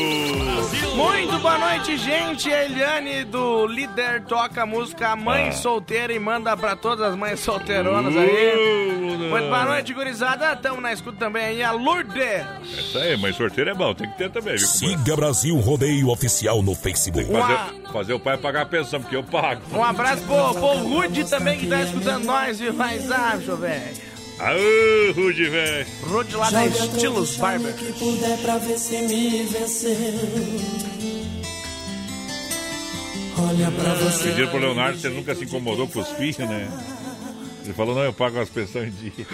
Muito 0.95 1.39
boa 1.39 1.57
noite, 1.57 1.97
gente. 1.97 2.51
A 2.53 2.65
Eliane 2.65 3.23
do 3.23 3.65
Líder 3.89 4.21
toca 4.25 4.63
a 4.63 4.65
música 4.65 5.15
Mãe 5.15 5.49
Ah. 5.49 5.51
Solteira 5.51 6.13
e 6.13 6.19
manda 6.19 6.55
pra 6.55 6.75
todas 6.75 7.11
as 7.11 7.15
mães 7.17 7.39
solteironas 7.39 8.15
aí. 8.15 9.17
Muito 9.29 9.47
boa 9.47 9.65
noite, 9.65 9.93
gurizada. 9.93 10.55
Tamo 10.55 10.79
na 10.79 10.93
escuta 10.93 11.17
também 11.17 11.43
aí, 11.43 11.63
a 11.63 11.71
Lourdes. 11.71 12.45
Isso 12.63 12.97
aí, 12.97 13.17
mas 13.17 13.35
sorteiro 13.35 13.69
é 13.71 13.73
bom, 13.73 13.93
tem 13.93 14.09
que 14.09 14.17
ter 14.17 14.29
também, 14.31 14.55
viu? 14.55 14.67
Siga 14.67 15.15
Brasil 15.15 15.55
Rodeio 15.57 16.09
Oficial 16.09 16.61
no 16.61 16.75
Facebook. 16.75 17.29
Fazer, 17.31 17.91
fazer 17.91 18.13
o 18.13 18.19
pai 18.19 18.37
pagar 18.37 18.61
a 18.61 18.65
pensão, 18.65 19.01
porque 19.01 19.15
eu 19.15 19.23
pago. 19.23 19.61
Um 19.73 19.83
abraço 19.83 20.21
pro, 20.23 20.53
pro 20.53 20.67
Rude 20.77 21.25
também 21.29 21.57
que 21.57 21.67
tá 21.67 21.81
escutando 21.81 22.25
nós, 22.25 22.59
viu? 22.59 22.73
Mas, 22.73 23.11
ah, 23.11 23.35
bicho, 23.37 23.55
velho. 23.57 24.09
Aô, 24.39 25.11
Rude, 25.15 25.49
velho. 25.49 25.87
Rude 26.03 26.35
lá 26.35 26.49
da 26.49 26.67
Joga 26.67 26.85
Estilos 26.85 27.29
tudo 27.31 27.41
Barber. 27.41 27.73
que 27.73 27.91
puder 27.93 28.37
pra 28.39 28.57
ver 28.57 28.77
se 28.77 28.97
me 29.01 29.43
venceu. 29.43 31.18
Olha 33.41 33.71
pra 33.71 33.93
você. 33.95 34.29
Pediram 34.29 34.49
pro 34.49 34.59
Leonardo 34.59 34.97
se 34.97 35.07
ele 35.07 35.15
nunca 35.15 35.35
se 35.35 35.45
incomodou 35.45 35.87
com 35.87 35.99
os 35.99 36.09
filhos, 36.09 36.37
né? 36.37 36.67
Ele 37.63 37.73
falou, 37.73 37.95
não, 37.95 38.03
eu 38.03 38.13
pago 38.13 38.39
as 38.39 38.49
pensões 38.49 38.87
em 38.87 38.91
dia. 38.91 39.25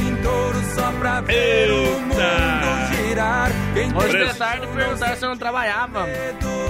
Em 0.00 0.16
touro 0.22 0.58
só 0.74 0.92
pra 0.98 1.20
ver 1.20 1.70
o 1.70 2.00
mundo 2.00 2.18
girar. 2.96 3.50
Hoje 3.96 4.26
de 4.26 4.34
tarde 4.34 4.66
perguntaram 4.68 5.16
se 5.16 5.24
eu 5.24 5.28
não 5.28 5.36
trabalhava. 5.36 6.06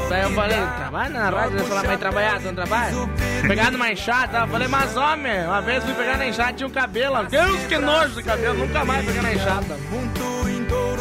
Daí 0.09 0.23
eu 0.23 0.31
falei, 0.31 0.59
trabalha 0.79 1.09
na 1.11 1.31
rádio? 1.31 1.59
Ele 1.59 1.69
falou, 1.69 1.85
mas 1.85 1.99
trabalhar, 1.99 2.39
tu 2.39 2.45
não 2.47 2.55
trabalha? 2.55 2.93
Pegar 3.47 3.71
numa 3.71 3.93
enxada, 3.93 4.39
eu 4.39 4.49
falei, 4.49 4.69
mas 4.69 4.97
homem, 4.97 5.47
uma 5.47 5.61
vez 5.63 5.85
fui 5.85 5.95
pegar 5.95 6.19
na 6.19 6.27
enxada, 6.27 6.53
tinha 6.53 6.67
um 6.67 6.71
cabelo. 6.71 7.27
Deus, 7.27 7.61
que 7.67 7.79
nojo 7.79 8.15
de 8.15 8.23
cabelo, 8.23 8.59
nunca 8.59 8.85
mais 8.85 9.05
peguei 9.07 9.23
na 9.23 9.35
enxada. 9.35 9.77
Em 10.49 10.65
touro 10.65 10.98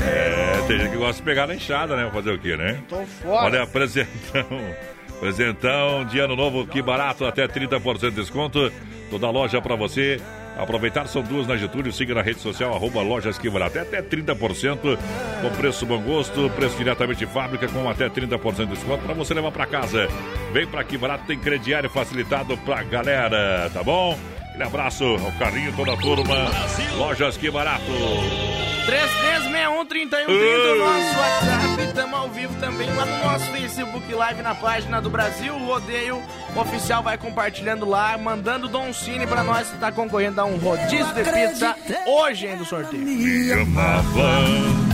É, 0.00 0.66
tem 0.66 0.78
gente 0.78 0.90
que 0.90 0.96
gosta 0.96 1.14
de 1.14 1.22
pegar 1.22 1.46
na 1.46 1.54
enxada, 1.54 1.96
né? 1.96 2.10
Fazer 2.12 2.32
o 2.32 2.38
quê, 2.38 2.56
né? 2.56 2.82
Tô 2.88 2.96
fora. 3.04 3.46
Olha, 3.46 3.62
apresentão. 3.62 4.46
Apresentão 5.22 6.04
de 6.04 6.18
ano 6.18 6.34
novo, 6.34 6.66
que 6.66 6.82
barato, 6.82 7.24
até 7.24 7.46
30% 7.46 8.10
de 8.10 8.16
desconto. 8.16 8.72
Toda 9.08 9.30
loja 9.30 9.62
pra 9.62 9.76
você. 9.76 10.20
Aproveitar, 10.58 11.06
são 11.06 11.22
duas 11.22 11.46
na 11.46 11.56
Getúlio. 11.56 11.92
Siga 11.92 12.12
na 12.12 12.22
rede 12.22 12.40
social, 12.40 12.74
arroba 12.74 13.00
lojas 13.02 13.38
que 13.38 13.48
barato. 13.48 13.78
Até 13.78 14.02
30% 14.02 14.98
com 15.40 15.50
preço 15.56 15.86
bom 15.86 16.00
gosto, 16.00 16.50
preço 16.56 16.76
diretamente 16.76 17.20
de 17.20 17.26
fábrica 17.26 17.68
com 17.68 17.88
até 17.88 18.08
30% 18.08 18.56
de 18.56 18.66
desconto 18.66 19.04
pra 19.04 19.14
você 19.14 19.32
levar 19.32 19.52
pra 19.52 19.64
casa. 19.64 20.08
Vem 20.52 20.66
pra 20.66 20.82
que 20.82 20.98
barato, 20.98 21.24
tem 21.24 21.38
crediário 21.38 21.88
facilitado 21.88 22.56
pra 22.58 22.82
galera, 22.82 23.70
tá 23.72 23.82
bom? 23.82 24.18
Aquele 24.48 24.64
abraço 24.64 25.04
ao 25.04 25.32
carrinho, 25.38 25.72
toda 25.74 25.92
a 25.92 25.96
turma. 25.96 26.50
Lojas 26.98 27.36
que 27.36 27.48
barato. 27.50 28.51
3361-3130, 28.86 30.26
o 30.26 30.78
nosso 30.78 31.18
WhatsApp. 31.18 31.82
Estamos 31.86 32.18
ao 32.18 32.28
vivo 32.30 32.54
também 32.58 32.92
lá 32.94 33.06
no 33.06 33.24
nosso 33.24 33.44
Facebook 33.52 34.12
Live, 34.12 34.42
na 34.42 34.54
página 34.54 35.00
do 35.00 35.08
Brasil 35.08 35.56
Rodeio 35.58 36.22
Oficial. 36.56 37.02
Vai 37.02 37.16
compartilhando 37.16 37.88
lá, 37.88 38.18
mandando 38.18 38.68
Dom 38.68 38.92
Cine 38.92 39.26
pra 39.26 39.44
nós 39.44 39.68
que 39.68 39.78
tá 39.78 39.92
concorrendo 39.92 40.40
a 40.40 40.44
um 40.44 40.56
rodízio 40.56 41.14
de 41.14 41.22
pizza 41.22 41.76
hoje 42.06 42.48
ainda 42.48 42.62
o 42.62 42.66
sorteio. 42.66 43.02
Me 43.02 43.52
amava. 43.52 44.92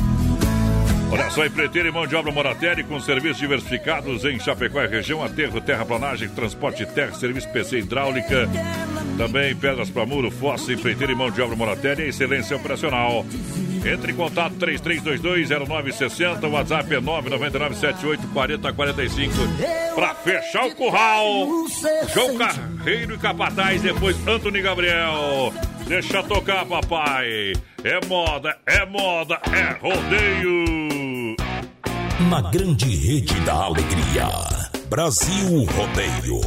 Olha 1.11 1.31
só, 1.31 1.47
empreiteiro 1.47 1.89
e 1.89 1.91
mão 1.91 2.07
de 2.07 2.15
obra 2.15 2.31
Moratelli 2.31 2.85
com 2.85 3.01
serviços 3.01 3.39
diversificados 3.39 4.27
em 4.27 4.39
Chapecó 4.39 4.83
e 4.83 4.87
região, 4.87 5.25
aterro, 5.25 5.59
terraplanagem, 5.59 6.29
transporte 6.29 6.85
de 6.85 6.93
terra, 6.93 7.15
serviço 7.15 7.49
PC 7.49 7.79
hidráulica, 7.79 8.47
também 9.17 9.57
pedras 9.57 9.89
para 9.89 10.05
muro, 10.05 10.31
fossa, 10.31 10.71
empreiteiro 10.71 11.13
e 11.13 11.17
mão 11.17 11.31
de 11.31 11.41
obra 11.41 11.57
Moratelli, 11.57 12.09
excelência 12.09 12.55
operacional. 12.55 13.25
Entre 13.85 14.13
em 14.13 14.15
contato 14.15 14.55
33220960, 14.57 16.45
o 16.45 16.51
WhatsApp 16.51 16.95
é 16.95 17.01
999784045 17.01 19.31
para 19.95 20.15
fechar 20.17 20.67
o 20.67 20.75
curral. 20.75 21.47
João 22.13 22.37
Carreiro 22.37 23.15
e 23.15 23.19
Capataz, 23.19 23.81
depois 23.83 24.17
Antônio 24.27 24.63
Gabriel. 24.63 25.53
Deixa 25.87 26.23
tocar, 26.23 26.67
papai. 26.67 27.53
É 27.83 28.05
moda, 28.07 28.55
é 28.67 28.85
moda, 28.85 29.41
é 29.53 29.73
rodeio. 29.81 31.37
Na 32.29 32.43
grande 32.51 32.95
rede 32.95 33.41
da 33.41 33.55
alegria. 33.55 34.29
Brasil 34.91 35.65
Rodeio. 35.65 36.41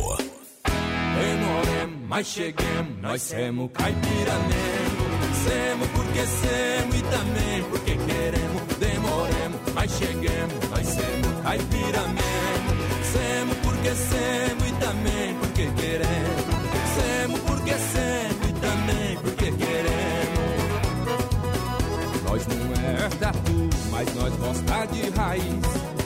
Demoremos, 1.16 2.00
mas 2.08 2.28
cheguemos, 2.28 3.02
nós 3.02 3.20
semos 3.22 3.70
caipira 3.74 4.34
Semos 5.44 5.88
porque 5.90 6.26
semos 6.26 6.96
e 6.96 7.02
também 7.04 7.64
porque 7.70 7.92
cheguemos, 9.98 10.70
nós 10.70 10.88
semos 10.88 11.42
caipira 11.44 12.02
mesmo. 12.08 12.72
Semos 13.12 13.58
porque 13.58 13.96
semos 13.96 14.68
e 14.68 14.72
também 14.80 15.36
porque 15.36 15.68
queremos. 15.78 16.46
Semos 16.96 17.40
porque 17.42 17.74
semos 17.74 18.50
e 18.50 18.54
também 18.54 19.18
porque 19.22 19.52
queremos. 19.52 20.52
Nós 22.24 22.48
não 22.48 22.74
é 22.74 23.10
tatu, 23.20 23.70
mas 23.92 24.16
nós 24.16 24.34
gosta 24.36 24.86
de 24.88 25.10
raiz. 25.10 26.01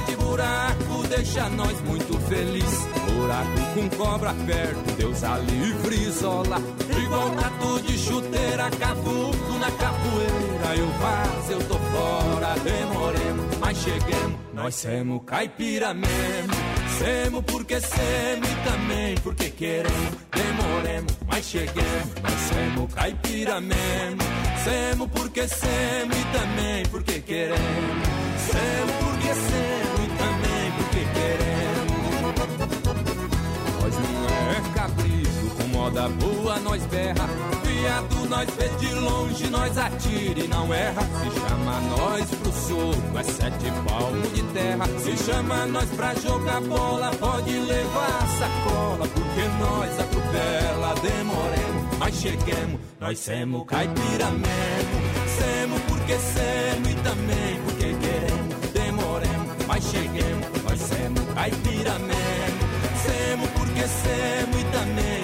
De 0.00 0.16
buraco 0.16 1.06
deixa 1.08 1.48
nós 1.50 1.80
muito 1.82 2.18
feliz. 2.28 2.64
Buraco 3.12 3.74
com 3.74 3.88
cobra 3.96 4.34
perto, 4.46 4.96
Deus 4.96 5.22
a 5.22 5.38
livre 5.38 5.94
isola. 5.94 6.58
Igual 7.02 7.30
tatu 7.30 7.80
de 7.82 7.98
chuteira, 7.98 8.70
cavuco 8.70 9.52
na 9.58 9.70
capoeira. 9.70 10.76
Eu 10.76 10.88
vazo, 10.98 11.52
eu 11.52 11.68
tô 11.68 11.78
fora, 11.78 12.54
demoremos, 12.60 13.58
mas 13.60 13.78
cheguemos. 13.78 14.38
Nós 14.52 14.74
semos 14.74 15.22
caipira 15.24 15.94
mesmo. 15.94 16.54
Semos 16.98 17.44
porque 17.44 17.80
semos 17.80 18.48
e 18.48 18.70
também 18.70 19.14
porque 19.22 19.50
queremos. 19.50 20.10
Demoremos, 20.32 21.12
mas 21.26 21.44
cheguemos. 21.44 22.14
Nós 22.22 22.40
semos 22.48 22.94
caipira 22.94 23.60
mesmo. 23.60 24.22
Semos 24.64 25.08
porque 25.10 25.48
semos 25.48 26.16
e 26.16 26.24
também 26.32 26.86
porque 26.90 27.20
queremos. 27.20 27.58
Semos 28.38 28.94
porque 29.00 29.34
semos 29.34 29.83
moda 35.84 36.08
boa 36.08 36.58
nós 36.60 36.82
berra. 36.86 37.28
Viado 37.62 38.28
nós 38.30 38.48
vê 38.56 38.68
de 38.78 38.94
longe, 38.94 39.50
nós 39.50 39.76
atira 39.76 40.40
e 40.40 40.48
não 40.48 40.72
erra. 40.72 41.02
Se 41.02 41.40
chama 41.40 41.80
nós 41.80 42.30
pro 42.30 42.52
soco, 42.52 43.18
é 43.18 43.22
sete 43.22 43.70
palmos 43.86 44.32
de 44.32 44.42
terra. 44.54 44.86
Se 44.98 45.16
chama 45.24 45.66
nós 45.66 45.88
pra 45.90 46.14
jogar 46.14 46.60
bola, 46.62 47.10
pode 47.20 47.50
levar 47.50 48.18
a 48.22 48.26
sacola. 48.26 49.06
Porque 49.08 49.42
nós 49.60 50.00
atropela, 50.00 50.94
demoremos, 51.02 51.98
mas 51.98 52.14
cheguemos. 52.14 52.80
Nós 53.00 53.18
semos 53.18 53.66
caipira 53.66 54.30
mesmo. 54.30 55.04
Porque 55.88 56.18
semos 56.18 56.90
e 56.90 56.94
também 56.96 57.60
porque 57.64 57.94
queremos. 57.94 58.70
Demoremos, 58.72 59.66
mas 59.66 59.84
cheguemos. 59.84 60.62
Nós 60.64 60.80
semos 60.80 61.34
caipira 61.34 61.98
mesmo. 61.98 62.34
Porque 63.54 63.88
semos 63.88 64.60
e 64.60 64.64
também 64.64 65.23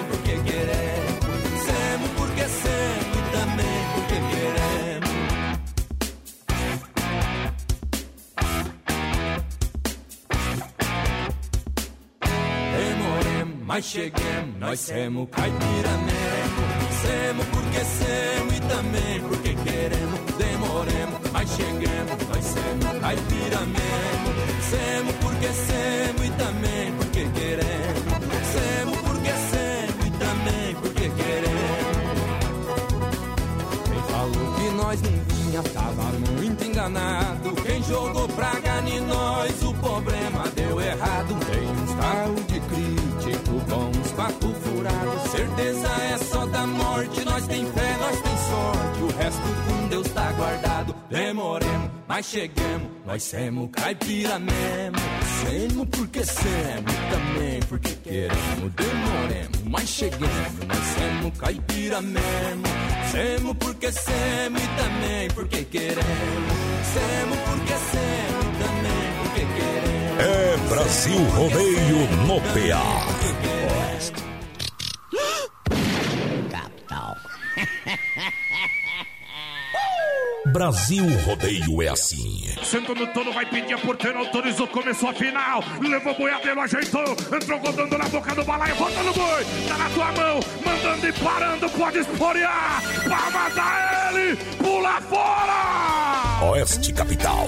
mas 13.71 13.85
cheguemos. 13.85 14.59
Nós 14.59 14.79
semos 14.81 15.29
caipira 15.31 15.97
mesmo. 16.09 16.61
Semos 17.01 17.45
porque 17.45 17.85
semos 17.85 18.57
e 18.57 18.59
também 18.59 19.21
porque 19.21 19.55
queremos. 19.55 20.19
Demoremos, 20.37 21.31
mas 21.31 21.49
cheguemos. 21.49 22.27
Nós 22.27 22.43
semos 22.43 22.99
caipira 22.99 23.59
mesmo. 23.61 24.29
Semos 24.69 25.15
porque 25.21 25.47
semos 25.47 26.25
e 26.25 26.31
também 26.31 26.91
porque 26.97 27.23
queremos. 27.39 28.03
Semos 28.51 28.97
porque 29.07 29.31
semos 29.51 30.05
e 30.05 30.11
também 30.19 30.75
porque 30.75 31.09
queremos. 31.09 32.11
Quem 33.87 34.03
falou 34.11 34.53
que 34.55 34.69
nós 34.75 35.01
não 35.01 35.23
vinha 35.29 35.63
tava 35.63 36.03
muito 36.37 36.65
enganado. 36.65 37.55
Quem 37.65 37.81
jogou 37.83 38.27
praga 38.27 38.83
em 38.85 38.99
nós, 38.99 39.63
o 39.63 39.73
problema 39.75 40.40
resto 49.31 49.63
com 49.67 49.87
Deus 49.87 50.07
tá 50.09 50.31
guardado. 50.33 50.95
Demoremos, 51.09 51.89
mas 52.07 52.25
cheguemos, 52.25 52.89
nós 53.05 53.23
semos 53.23 53.69
caipira 53.71 54.39
mesmo. 54.39 54.97
Semos 55.41 55.87
porque 55.89 56.23
semos, 56.23 56.93
também 57.09 57.59
porque 57.67 57.89
queremos. 58.03 58.73
Demoremos, 58.75 59.61
mas 59.65 59.89
cheguemos, 59.89 60.67
nós 60.67 60.77
semos 60.77 61.37
caipira 61.37 62.01
mesmo. 62.01 62.63
Semos 63.11 63.55
porque 63.57 63.91
semos 63.91 64.61
também 64.77 65.27
porque 65.33 65.63
queremos. 65.65 66.01
Semos 66.93 67.37
porque 67.39 67.73
semos 67.91 68.57
também 68.59 69.01
porque 69.17 69.39
queremos. 69.39 69.91
É 70.19 70.57
Brasil 70.69 71.23
Rodeio 71.35 71.97
no 72.27 72.39
PA. 72.41 73.30
Brasil 80.51 81.05
Rodeio 81.19 81.81
é 81.81 81.87
assim. 81.87 82.43
Senta 82.61 82.93
no 82.93 83.07
tono, 83.07 83.31
vai 83.31 83.45
pedir 83.45 83.73
a 83.73 83.77
porteira, 83.77 84.19
autorizou, 84.19 84.67
começou 84.67 85.09
a 85.09 85.13
final. 85.13 85.63
Levou 85.81 86.13
o 86.13 86.17
boiadeiro, 86.17 86.59
ajeitou, 86.59 87.15
entrou 87.33 87.57
rodando 87.59 87.97
na 87.97 88.03
boca 88.09 88.35
do 88.35 88.43
balaio, 88.43 88.75
volta 88.75 89.01
no 89.01 89.13
boi, 89.13 89.45
tá 89.67 89.77
na 89.77 89.89
tua 89.89 90.11
mão, 90.11 90.39
mandando 90.65 91.07
e 91.07 91.13
parando, 91.13 91.69
pode 91.69 91.99
esporear. 91.99 92.83
Palmas 93.07 93.57
a 93.57 94.11
ele, 94.13 94.35
pula 94.57 95.01
fora! 95.01 96.51
Oeste 96.51 96.91
Capital. 96.91 97.47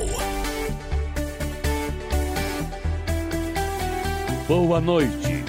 Boa 4.47 4.79
noite, 4.79 5.42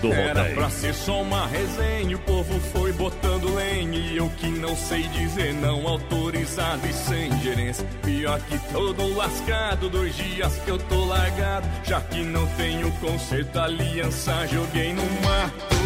do 0.00 0.12
Era 0.12 0.40
rodeio. 0.40 0.54
pra 0.56 0.70
ser 0.70 0.94
só 0.94 1.22
uma 1.22 1.46
resenha, 1.46 2.16
o 2.16 2.20
povo 2.20 2.58
foi 2.72 2.92
botando 2.92 3.54
lenha 3.54 3.98
E 3.98 4.16
eu 4.16 4.30
que 4.36 4.48
não 4.48 4.76
sei 4.76 5.02
dizer 5.08 5.52
não, 5.54 5.86
autorizado 5.86 6.86
e 6.86 6.92
sem 6.92 7.40
gerência. 7.40 7.86
Pior 8.02 8.40
que 8.40 8.58
todo 8.72 9.16
lascado, 9.16 9.88
dois 9.88 10.14
dias 10.16 10.56
que 10.64 10.70
eu 10.70 10.78
tô 10.78 11.04
largado 11.04 11.68
Já 11.84 12.00
que 12.00 12.22
não 12.22 12.46
tenho 12.56 12.90
conserto, 12.92 13.58
aliança 13.58 14.46
joguei 14.46 14.92
no 14.92 15.04
mato. 15.22 15.76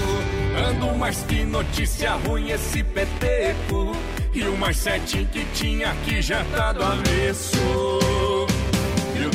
Ando 0.69 0.95
mais 0.97 1.23
que 1.23 1.45
notícia 1.45 2.13
ruim 2.13 2.51
esse 2.51 2.83
peteco 2.83 3.93
E 4.35 4.43
o 4.43 4.57
mais 4.57 4.77
certinho 4.77 5.27
que 5.27 5.45
tinha 5.55 5.91
aqui 5.91 6.21
já 6.21 6.45
tá 6.57 6.73
do 6.73 6.83
avesso 6.83 8.40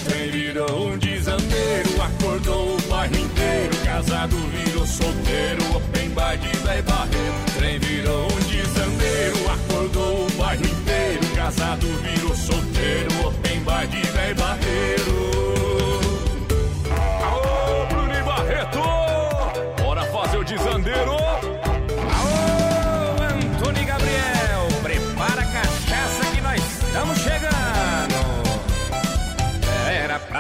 trem 0.06 0.32
virou 0.32 0.90
um 0.90 0.98
desandeiro, 0.98 2.02
acordou 2.02 2.76
o 2.76 2.82
bairro 2.90 3.16
inteiro. 3.16 3.76
Casado 3.84 4.36
virou 4.36 4.86
solteiro, 4.86 5.76
open 5.76 6.10
bar 6.10 6.38
de 6.38 6.58
véi 6.60 6.82
barreiro. 6.82 7.34
Trem 7.58 7.80
virou 7.80 8.26
um 8.26 8.40
desandeiro, 8.50 9.52
acordou 9.52 10.28
o 10.28 10.32
bairro 10.32 10.64
inteiro. 10.66 11.36
Casado 11.36 11.88
virou 12.04 12.35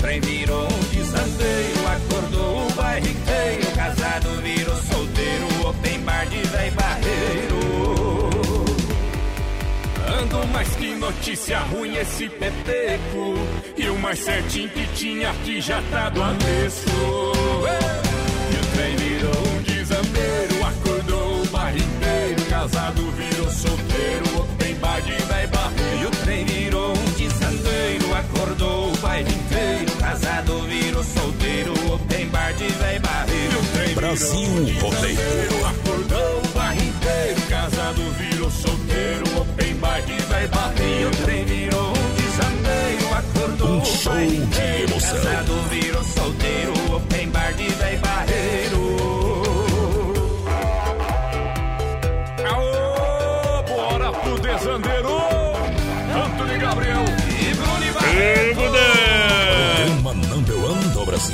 Trem 0.00 0.20
virou 0.20 0.64
um 0.64 0.80
desandeiro, 0.94 1.86
acordou 1.88 2.66
o 2.66 2.72
bairro. 2.74 3.08
Casado 3.74 4.28
virou 4.42 4.76
solteiro, 4.76 5.68
open 5.68 6.00
bar 6.00 6.26
de 6.26 6.38
véi 6.48 6.70
barreiro. 6.70 7.58
Ando 10.20 10.46
mais 10.48 10.68
que 10.76 10.94
notícia 10.94 11.58
ruim 11.60 11.94
esse 11.96 12.28
peteco 12.28 13.34
E 13.76 13.88
o 13.88 13.98
mais 13.98 14.18
certinho 14.18 14.68
que 14.70 14.86
tinha 14.94 15.30
aqui 15.30 15.60
já 15.60 15.82
tá 15.90 16.08
do 16.08 16.22
avesso 16.22 16.88
E 18.50 18.56
o 18.56 18.76
trem 18.76 18.96
virou 18.96 19.48
um 19.48 19.62
desandeiro 19.62 20.66
Acordou 20.66 21.42
o 21.42 21.46
bairro 21.46 21.78
Casado 22.48 23.10
virou 23.12 23.50
solteiro 23.50 24.40
Open 24.40 24.74
bar 24.76 25.00
de 25.02 25.12
véi 25.12 25.46
barreiro 25.46 26.02
E 26.02 26.06
o 26.06 26.10
trem 26.10 26.44
virou 26.44 26.68
casado 30.18 30.62
virou 30.62 31.04
solteiro, 31.04 31.74
tem 32.08 32.26
bar 32.28 32.52
de 32.54 32.66
véi 32.66 32.98
barreiro. 32.98 33.94
Brasil 33.94 34.80
rodeio. 34.80 35.66
Acordou 35.66 36.42
o 36.44 36.48
barriteiro, 36.48 37.40
casado 37.48 38.02
virou 38.18 38.50
solteiro, 38.50 39.40
open 39.40 39.74
bar 39.74 40.00
de 40.02 40.16
véi 40.22 40.48
barreiro. 40.48 41.08
O 41.08 41.16
trem 41.24 41.44
virou 41.44 41.90
um 41.90 42.14
desandeiro, 42.16 43.14
acordou 43.14 43.80
um 43.80 43.84
show 43.84 44.14
de 44.14 44.82
emoção. 44.82 45.20
Casado 45.20 45.68
virou 45.70 46.04
solteiro, 46.04 46.94
open 46.96 47.28
bar 47.28 47.52
de 47.54 47.68
véi 47.68 47.96
barreiro. 47.98 48.87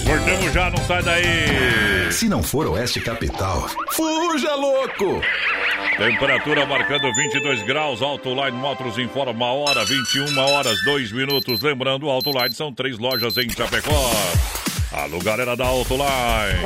Cortamos 0.03 0.53
já, 0.53 0.70
não 0.70 0.78
sai 0.84 1.03
daí. 1.03 2.12
Se 2.12 2.28
não 2.28 2.42
for 2.42 2.66
Oeste 2.66 3.01
Capital, 3.01 3.68
fuja 3.92 4.55
louco! 4.55 5.20
Temperatura 5.97 6.66
marcando 6.66 7.14
22 7.14 7.62
graus, 7.62 8.03
Autoline 8.03 8.57
Motors 8.57 8.99
informa 8.99 9.47
a 9.47 9.53
hora, 9.53 9.84
21 9.84 10.38
horas 10.38 10.76
2 10.84 11.12
minutos. 11.12 11.61
Lembrando, 11.61 12.11
Autoline 12.11 12.53
são 12.53 12.72
três 12.72 12.99
lojas 12.99 13.36
em 13.36 13.49
Chapecó. 13.49 14.11
Alô, 14.92 15.18
galera 15.20 15.57
da 15.57 15.66
Autoline. 15.66 16.64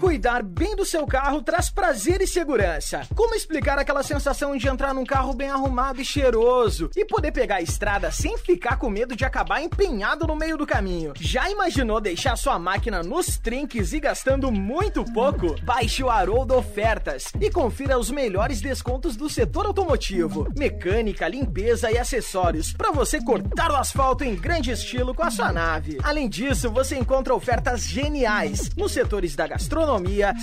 Cuidar 0.00 0.42
bem 0.42 0.74
do 0.74 0.86
seu 0.86 1.06
carro 1.06 1.42
traz 1.42 1.68
prazer 1.68 2.22
e 2.22 2.26
segurança. 2.26 3.02
Como 3.14 3.34
explicar 3.34 3.78
aquela 3.78 4.02
sensação 4.02 4.56
de 4.56 4.66
entrar 4.66 4.94
num 4.94 5.04
carro 5.04 5.34
bem 5.34 5.50
arrumado 5.50 6.00
e 6.00 6.04
cheiroso 6.06 6.88
e 6.96 7.04
poder 7.04 7.32
pegar 7.32 7.56
a 7.56 7.60
estrada 7.60 8.10
sem 8.10 8.38
ficar 8.38 8.78
com 8.78 8.88
medo 8.88 9.14
de 9.14 9.26
acabar 9.26 9.60
empenhado 9.60 10.26
no 10.26 10.34
meio 10.34 10.56
do 10.56 10.66
caminho? 10.66 11.12
Já 11.20 11.50
imaginou 11.50 12.00
deixar 12.00 12.34
sua 12.36 12.58
máquina 12.58 13.02
nos 13.02 13.36
trinques 13.36 13.92
e 13.92 14.00
gastando 14.00 14.50
muito 14.50 15.04
pouco? 15.12 15.54
Baixe 15.62 16.02
o 16.02 16.08
Haroldo 16.08 16.56
Ofertas 16.56 17.24
e 17.38 17.50
confira 17.50 17.98
os 17.98 18.10
melhores 18.10 18.62
descontos 18.62 19.16
do 19.16 19.28
setor 19.28 19.66
automotivo, 19.66 20.48
mecânica, 20.56 21.28
limpeza 21.28 21.90
e 21.90 21.98
acessórios 21.98 22.72
para 22.72 22.90
você 22.90 23.22
cortar 23.22 23.70
o 23.70 23.76
asfalto 23.76 24.24
em 24.24 24.34
grande 24.34 24.70
estilo 24.70 25.14
com 25.14 25.24
a 25.24 25.30
sua 25.30 25.52
nave. 25.52 25.98
Além 26.02 26.26
disso, 26.26 26.70
você 26.70 26.96
encontra 26.96 27.34
ofertas 27.34 27.82
geniais 27.82 28.70
nos 28.74 28.92
setores 28.92 29.36
da 29.36 29.46
gastronomia, 29.46 29.89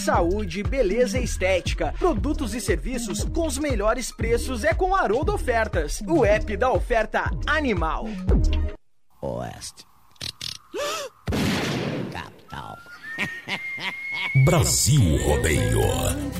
saúde, 0.04 0.62
beleza 0.62 1.18
e 1.20 1.24
estética. 1.24 1.94
Produtos 1.98 2.54
e 2.54 2.60
serviços 2.60 3.24
com 3.24 3.48
os 3.48 3.58
melhores 3.58 4.12
preços 4.12 4.64
é 4.64 4.74
com 4.74 4.94
Haroldo 4.94 5.34
Ofertas, 5.34 6.02
o 6.08 6.26
app 6.26 6.58
da 6.58 6.72
oferta 6.72 7.32
animal. 7.46 8.06
Oeste. 9.22 9.86
Capital. 12.12 12.78
Brasil 14.44 15.18
Rodeio. 15.26 15.82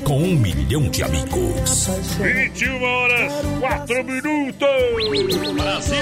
Com 0.04 0.22
um 0.22 0.34
milhão 0.36 0.88
de 0.88 1.02
amigos. 1.02 1.88
21 2.20 2.82
horas, 2.82 3.32
4 3.60 4.04
minutos. 4.04 5.54
Brasil. 5.54 5.98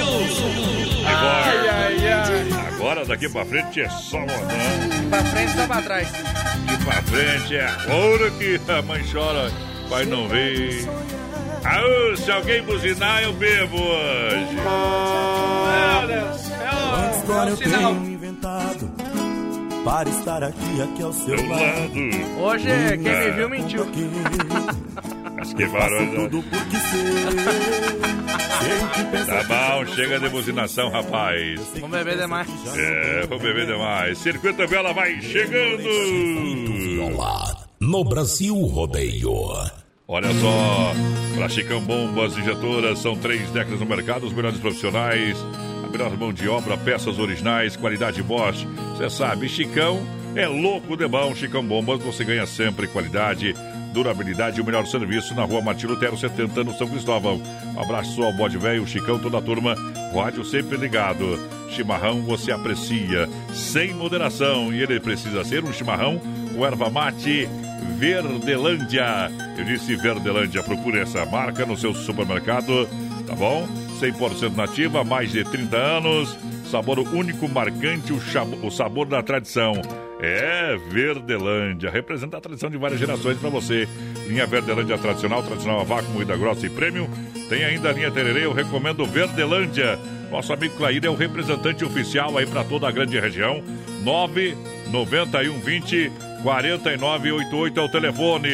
Agora, 1.07 1.44
Ai, 1.44 1.68
ai, 1.68 2.09
ai. 2.12 2.68
agora 2.74 3.05
daqui 3.05 3.28
pra 3.28 3.44
frente 3.44 3.80
é 3.80 3.88
só 3.88 4.18
rodando. 4.18 5.09
Pra 5.11 5.24
frente 5.24 5.53
só 5.57 5.66
pra 5.66 5.82
trás. 5.82 6.09
Daqui 6.12 6.84
pra 6.84 7.03
frente 7.03 7.57
é 7.57 7.66
a 7.66 7.94
hora 7.94 8.30
que 8.32 8.61
a 8.68 8.82
mãe 8.82 9.03
chora, 9.11 9.51
pai 9.88 10.05
não 10.05 10.28
vê. 10.28 10.84
Aô, 11.64 12.16
se 12.16 12.30
alguém 12.30 12.62
buzinar, 12.62 13.22
eu 13.22 13.32
bebo 13.32 13.76
hoje. 13.76 14.57
Deus. 16.07 16.51
É 16.53 17.16
história 17.18 17.51
eu 17.51 17.57
tenho 17.57 17.70
inventado 17.90 18.15
para 19.87 20.11
estar 20.11 20.43
aqui, 20.43 20.82
aqui 20.82 21.01
ao 21.01 21.12
seu 21.12 21.37
lado. 21.49 21.93
Hoje, 22.41 22.66
quem 22.99 22.99
me 22.99 23.30
viu 23.30 23.49
mentiu. 23.49 23.87
Acho 25.41 25.55
que 25.55 25.64
varou. 25.66 26.07
Tudo 26.09 26.43
porque 26.43 26.76
sei. 26.76 27.05
Tá 29.26 29.45
bom, 29.45 29.87
chega 29.95 30.18
de 30.18 30.28
buzinação, 30.28 30.91
rapaz. 30.91 31.61
Vamos 31.74 31.97
beber 31.97 32.16
demais. 32.18 32.49
É, 32.76 33.26
vou 33.28 33.39
beber 33.39 33.66
demais. 33.66 34.18
Circuito 34.18 34.66
Viola 34.66 34.93
vai 34.93 35.22
chegando. 35.22 35.84
No 37.78 38.03
Brasil 38.03 38.57
Rodeio. 38.57 39.30
Olha 40.09 40.32
só, 40.34 40.93
para 41.37 41.49
Chicão 41.49 41.80
Bombas 41.80 42.37
Injetoras, 42.37 42.99
são 42.99 43.16
três 43.16 43.51
décadas 43.51 43.80
no 43.80 43.87
mercado, 43.87 44.26
os 44.26 44.32
melhores 44.32 44.59
profissionais, 44.59 45.37
a 45.87 45.91
melhor 45.91 46.16
mão 46.16 46.32
de 46.32 46.49
obra, 46.49 46.76
peças 46.76 47.18
originais, 47.18 47.76
qualidade 47.76 48.22
Bosch. 48.22 48.66
Você 48.97 49.09
sabe, 49.09 49.49
Chicão 49.49 50.03
é 50.34 50.47
louco 50.47 50.97
de 50.97 51.07
bom. 51.07 51.34
Chicão 51.34 51.64
Bombas, 51.64 52.03
você 52.03 52.24
ganha 52.24 52.47
sempre 52.47 52.87
qualidade, 52.87 53.55
durabilidade 53.93 54.59
e 54.59 54.62
o 54.62 54.64
melhor 54.64 54.87
serviço 54.87 55.34
na 55.34 55.45
rua 55.45 55.62
Martin 55.62 55.87
Lutero 55.87 56.16
70, 56.16 56.64
no 56.64 56.74
São 56.74 56.89
Cristóvão. 56.89 57.41
Um 57.74 57.80
abraço 57.80 58.22
ao 58.22 58.32
bode 58.32 58.59
velho, 58.59 58.87
Chicão, 58.87 59.18
toda 59.18 59.39
a 59.39 59.43
turma, 59.43 59.74
rádio 60.14 60.45
sempre 60.45 60.76
ligado. 60.76 61.39
Chimarrão 61.70 62.22
você 62.22 62.53
aprecia, 62.53 63.28
sem 63.53 63.95
moderação, 63.95 64.72
e 64.72 64.82
ele 64.82 65.01
precisa 65.01 65.45
ser 65.45 65.64
um 65.64 65.72
chimarrão 65.72 66.20
com 66.55 66.64
erva 66.64 66.91
mate 66.91 67.49
Verdelândia. 67.99 69.30
Eu 69.57 69.64
disse 69.64 69.97
Verdelândia, 69.97 70.62
procure 70.62 71.01
essa 71.01 71.24
marca 71.24 71.64
no 71.64 71.76
seu 71.76 71.95
supermercado, 71.95 72.89
tá 73.26 73.34
bom? 73.34 73.66
100% 74.01 74.55
nativa, 74.55 75.05
mais 75.05 75.32
de 75.32 75.44
30 75.44 75.76
anos, 75.76 76.36
sabor 76.70 76.99
único, 76.99 77.49
marcante, 77.49 78.12
o, 78.12 78.20
o 78.62 78.70
sabor 78.70 79.07
da 79.07 79.22
tradição. 79.22 79.72
É 80.20 80.76
Verdelândia, 80.90 81.90
representa 81.90 82.38
a 82.38 82.40
tradição 82.40 82.70
de 82.70 82.78
várias 82.78 82.99
gerações 82.99 83.38
para 83.38 83.51
você. 83.51 83.86
Linha 84.26 84.47
Verdelândia 84.47 84.97
tradicional, 84.97 85.42
tradicional 85.42 85.80
a 85.80 85.84
vácuo, 85.84 86.11
moída 86.12 86.34
grossa 86.36 86.66
e 86.66 86.70
prêmio. 86.70 87.09
Tem 87.49 87.64
ainda 87.64 87.90
a 87.90 87.92
linha 87.92 88.11
Tererê, 88.11 88.47
eu 88.47 88.53
recomendo 88.53 89.05
Verdelândia. 89.05 89.99
Nosso 90.30 90.53
amigo 90.53 90.76
Clair 90.76 91.05
é 91.05 91.11
o 91.11 91.14
representante 91.14 91.84
oficial 91.84 92.36
aí 92.36 92.47
para 92.47 92.64
toda 92.64 92.88
a 92.88 92.90
grande 92.90 93.16
região. 93.18 93.62
99120 94.03 96.11
4988 96.42 97.80
é 97.80 97.82
o 97.82 97.88
telefone 97.88 98.51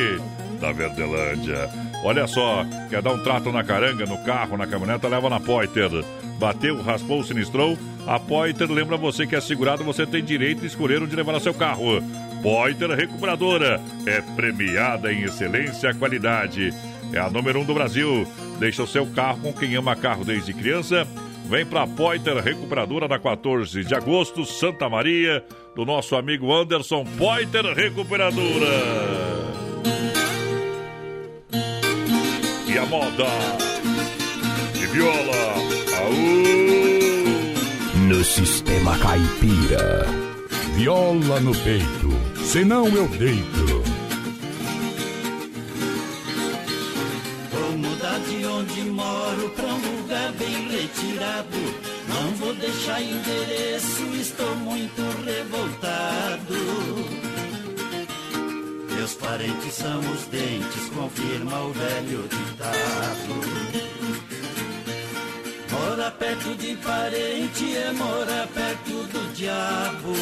da 0.61 0.73
Verdelândia. 0.73 1.82
Olha 2.05 2.27
só, 2.27 2.67
quer 2.91 3.01
dar 3.01 3.13
um 3.13 3.23
trato 3.23 3.53
na 3.53 3.63
caranga, 3.63 4.05
no 4.07 4.19
carro, 4.25 4.57
na 4.57 4.67
caminhoneta, 4.67 5.07
leva 5.07 5.31
na 5.31 5.39
Poiter. 5.39 5.91
Bateu, 6.39 6.83
raspou, 6.83 7.23
sinistrou. 7.23 7.79
A 8.07 8.19
Poiter 8.19 8.69
lembra 8.71 8.97
você 8.97 9.25
que 9.25 9.37
é 9.37 9.41
segurado, 9.41 9.85
você 9.85 10.05
tem 10.05 10.25
direito 10.25 10.63
de 10.63 10.67
escolher 10.67 11.01
onde 11.01 11.15
levar 11.15 11.39
seu 11.41 11.55
carro. 11.55 12.03
Poiter 12.43 12.91
Recuperadora 12.91 13.81
é 14.05 14.21
premiada 14.35 15.13
em 15.13 15.23
excelência 15.23 15.91
e 15.91 15.95
qualidade. 15.95 16.75
É 17.13 17.19
a 17.21 17.31
número 17.31 17.61
um 17.61 17.65
do 17.65 17.75
Brasil. 17.75 18.27
Deixa 18.59 18.83
o 18.83 18.87
seu 18.87 19.07
carro 19.07 19.41
com 19.41 19.53
quem 19.53 19.77
ama 19.77 19.95
carro 19.95 20.25
desde 20.25 20.53
criança. 20.53 21.07
Vem 21.49 21.65
pra 21.65 21.87
Poiter 21.87 22.37
Recuperadora 22.39 23.07
na 23.07 23.19
14 23.21 23.85
de 23.85 23.95
agosto, 23.95 24.45
Santa 24.45 24.89
Maria, 24.89 25.45
do 25.77 25.85
nosso 25.85 26.17
amigo 26.17 26.53
Anderson 26.53 27.05
Poiter 27.17 27.65
Recuperadora. 27.75 29.62
A 32.83 32.87
moda 32.87 33.29
de 34.73 34.87
viola. 34.87 35.55
Aú! 35.99 36.43
No 38.09 38.25
sistema 38.25 38.99
caipira. 38.99 40.07
Viola 40.75 41.39
no 41.41 41.55
peito, 41.55 42.09
senão 42.45 42.89
eu 42.89 43.07
deito. 43.09 43.83
Vou 47.53 47.79
mudar 47.79 48.19
de 48.21 48.47
onde 48.47 48.83
moro 48.91 49.49
pra 49.51 49.67
um 49.67 50.01
lugar 50.01 50.33
bem 50.33 50.69
retirado. 50.69 51.59
Não 52.09 52.33
vou 52.37 52.55
deixar 52.55 53.01
endereço, 53.01 54.03
estou 54.21 54.57
muito 54.57 55.03
revoltado. 55.25 57.12
Parentes 59.23 59.75
são 59.75 60.01
os 60.01 60.27
dentes, 60.27 60.89
confirma 60.95 61.61
o 61.61 61.73
velho 61.73 62.29
ditado. 62.29 63.83
Mora 65.71 66.11
perto 66.11 66.55
de 66.57 66.77
parente 66.77 67.77
é 67.77 67.93
morar 67.93 68.49
perto 68.49 68.91
do 68.91 69.33
diabo. 69.33 70.13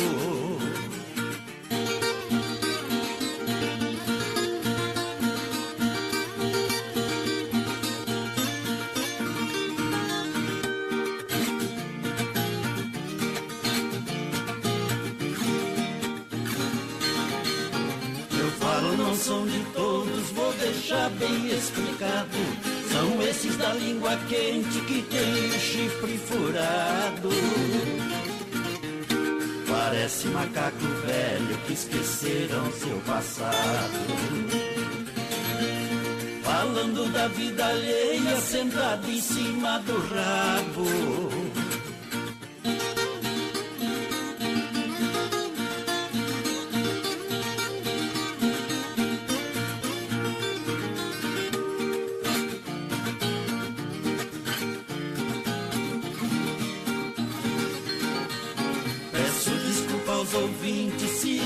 São 19.21 19.47
de 19.47 19.62
todos, 19.75 20.31
vou 20.31 20.53
deixar 20.55 21.11
bem 21.11 21.49
explicado. 21.49 22.39
São 22.91 23.23
esses 23.23 23.57
da 23.57 23.75
língua 23.75 24.16
quente 24.29 24.81
que 24.81 25.03
tem 25.03 25.47
o 25.47 25.61
chifre 25.61 26.18
furado. 26.18 27.29
Parece 29.68 30.29
macaco 30.29 30.87
velho 31.07 31.59
que 31.66 31.73
esqueceram 31.75 32.73
seu 32.73 32.97
passado. 33.07 34.01
Falando 36.43 37.12
da 37.12 37.29
vida 37.29 37.66
alheia, 37.66 38.41
sentado 38.41 39.11
em 39.11 39.21
cima 39.21 39.79
do 39.81 39.99
rabo. 39.99 41.49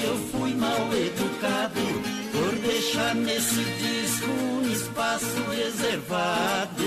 Eu 0.05 0.17
fui 0.31 0.55
mal 0.55 0.93
educado 0.93 1.81
por 2.33 2.55
deixar 2.61 3.15
nesse 3.15 3.65
disco 3.65 4.31
um 4.31 4.73
espaço 4.73 5.43
reservado. 5.51 6.85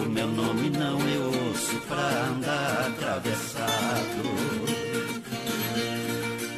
O 0.00 0.08
meu 0.08 0.28
nome 0.28 0.70
não 0.70 0.98
eu 1.08 1.26
ouço 1.48 1.76
pra 1.88 2.24
andar 2.30 2.86
atravessado. 2.88 4.32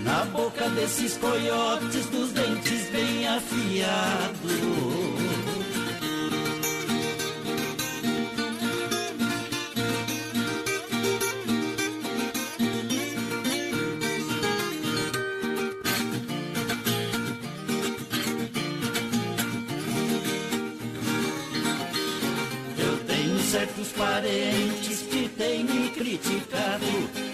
Na 0.04 0.24
boca 0.26 0.68
desses 0.70 1.16
coiotes 1.16 2.06
dos 2.06 2.30
dentes 2.32 2.90
bem 2.90 3.26
afiados. 3.26 4.54
Certos 23.84 23.92
parentes 23.92 25.02
que 25.02 25.28
têm 25.28 25.64
me 25.64 25.90
criticado, 25.90 26.86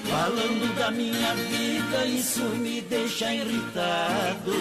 falando 0.09 0.74
da 0.76 0.90
minha 0.90 1.34
vida, 1.34 2.05
isso 2.07 2.42
me 2.57 2.80
deixa 2.82 3.32
irritado. 3.32 4.53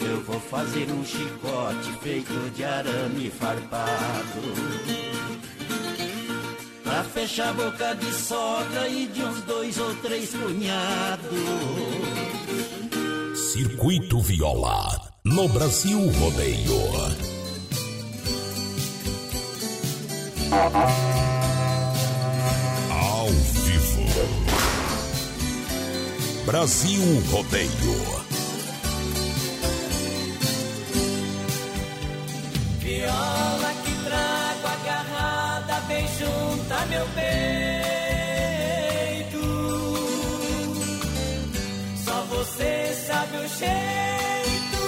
Eu 0.00 0.22
vou 0.22 0.40
fazer 0.40 0.90
um 0.90 1.04
chicote 1.04 1.92
feito 2.02 2.50
de 2.54 2.64
arame 2.64 3.30
farpado. 3.30 4.40
Pra 6.82 7.04
fechar 7.04 7.50
a 7.50 7.52
boca 7.52 7.94
de 7.94 8.12
sogra 8.12 8.88
e 8.88 9.06
de 9.06 9.22
uns 9.22 9.42
dois 9.42 9.78
ou 9.78 9.94
três 9.96 10.30
cunhados. 10.30 11.30
Circuito 13.52 14.20
Viola. 14.20 15.10
No 15.24 15.48
Brasil 15.48 15.98
Rodeio. 16.12 17.29
Ao 22.90 23.28
vivo. 23.64 24.04
Brasil 26.44 27.22
Rodeio. 27.30 28.20
Viola 32.78 33.72
que 33.84 33.94
trago 34.04 34.66
agarrada 34.66 35.80
bem 35.88 36.06
junto 36.18 36.74
a 36.74 36.86
meu 36.86 37.06
peito. 37.14 37.40
Só 42.04 42.22
você 42.28 42.94
sabe 43.06 43.36
o 43.38 43.48
jeito 43.48 44.82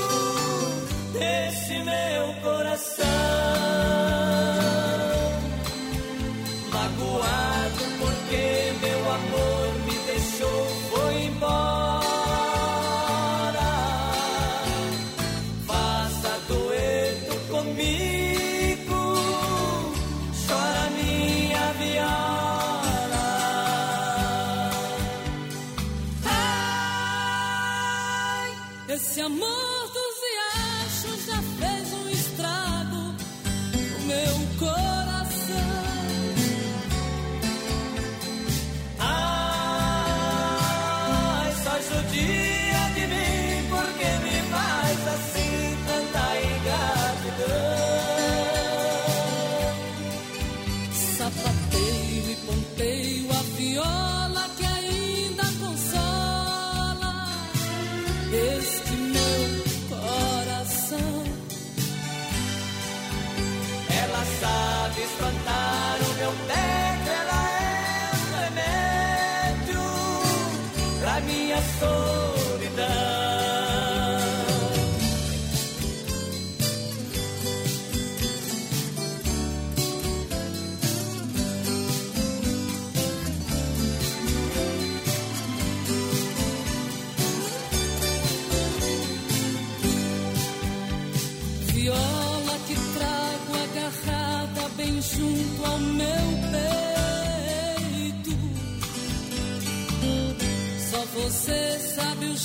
desse 1.15 1.83
meu 1.83 2.35
coração. 2.43 4.22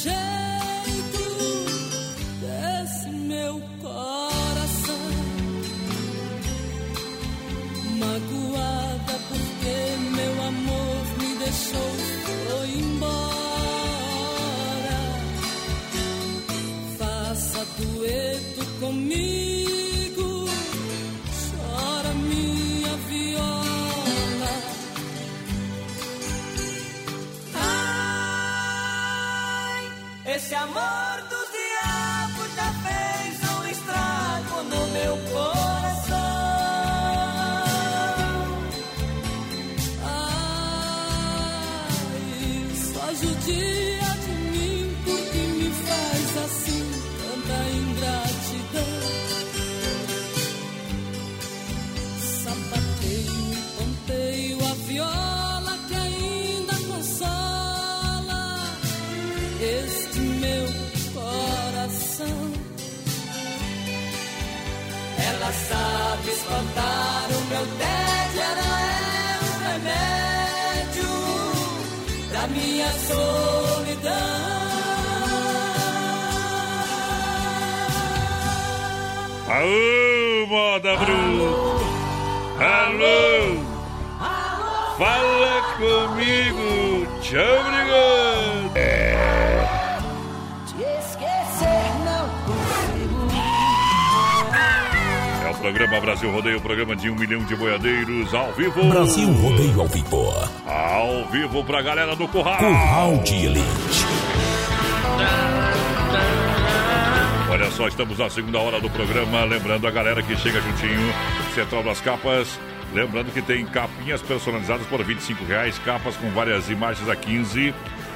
Jeito 0.07 1.23
desse 2.41 3.09
meu 3.09 3.61
coração. 3.81 5.05
Magoada 7.99 9.15
porque 9.29 9.75
meu 10.15 10.35
amor 10.51 11.03
me 11.19 11.29
deixou, 11.43 11.91
foi 12.47 12.69
embora. 12.79 13.17
Faça 16.97 17.61
dueto 17.77 18.61
comigo, 18.79 19.46
programa 95.71 95.99
Brasil 95.99 96.31
Rodeio, 96.31 96.61
programa 96.61 96.95
de 96.95 97.09
um 97.09 97.15
milhão 97.15 97.43
de 97.43 97.53
boiadeiros 97.53 98.33
ao 98.33 98.53
vivo. 98.53 98.87
Brasil 98.87 99.29
Rodeio 99.33 99.81
ao 99.81 99.87
vivo. 99.89 100.33
Ao 100.65 101.25
vivo 101.25 101.61
pra 101.65 101.81
galera 101.81 102.15
do 102.15 102.25
Curral. 102.29 102.57
Curral 102.57 103.17
de 103.17 103.35
Elite. 103.47 104.05
Olha 107.51 107.69
só, 107.71 107.89
estamos 107.89 108.17
na 108.17 108.29
segunda 108.29 108.59
hora 108.59 108.79
do 108.79 108.89
programa. 108.89 109.43
Lembrando 109.43 109.85
a 109.85 109.91
galera 109.91 110.23
que 110.23 110.37
chega 110.37 110.61
juntinho, 110.61 111.13
Central 111.53 111.83
das 111.83 111.99
Capas. 111.99 112.57
Lembrando 112.93 113.33
que 113.33 113.41
tem 113.41 113.65
capinhas 113.65 114.21
personalizadas 114.21 114.87
por 114.87 115.03
25 115.03 115.43
reais, 115.43 115.77
capas 115.79 116.15
com 116.15 116.29
várias 116.29 116.69
imagens 116.69 117.09
a 117.09 117.15
15, 117.15 117.75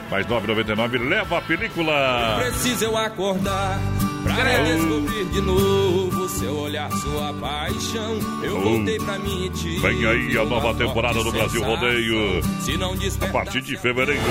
mais 0.09 0.25
R$ 0.25 0.35
9,99. 0.35 1.09
Leva 1.09 1.39
a 1.39 1.41
película! 1.41 2.37
Preciso 2.39 2.85
eu 2.85 2.95
acordar 2.95 3.77
pra 4.23 4.33
redescobrir 4.43 5.25
de 5.25 5.41
novo 5.41 6.29
seu 6.29 6.55
olhar, 6.57 6.91
sua 6.91 7.33
paixão. 7.33 8.17
Eu 8.43 8.57
Oh. 8.57 8.61
voltei 8.61 8.97
pra 8.99 9.17
mim 9.19 9.45
e 9.45 9.49
te 9.49 9.79
Vem 9.79 10.05
aí 10.05 10.37
a 10.37 10.45
nova 10.45 10.73
temporada 10.73 11.23
do 11.23 11.31
Brasil. 11.31 11.63
Rodeio. 11.63 12.41
Se 12.61 12.77
não 12.77 12.93
A 12.93 13.27
partir 13.27 13.61
de 13.61 13.77
fevereiro. 13.77 14.21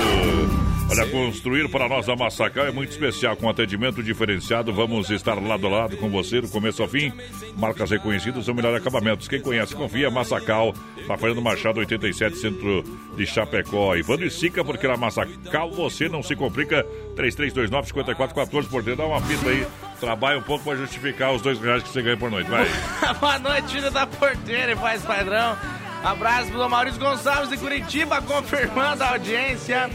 Olha, 0.91 1.07
construir 1.07 1.69
para 1.69 1.87
nós 1.87 2.09
a 2.09 2.17
Massacal 2.17 2.65
é 2.65 2.71
muito 2.71 2.89
especial, 2.89 3.37
com 3.37 3.49
atendimento 3.49 4.03
diferenciado. 4.03 4.73
Vamos 4.73 5.09
estar 5.09 5.35
lado 5.41 5.65
a 5.65 5.69
lado 5.69 5.95
com 5.95 6.09
você, 6.09 6.41
do 6.41 6.49
começo 6.49 6.81
ao 6.81 6.87
fim. 6.89 7.13
Marcas 7.55 7.91
reconhecidas 7.91 8.49
ou 8.49 8.53
melhor 8.53 8.75
acabamentos. 8.75 9.25
Quem 9.25 9.39
conhece, 9.39 9.73
confia. 9.73 10.11
Massacal, 10.11 10.73
na 11.07 11.17
Fernando 11.17 11.41
Machado, 11.41 11.79
87, 11.79 12.37
centro 12.37 12.83
de 13.15 13.25
Chapecó. 13.25 13.95
Ivano 13.95 14.25
e 14.25 14.29
Sica, 14.29 14.65
porque 14.65 14.85
na 14.85 14.97
Massacal 14.97 15.71
você 15.71 16.09
não 16.09 16.21
se 16.21 16.35
complica. 16.35 16.85
3329-5414 17.15 18.67
por 18.69 18.83
dentro. 18.83 18.97
Dá 18.97 19.05
uma 19.05 19.21
fita 19.21 19.49
aí. 19.49 19.65
Trabalha 19.97 20.39
um 20.39 20.43
pouco 20.43 20.65
para 20.65 20.75
justificar 20.75 21.31
os 21.33 21.41
dois 21.41 21.57
reais 21.61 21.83
que 21.83 21.87
você 21.87 22.01
ganha 22.01 22.17
por 22.17 22.29
noite. 22.29 22.49
Vai. 22.49 22.67
Boa 23.17 23.39
noite, 23.39 23.75
filho 23.75 23.91
da 23.91 24.05
porteira 24.05 24.73
e 24.73 24.75
faz 24.75 25.03
padrão. 25.03 25.57
Abraço 26.03 26.51
pro 26.51 26.67
Maurício 26.67 26.99
Gonçalves 26.99 27.49
de 27.49 27.57
Curitiba, 27.57 28.21
confirmando 28.23 29.03
a 29.03 29.11
audiência. 29.11 29.89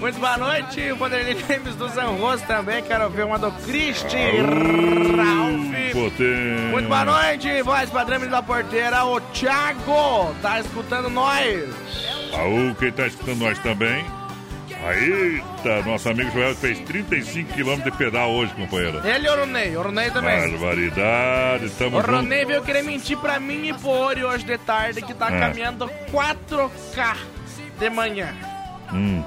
Muito 0.00 0.18
boa 0.18 0.38
noite, 0.38 0.90
o 0.92 0.96
Vanderlei 0.96 1.36
Lemes 1.46 1.76
do 1.76 1.86
Zanroso 1.88 2.42
também. 2.46 2.82
Quero 2.82 3.10
ver 3.10 3.24
uma 3.26 3.38
do 3.38 3.50
Cristi 3.66 4.16
Ralph. 4.16 5.92
Potente. 5.92 6.70
Muito 6.70 6.88
boa 6.88 7.04
noite, 7.04 7.62
voz 7.62 7.90
padrão 7.90 8.26
da 8.28 8.42
porteira. 8.42 9.04
O 9.04 9.20
Thiago 9.20 10.34
tá 10.40 10.58
escutando 10.60 11.10
nós. 11.10 11.68
Aú, 12.32 12.74
quem 12.78 12.90
tá 12.92 13.06
escutando 13.06 13.38
nós 13.40 13.58
também? 13.58 14.02
Eita, 14.82 15.82
nosso 15.82 16.08
amigo 16.08 16.30
Joel 16.30 16.54
fez 16.54 16.78
35 16.80 17.52
km 17.52 17.82
de 17.82 17.90
pedal 17.90 18.30
hoje, 18.30 18.54
companheiro. 18.54 19.06
Ele 19.06 19.26
e 19.26 19.30
o 19.30 19.36
Ronei, 19.38 19.76
o 19.76 19.82
Ronei 19.82 20.10
também. 20.10 20.50
Barbaridade, 20.58 21.68
tamo 21.78 21.98
O. 21.98 22.00
Ronei 22.00 22.46
veio 22.46 22.62
querer 22.62 22.82
mentir 22.82 23.18
pra 23.18 23.38
mim 23.38 23.68
e 23.68 23.74
pro 23.74 23.90
Ori 23.90 24.24
hoje 24.24 24.44
de 24.46 24.56
tarde 24.56 25.02
que 25.02 25.12
tá 25.12 25.26
É. 25.30 25.38
caminhando 25.38 25.90
4K 26.10 27.16
de 27.78 27.90
manhã. 27.90 28.34
Hum. 28.90 29.22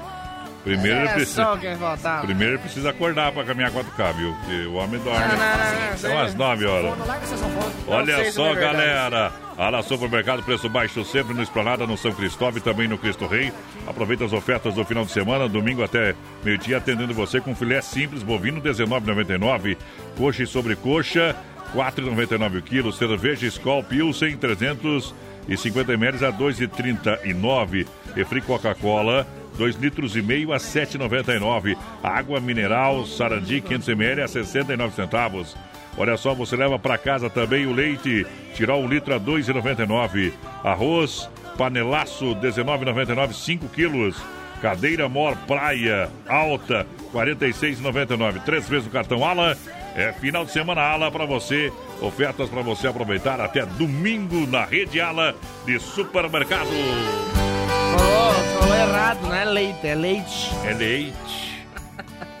Primeiro 0.64 1.00
ele 1.00 1.08
é 1.08 1.12
precisa. 1.12 1.44
só 1.44 1.56
quem 1.58 1.76
faltava. 1.76 2.26
Primeiro 2.26 2.58
precisa 2.58 2.90
acordar 2.90 3.30
pra 3.32 3.44
caminhar 3.44 3.70
4K, 3.70 4.14
viu? 4.14 4.32
Porque 4.32 4.66
o 4.66 4.74
homem 4.74 4.98
dorme. 5.00 5.20
Não, 5.20 5.28
não, 5.28 5.36
não, 5.36 5.90
não, 5.90 5.98
São 5.98 6.20
as 6.20 6.34
9 6.34 6.66
horas. 6.66 6.94
Olha 7.86 8.32
só, 8.32 8.46
é 8.46 8.54
verdade. 8.54 8.76
galera. 8.76 9.32
Ala 9.56 9.82
Supermercado, 9.82 10.42
preço 10.42 10.68
baixo 10.68 11.04
sempre 11.04 11.32
no 11.34 11.42
Esplanada, 11.42 11.86
no 11.86 11.96
São 11.96 12.12
Cristóvão 12.12 12.58
e 12.58 12.60
também 12.60 12.88
no 12.88 12.98
Cristo 12.98 13.26
Rei. 13.26 13.52
Aproveita 13.86 14.24
as 14.24 14.32
ofertas 14.32 14.74
do 14.74 14.84
final 14.84 15.04
de 15.04 15.12
semana, 15.12 15.48
domingo 15.48 15.84
até 15.84 16.14
meio-dia, 16.42 16.78
atendendo 16.78 17.14
você 17.14 17.40
com 17.40 17.54
filé 17.54 17.80
simples, 17.80 18.22
bovino, 18.22 18.60
R$19,99. 18.60 19.76
Coxa 20.16 20.42
e 20.42 20.46
sobrecoxa, 20.46 21.36
R$4,99 21.72 22.58
o 22.58 22.62
quilo. 22.62 22.92
Cerveja 22.92 23.46
Skol 23.46 23.84
Pilsen, 23.84 24.36
350 24.36 25.92
ml 25.92 26.24
a 26.24 26.30
R$2,39. 26.30 27.86
Refri 28.16 28.40
Coca-Cola, 28.40 29.24
2 29.56 29.76
litros 29.76 30.16
e 30.16 30.22
meio 30.22 30.52
a 30.52 30.56
7,99. 30.56 31.76
Água 32.02 32.40
mineral 32.40 33.06
Sarandi 33.06 33.60
500 33.60 33.88
ml 33.88 34.22
a 34.22 34.28
69 34.28 34.94
centavos. 34.94 35.56
Olha 35.96 36.16
só, 36.16 36.34
você 36.34 36.56
leva 36.56 36.78
para 36.78 36.98
casa 36.98 37.30
também 37.30 37.66
o 37.66 37.72
leite, 37.72 38.26
tirar 38.54 38.76
um 38.76 38.88
litro 38.88 39.14
a 39.14 39.20
2,99. 39.20 40.32
Arroz 40.62 41.28
panelaço 41.56 42.34
19,99, 42.36 43.32
5 43.32 43.68
quilos. 43.68 44.20
Cadeira 44.60 45.08
Mor 45.08 45.36
Praia 45.46 46.08
Alta 46.26 46.86
46,99. 47.12 48.42
Três 48.44 48.68
vezes 48.68 48.86
o 48.86 48.90
cartão 48.90 49.24
Ala. 49.24 49.56
É 49.94 50.12
final 50.12 50.44
de 50.44 50.50
semana 50.50 50.80
Ala 50.80 51.10
para 51.12 51.26
você. 51.26 51.72
Ofertas 52.00 52.48
para 52.48 52.62
você 52.62 52.88
aproveitar 52.88 53.40
até 53.40 53.64
domingo 53.64 54.46
na 54.46 54.64
rede 54.64 55.00
Ala 55.00 55.34
de 55.64 55.78
supermercado. 55.78 57.33
Falou, 57.98 58.32
falou 58.60 58.74
errado, 58.76 59.18
não 59.22 59.34
é 59.34 59.44
leite, 59.44 59.86
é 59.86 59.94
leite. 59.94 60.50
É 60.64 60.72
leite. 60.72 61.64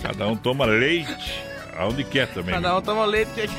Cada 0.02 0.26
um 0.28 0.36
toma 0.36 0.64
leite. 0.66 1.42
Aonde 1.78 2.04
quer 2.04 2.26
também. 2.28 2.54
Cada 2.54 2.76
um 2.76 2.82
toma 2.82 3.04
leite. 3.04 3.30
que- 3.34 3.50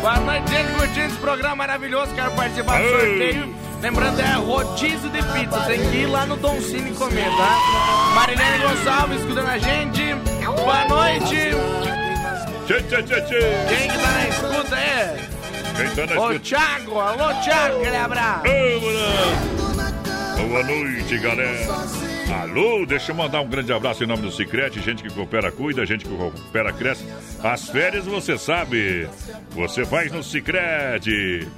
Boa 0.00 0.16
noite, 0.20 0.50
gente, 0.50 0.72
curtindo 0.74 1.06
esse 1.06 1.16
programa 1.16 1.56
maravilhoso. 1.56 2.14
Quero 2.14 2.30
participar 2.32 2.78
do 2.78 2.84
Ei. 2.84 2.90
sorteio. 2.90 3.54
Lembrando, 3.82 4.20
é 4.20 4.32
rodízio 4.34 5.08
de 5.10 5.22
pizza. 5.22 5.60
Tem 5.66 5.78
que 5.90 5.96
ir 5.98 6.06
lá 6.06 6.26
no 6.26 6.36
Dom 6.36 6.60
Cine 6.60 6.92
comer, 6.92 7.28
tá? 7.36 8.12
Marilene 8.14 8.58
Gonçalves 8.58 9.20
escutando 9.20 9.48
a 9.48 9.58
gente. 9.58 10.14
Boa 10.56 10.84
noite. 10.86 11.50
Tchê, 12.66 12.82
tchê, 12.82 13.02
tchê, 13.02 13.20
tchê. 13.22 13.40
Quem 13.68 13.88
que 13.88 13.98
tá 13.98 14.10
na 14.12 14.28
escuta 14.28 14.76
aí? 14.76 15.37
Na 15.78 16.20
Ô? 16.20 16.38
Thiago. 16.40 16.98
Alô, 16.98 17.42
Thiago. 17.42 17.80
Aquele 17.80 17.96
abraço. 17.96 18.42
Boa 20.48 20.62
noite, 20.64 21.18
galera. 21.18 21.98
Alô, 22.42 22.84
deixa 22.84 23.12
eu 23.12 23.16
mandar 23.16 23.40
um 23.40 23.48
grande 23.48 23.72
abraço 23.72 24.02
em 24.02 24.06
nome 24.06 24.22
do 24.22 24.30
Cicrete, 24.30 24.80
gente 24.80 25.02
que 25.02 25.12
coopera, 25.12 25.50
cuida, 25.50 25.86
gente 25.86 26.04
que 26.04 26.14
coopera, 26.14 26.72
cresce. 26.72 27.04
As 27.42 27.68
férias, 27.68 28.04
você 28.04 28.36
sabe, 28.36 29.08
você 29.50 29.84
faz 29.84 30.12
no 30.12 30.22
Cicrete. 30.22 31.48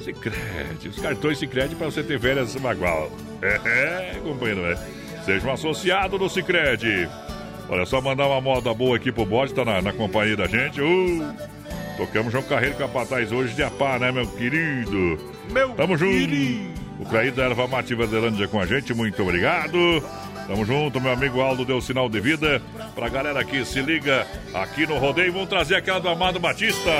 Sicredi, 0.00 0.88
os 0.88 1.00
cartões 1.00 1.38
Sicredi 1.38 1.74
para 1.74 1.86
você 1.86 2.02
ter 2.02 2.20
férias 2.20 2.54
bagual. 2.56 3.10
É, 3.42 3.60
é, 3.64 4.20
companheiro, 4.22 4.64
é. 4.64 4.76
Seja 5.24 5.46
um 5.46 5.52
associado 5.52 6.16
do 6.16 6.28
Sicredi. 6.28 7.08
Olha, 7.68 7.84
só 7.84 8.00
mandar 8.00 8.28
uma 8.28 8.40
moda 8.40 8.72
boa 8.72 8.96
aqui 8.96 9.10
pro 9.10 9.26
bode, 9.26 9.52
tá 9.52 9.64
na, 9.64 9.82
na 9.82 9.92
companhia 9.92 10.36
da 10.36 10.46
gente. 10.46 10.80
Uh, 10.80 11.34
tocamos 11.96 12.32
João 12.32 12.44
Carreiro 12.44 12.76
Capataz 12.76 13.32
hoje 13.32 13.54
de 13.54 13.62
Apá, 13.62 13.98
né, 13.98 14.12
meu 14.12 14.26
querido? 14.26 15.18
Meu 15.50 15.70
Tamo 15.70 15.96
junto. 15.96 16.14
O 16.98 17.04
Clair 17.04 17.32
da 17.32 17.44
Erva 17.44 17.66
Mate 17.66 17.94
Verdelândia 17.94 18.48
com 18.48 18.60
a 18.60 18.66
gente, 18.66 18.94
muito 18.94 19.22
obrigado. 19.22 19.78
Tamo 20.46 20.64
junto, 20.64 21.00
meu 21.00 21.12
amigo 21.12 21.40
Aldo 21.40 21.64
deu 21.64 21.80
sinal 21.80 22.08
de 22.08 22.20
vida. 22.20 22.62
Pra 22.94 23.08
galera 23.08 23.44
que 23.44 23.64
se 23.64 23.80
liga 23.80 24.26
aqui 24.54 24.86
no 24.86 24.96
rodeio, 24.98 25.32
vamos 25.32 25.48
trazer 25.48 25.74
aquela 25.74 25.98
do 25.98 26.08
Amado 26.08 26.38
Batista. 26.38 26.90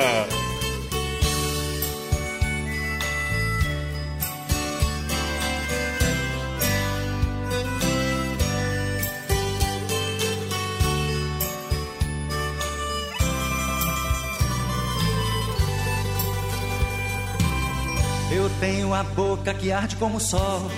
A 18.97 19.03
boca 19.03 19.53
que 19.53 19.71
arde 19.71 19.95
como 19.97 20.17
o 20.17 20.21
sol, 20.21 20.71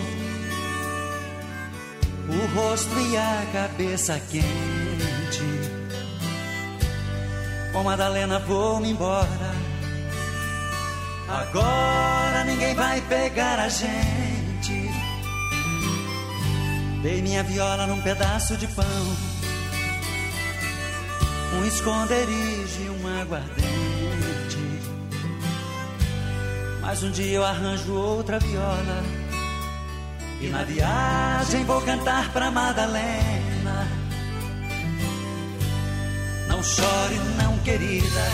o 2.29 2.59
rosto 2.59 2.99
e 2.99 3.17
a 3.17 3.47
cabeça 3.53 4.21
quente. 4.29 4.43
Com 7.73 7.85
Madalena 7.85 8.41
vou-me 8.41 8.91
embora. 8.91 9.53
Agora 11.29 12.43
ninguém 12.45 12.75
vai 12.75 13.01
pegar 13.03 13.61
a 13.61 13.69
gente. 13.69 14.91
Dei 17.03 17.23
minha 17.23 17.45
viola 17.45 17.87
num 17.87 18.03
pedaço 18.03 18.57
de 18.57 18.67
pão, 18.67 19.17
um 21.61 21.65
esconderijo 21.65 22.81
e 22.81 22.91
um 22.91 23.21
aguardente. 23.21 23.98
Mas 26.89 27.03
um 27.03 27.11
dia 27.11 27.35
eu 27.35 27.45
arranjo 27.45 27.93
outra 27.93 28.39
viola. 28.39 29.05
E 30.41 30.47
na 30.47 30.65
viagem 30.65 31.63
vou 31.67 31.83
cantar 31.83 32.33
pra 32.33 32.51
Madalena. 32.51 33.87
Não 36.49 36.63
chore, 36.63 37.21
não, 37.37 37.59
querida. 37.59 38.33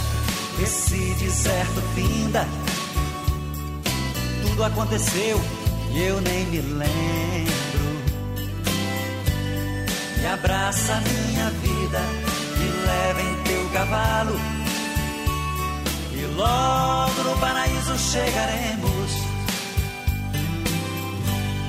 Esse 0.62 1.14
deserto 1.14 1.82
finda. 1.96 2.46
Tudo 4.42 4.62
aconteceu 4.62 5.40
e 5.92 6.02
eu 6.04 6.20
nem 6.20 6.46
me 6.46 6.60
lembro. 6.60 8.04
Me 10.16 10.26
abraça 10.28 11.00
minha 11.00 11.50
vida, 11.50 12.00
me 12.56 12.86
leva 12.86 13.20
em 13.20 13.42
teu 13.42 13.68
cavalo. 13.70 14.63
Logo 16.36 17.22
no 17.22 17.38
paraíso 17.38 17.96
chegaremos. 17.98 19.10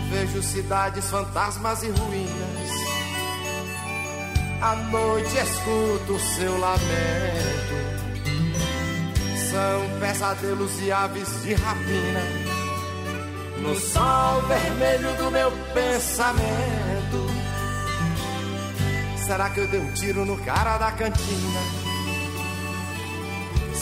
Vejo 0.09 0.41
cidades, 0.41 1.05
fantasmas 1.09 1.83
e 1.83 1.89
ruínas. 1.89 2.71
À 4.61 4.75
noite 4.75 5.37
escuto 5.37 6.13
o 6.13 6.19
seu 6.19 6.57
lamento. 6.57 7.75
São 9.51 9.99
pesadelos 9.99 10.81
e 10.81 10.91
aves 10.91 11.43
de 11.43 11.53
rapina. 11.53 12.21
No 13.61 13.75
sol 13.75 14.41
vermelho 14.43 15.15
do 15.17 15.31
meu 15.31 15.51
pensamento. 15.73 17.25
Será 19.25 19.49
que 19.49 19.59
eu 19.59 19.67
dei 19.67 19.79
um 19.79 19.91
tiro 19.93 20.25
no 20.25 20.37
cara 20.43 20.77
da 20.77 20.91
cantina? 20.91 21.94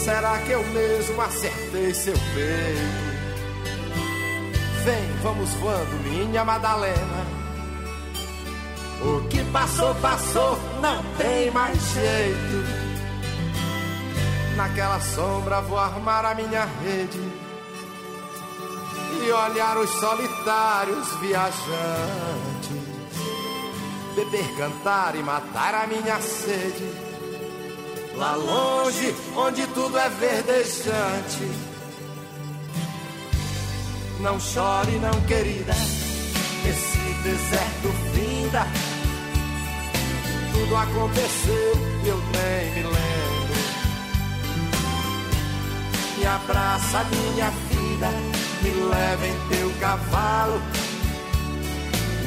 Será 0.02 0.38
que 0.38 0.50
eu 0.50 0.62
mesmo 0.64 1.20
acertei 1.20 1.94
seu 1.94 2.14
peito? 2.14 3.04
Vem, 4.84 5.16
vamos 5.22 5.48
voando, 5.54 6.02
minha 6.02 6.44
Madalena. 6.44 7.26
O 9.00 9.26
que 9.28 9.42
passou, 9.44 9.94
passou, 9.96 10.58
não 10.80 11.02
tem 11.16 11.50
mais 11.50 11.78
jeito. 11.92 12.84
Naquela 14.56 15.00
sombra 15.00 15.60
vou 15.62 15.78
armar 15.78 16.24
a 16.24 16.34
minha 16.34 16.64
rede 16.82 17.18
e 19.22 19.32
olhar 19.32 19.78
os 19.78 19.90
solitários 19.90 21.08
viajantes. 21.16 21.64
Beber, 24.14 24.56
cantar 24.56 25.16
e 25.16 25.22
matar 25.22 25.74
a 25.74 25.86
minha 25.86 26.20
sede. 26.20 27.13
Lá 28.16 28.36
longe, 28.36 29.14
onde 29.36 29.66
tudo 29.68 29.98
é 29.98 30.08
verdejante. 30.08 31.50
Não 34.20 34.38
chore, 34.38 34.92
não, 34.98 35.20
querida. 35.22 35.72
Esse 35.72 36.98
deserto 37.22 37.92
finda. 38.14 38.66
Tudo 40.52 40.76
aconteceu, 40.76 41.72
eu 42.06 42.16
nem 42.16 42.74
me 42.74 42.82
lembro. 42.84 43.34
Me 46.16 46.26
abraça, 46.26 47.04
minha 47.04 47.50
vida. 47.50 48.10
Me 48.62 48.70
leva 48.70 49.26
em 49.26 49.48
teu 49.48 49.72
cavalo. 49.80 50.62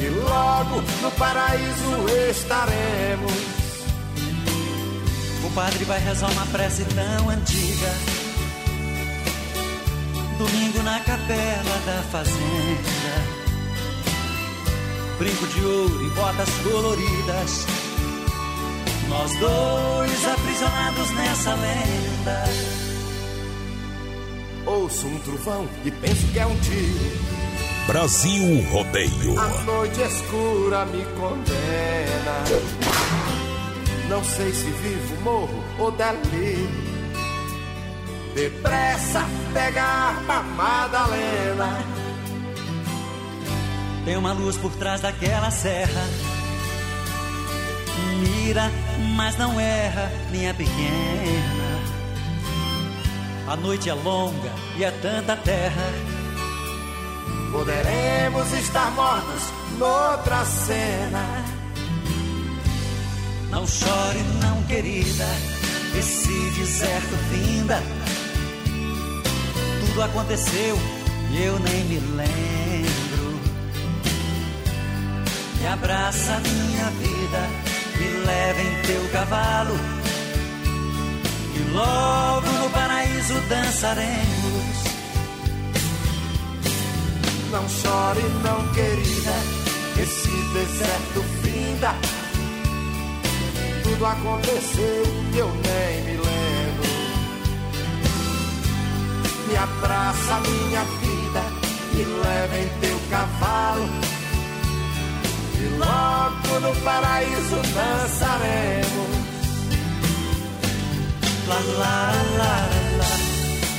E 0.00 0.08
logo 0.10 0.82
no 1.02 1.10
paraíso 1.12 2.30
estaremos. 2.30 3.57
O 5.48 5.50
padre 5.52 5.82
vai 5.84 5.98
rezar 5.98 6.30
uma 6.30 6.44
prece 6.46 6.84
tão 6.84 7.30
antiga. 7.30 7.90
Domingo 10.36 10.82
na 10.82 11.00
capela 11.00 11.78
da 11.86 12.02
fazenda. 12.12 13.24
Brinco 15.18 15.46
de 15.46 15.64
ouro 15.64 16.06
e 16.06 16.10
botas 16.10 16.50
coloridas. 16.62 17.66
Nós 19.08 19.34
dois 19.38 20.28
aprisionados 20.28 21.10
nessa 21.12 21.54
lenda. 21.54 22.44
Ouço 24.66 25.06
um 25.06 25.18
trovão 25.20 25.66
e 25.82 25.90
penso 25.90 26.26
que 26.26 26.38
é 26.38 26.46
um 26.46 26.60
tiro. 26.60 27.18
Brasil 27.86 28.68
Rodeio. 28.70 29.40
A 29.40 29.48
noite 29.62 29.98
escura 30.02 30.84
me 30.84 31.02
condena. 31.16 33.27
Não 34.08 34.24
sei 34.24 34.52
se 34.52 34.70
vivo, 34.70 35.22
morro 35.22 35.64
ou 35.78 35.90
delírio. 35.90 36.88
Depressa, 38.34 39.24
pega 39.52 39.82
a 39.82 40.08
arma, 40.08 40.42
Madalena. 40.42 41.84
Tem 44.04 44.16
uma 44.16 44.32
luz 44.32 44.56
por 44.56 44.72
trás 44.76 45.02
daquela 45.02 45.50
serra. 45.50 46.06
Mira, 48.20 48.70
mas 49.14 49.36
não 49.36 49.60
erra, 49.60 50.10
minha 50.30 50.54
pequena. 50.54 51.68
A 53.46 53.56
noite 53.56 53.90
é 53.90 53.94
longa 53.94 54.52
e 54.76 54.84
é 54.84 54.90
tanta 54.90 55.36
terra. 55.36 55.92
Poderemos 57.52 58.52
estar 58.52 58.90
mortos 58.92 59.52
noutra 59.78 60.44
cena. 60.44 61.57
Não 63.50 63.66
chore, 63.66 64.22
não, 64.42 64.62
querida. 64.64 65.26
Esse 65.98 66.50
deserto 66.50 67.16
finda. 67.30 67.82
Tudo 69.86 70.02
aconteceu 70.02 70.78
e 71.30 71.42
eu 71.42 71.58
nem 71.58 71.84
me 71.84 71.98
lembro. 71.98 73.40
Me 75.60 75.66
abraça, 75.66 76.40
minha 76.40 76.90
vida. 76.90 77.48
Me 77.98 78.26
leva 78.26 78.60
em 78.60 78.82
teu 78.86 79.08
cavalo. 79.12 79.74
E 81.56 81.70
logo 81.72 82.46
no 82.46 82.70
paraíso 82.70 83.34
dançaremos. 83.48 84.78
Não 87.50 87.66
chore, 87.68 88.22
não, 88.44 88.72
querida. 88.74 89.34
Esse 90.00 90.30
deserto 90.52 91.24
finda 91.42 92.17
tudo 93.88 94.06
aconteceu 94.06 95.02
que 95.32 95.38
eu 95.38 95.48
nem 95.48 96.02
me 96.04 96.16
lembro. 96.16 96.88
Me 99.48 99.56
abraça, 99.56 100.40
minha 100.40 100.84
vida, 101.00 101.42
e 101.94 102.04
leva 102.04 102.58
em 102.58 102.68
teu 102.80 102.98
cavalo. 103.10 103.88
E 105.54 105.64
logo 105.78 106.60
no 106.60 106.74
paraíso 106.82 107.56
dançaremos. 107.74 109.08
La 111.48 111.60
la 111.80 112.12
la 112.38 112.54
la 112.98 113.12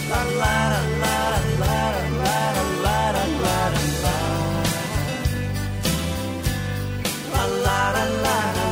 la 0.09 0.23
la 0.39 0.55
la 0.79 1.03
la 1.03 1.27
la 1.59 1.79
la 1.99 2.39
la 2.79 3.07
la 7.21 7.45
la 7.45 7.77
la 8.23 8.53
la 8.53 8.68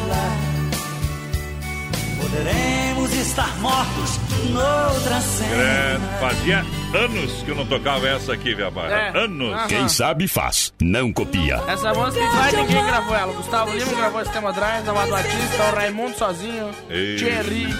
Queremos 2.43 3.13
estar 3.13 3.57
mortos 3.59 4.19
noutra 4.51 5.15
É, 5.17 5.21
cena. 5.21 6.17
fazia 6.19 6.65
anos 6.93 7.31
que 7.43 7.49
eu 7.49 7.55
não 7.55 7.65
tocava 7.65 8.07
essa 8.07 8.33
aqui, 8.33 8.53
viu, 8.53 8.65
rapaz? 8.65 8.91
É. 8.91 9.17
Anos. 9.17 9.53
Aham. 9.53 9.67
Quem 9.67 9.89
sabe 9.89 10.27
faz, 10.27 10.71
não 10.81 11.11
copia. 11.11 11.55
Essa 11.67 11.93
música 11.93 12.25
vai 12.29 12.51
ninguém 12.51 12.85
gravou 12.85 13.15
ela. 13.15 13.33
Gustavo 13.33 13.71
Lima 13.75 13.91
gravou 13.93 14.21
esse 14.21 14.31
tema 14.31 14.49
atrás, 14.51 14.87
Amado 14.87 15.09
Batista, 15.09 15.63
o 15.71 15.75
Raimundo 15.75 16.17
sozinho, 16.17 16.69
Ei. 16.89 17.15
Thierry. 17.17 17.75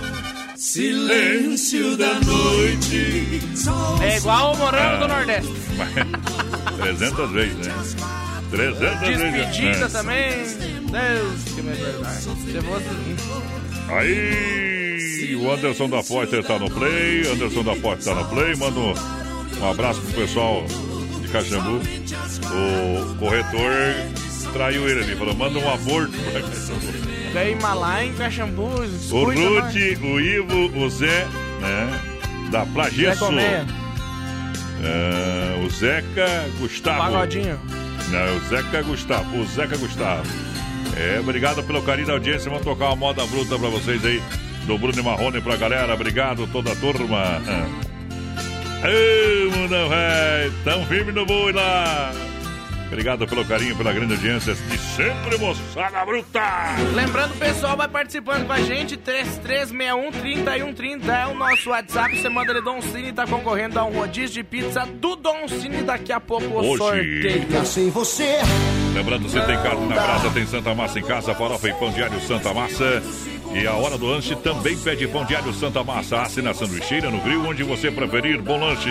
Silêncio 0.56 1.96
da 1.98 2.16
noite. 2.20 3.42
É 4.02 4.18
igual 4.18 4.54
o 4.54 4.58
Morango 4.58 4.96
Ah. 4.96 4.98
do 4.98 5.08
Nordeste. 5.08 5.54
300 6.82 7.32
vezes, 7.32 7.68
né? 7.68 7.74
300 8.50 9.00
vezes. 9.00 9.48
Despedida 9.48 9.78
né? 9.78 9.90
também. 9.92 10.32
Deus 10.88 11.44
que 11.54 11.62
me 11.62 11.74
verdade. 11.74 12.16
Se 12.22 12.30
fosse... 12.62 13.67
Aí, 13.90 15.36
o 15.36 15.52
Anderson 15.52 15.90
da 15.90 16.04
Poiter 16.04 16.44
tá 16.44 16.60
no 16.60 16.70
play. 16.70 17.28
Anderson 17.32 17.64
da 17.64 17.76
Poiter 17.76 18.04
tá 18.04 18.16
no 18.16 18.26
play. 18.30 18.56
Manda 18.56 18.80
um, 18.80 19.70
abraço 19.70 20.02
pro 20.02 20.14
pessoal 20.14 20.66
de 21.22 21.28
Caxambu. 21.30 21.80
O 21.80 23.16
corretor 23.16 23.72
traiu 24.54 24.88
ele 24.90 25.04
ali. 25.04 25.16
Falou: 25.16 25.36
manda 25.36 25.58
um 25.60 25.74
aborto 25.74 26.18
pra 26.32 26.42
Caxambu. 26.42 26.88
Queima 27.32 27.74
lá 27.74 28.04
em 28.04 28.14
Caxambu. 28.14 28.70
O. 29.12 29.24
Rude, 29.24 29.98
o 30.02 30.20
Ivo, 30.20 30.78
o 30.78 30.90
Zé, 30.90 31.26
né? 31.62 32.02
Da 32.52 32.66
Plagesso. 32.66 33.20
Colmeia. 33.20 33.66
É, 34.84 35.66
o 35.66 35.70
Zeca 35.70 36.50
Gustavo. 36.60 37.00
Pagodinho. 37.00 37.60
Não, 38.10 38.38
o 38.38 38.40
Zeca 38.48 38.82
Gustavo. 38.84 39.40
O 39.40 39.46
Zeca 39.48 39.78
Gustavo. 39.78 40.28
É, 41.00 41.20
obrigado 41.20 41.64
pelo 41.64 41.82
carinho 41.84 42.08
da 42.08 42.14
audiência. 42.14 42.50
Vamos 42.50 42.66
tocar 42.66 42.88
uma 42.88 42.96
moda 42.96 43.26
bruta 43.28 43.58
pra 43.58 43.70
vocês 43.70 44.04
aí. 44.04 44.22
Do 44.66 44.78
Bruno 44.78 45.00
e 45.00 45.04
Marrone 45.04 45.40
pra 45.42 45.56
galera. 45.56 45.94
Obrigado, 45.94 46.48
toda 46.48 46.72
a 46.72 46.76
turma. 46.76 47.42
Ei, 48.84 49.50
mundão, 49.50 49.90
velho. 49.90 50.54
Tão 50.64 50.86
firme 50.86 51.12
no 51.12 51.26
boi 51.26 51.52
lá. 51.54 52.12
Obrigado 52.88 53.28
pelo 53.28 53.44
carinho, 53.44 53.76
pela 53.76 53.92
grande 53.92 54.14
audiência 54.14 54.56
de 54.56 54.78
sempre, 54.78 55.38
moçada 55.38 56.06
bruta. 56.06 56.40
Lembrando, 56.96 57.34
o 57.34 57.38
pessoal 57.38 57.76
vai 57.76 57.88
participando 57.88 58.48
com 58.48 58.54
a 58.54 58.62
gente. 58.62 58.96
3361-3130 58.98 61.10
é 61.10 61.28
o 61.28 61.36
nosso 61.36 61.70
WhatsApp. 61.70 62.18
Você 62.18 62.30
manda 62.30 62.52
ele 62.52 62.62
Don 62.62 62.82
Cine 62.82 63.12
tá 63.12 63.28
concorrendo 63.28 63.78
a 63.78 63.84
um 63.84 63.92
rodízio 63.92 64.36
de 64.36 64.44
pizza 64.44 64.86
do 64.86 65.18
Don 65.18 65.48
Cine. 65.50 65.84
Daqui 65.84 66.14
a 66.14 66.20
pouco 66.20 66.46
o 66.46 66.60
Hoje. 66.60 66.78
sorteio. 66.78 67.66
Sem 67.66 67.90
você. 67.90 68.38
Lembrando, 68.98 69.30
você 69.30 69.40
tem 69.42 69.56
carne 69.62 69.86
na 69.86 69.94
brasa, 69.94 70.32
tem 70.32 70.48
Santa 70.48 70.74
Massa 70.74 70.98
em 70.98 71.04
casa, 71.04 71.36
farofa 71.36 71.70
e 71.70 71.74
pão 71.76 71.92
diário 71.92 72.20
Santa 72.20 72.52
Massa. 72.52 73.04
E 73.54 73.68
a 73.68 73.74
hora 73.74 73.96
do 73.96 74.08
lanche 74.08 74.36
também 74.38 74.76
pede 74.76 75.08
pão 75.08 75.24
diário 75.24 75.54
Santa 75.54 75.84
Massa. 75.84 76.24
Asse 76.24 76.42
na 76.42 76.52
sanduicheira, 76.52 77.12
no 77.12 77.20
grill, 77.22 77.48
onde 77.48 77.62
você 77.62 77.92
preferir. 77.92 78.42
Bom 78.42 78.60
lanche. 78.60 78.90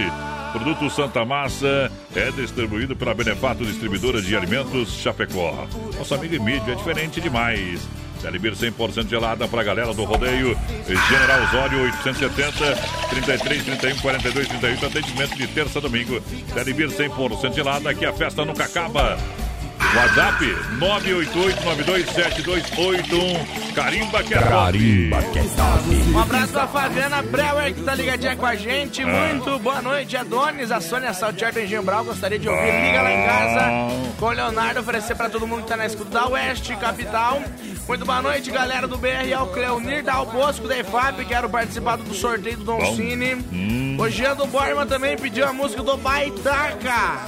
Produto 0.53 0.89
Santa 0.91 1.25
Massa 1.25 1.91
é 2.15 2.31
distribuído 2.31 2.95
pela 2.95 3.15
Benefato 3.15 3.65
Distribuidora 3.65 4.23
de 4.23 4.37
Alimentos 4.37 4.97
Chapecó. 4.97 5.67
Nosso 5.99 6.15
amigo 6.15 6.37
Emílio 6.37 6.71
é 6.71 6.77
diferente 6.77 7.21
demais. 7.21 7.81
Telebir 8.23 8.53
100% 8.53 9.09
gelada 9.09 9.49
para 9.49 9.61
a 9.61 9.65
galera 9.65 9.93
do 9.93 10.05
rodeio. 10.05 10.57
General 10.87 11.43
Osório 11.43 11.83
870 11.83 12.77
33 13.11 13.65
31 13.65 13.99
42 13.99 14.47
38. 14.47 14.87
Atendimento 14.87 15.37
de 15.37 15.49
terça 15.49 15.81
a 15.81 15.83
domingo. 15.83 16.21
Telebir 16.55 16.91
100% 16.91 17.53
gelada 17.53 17.93
que 17.93 18.07
a 18.07 18.13
festa 18.13 18.45
nunca 18.45 18.67
acaba. 18.67 19.19
WhatsApp 19.95 20.45
988927281. 20.79 23.75
Carimba 23.75 24.23
que 24.23 24.35
é 24.35 24.39
top. 24.39 24.51
Carimba 24.51 25.23
que 25.23 25.39
é 25.39 25.43
top. 25.43 25.89
Um 26.13 26.19
abraço 26.19 26.53
pra 26.53 26.67
Fabiana 26.67 27.23
Brauer, 27.23 27.73
que 27.75 27.83
tá 27.83 27.95
ligadinha 27.95 28.37
com 28.37 28.45
a 28.47 28.55
gente. 28.57 29.03
Ah. 29.03 29.07
Muito 29.07 29.59
boa 29.59 29.81
noite, 29.81 30.15
Adonis. 30.17 30.71
A 30.71 30.81
Sônia 30.81 31.15
Saltier 31.15 31.53
do 31.53 31.61
Engenho 31.61 31.83
Brau 31.83 32.05
gostaria 32.05 32.39
de 32.39 32.49
ouvir 32.49 32.87
Liga 32.87 33.03
lá 33.03 33.13
em 33.13 33.25
casa. 33.25 33.71
Com 34.19 34.27
o 34.27 34.31
Leonardo, 34.31 34.81
oferecer 34.81 35.15
pra 35.15 35.29
todo 35.31 35.47
mundo 35.47 35.63
que 35.63 35.69
tá 35.69 35.77
na 35.77 35.87
escuta 35.87 36.11
da 36.11 36.27
Oeste 36.29 36.75
Capital. 36.77 37.41
Muito 37.87 38.05
boa 38.05 38.21
noite, 38.21 38.51
galera 38.51 38.89
do 38.89 38.99
BR. 38.99 39.33
Ao 39.37 39.47
Cleonir 39.47 40.03
Dal 40.03 40.27
Bosco 40.27 40.67
da 40.67 40.77
EFAP. 40.79 41.25
Quero 41.25 41.49
participar 41.49 41.97
do 41.97 42.13
sorteio 42.15 42.57
do 42.59 42.65
Don. 42.65 42.97
Cine. 42.97 43.37
Hum. 43.53 43.97
O 43.99 44.11
Jean 44.11 44.35
do 44.35 44.47
Borma 44.47 44.85
também 44.85 45.17
pediu 45.17 45.47
a 45.47 45.53
música 45.53 45.83
do 45.83 45.97
Baitaca. 45.97 47.21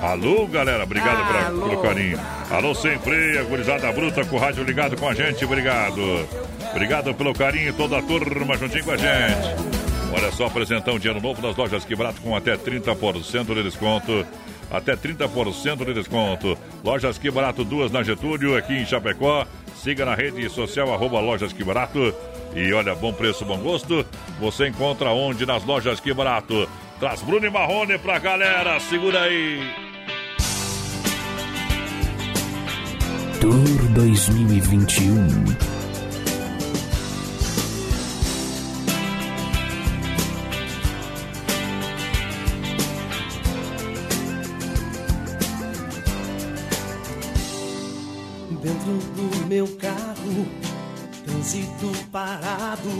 Alô, 0.00 0.46
galera, 0.46 0.84
obrigado 0.84 1.46
Alô. 1.46 1.68
pelo 1.68 1.82
carinho. 1.82 2.20
Alô, 2.50 2.74
sem 2.74 2.98
freia, 2.98 3.42
gurizada 3.42 3.90
bruta 3.92 4.24
com 4.24 4.36
o 4.36 4.38
rádio 4.38 4.62
ligado 4.62 4.96
com 4.96 5.08
a 5.08 5.14
gente, 5.14 5.44
obrigado. 5.44 6.26
Obrigado 6.70 7.12
pelo 7.14 7.34
carinho, 7.34 7.72
toda 7.72 7.98
a 7.98 8.02
turma 8.02 8.56
juntinho 8.56 8.84
com 8.84 8.92
a 8.92 8.96
gente. 8.96 9.78
Olha 10.12 10.30
só, 10.32 10.46
apresentão 10.46 10.98
de 10.98 11.08
ano 11.08 11.20
novo 11.20 11.42
das 11.42 11.56
lojas 11.56 11.84
Que 11.84 11.96
Barato 11.96 12.20
com 12.20 12.34
até 12.34 12.56
30% 12.56 13.54
de 13.54 13.62
desconto. 13.62 14.26
Até 14.70 14.94
30% 14.94 15.84
de 15.84 15.94
desconto. 15.94 16.56
Lojas 16.84 17.18
Que 17.18 17.30
Barato, 17.30 17.64
duas 17.64 17.90
na 17.90 18.02
Getúlio, 18.02 18.56
aqui 18.56 18.74
em 18.74 18.86
Chapecó. 18.86 19.46
Siga 19.76 20.04
na 20.04 20.14
rede 20.14 20.48
social, 20.48 20.92
arroba 20.92 21.20
Lojas 21.20 21.52
Que 21.52 21.64
Barato. 21.64 22.14
E 22.54 22.72
olha, 22.72 22.94
bom 22.94 23.12
preço, 23.12 23.44
bom 23.44 23.58
gosto. 23.58 24.06
Você 24.40 24.68
encontra 24.68 25.10
onde? 25.10 25.44
Nas 25.44 25.64
lojas 25.64 26.00
Que 26.00 26.14
Barato. 26.14 26.68
Traz 27.00 27.20
Bruno 27.22 27.46
e 27.46 27.50
Marrone 27.50 27.98
pra 27.98 28.18
galera, 28.18 28.80
segura 28.80 29.22
aí. 29.22 29.87
Tour 33.40 33.54
2021. 33.94 35.14
Dentro 48.60 48.98
do 49.14 49.46
meu 49.46 49.68
carro, 49.76 50.48
trânsito 51.24 51.92
parado. 52.10 52.90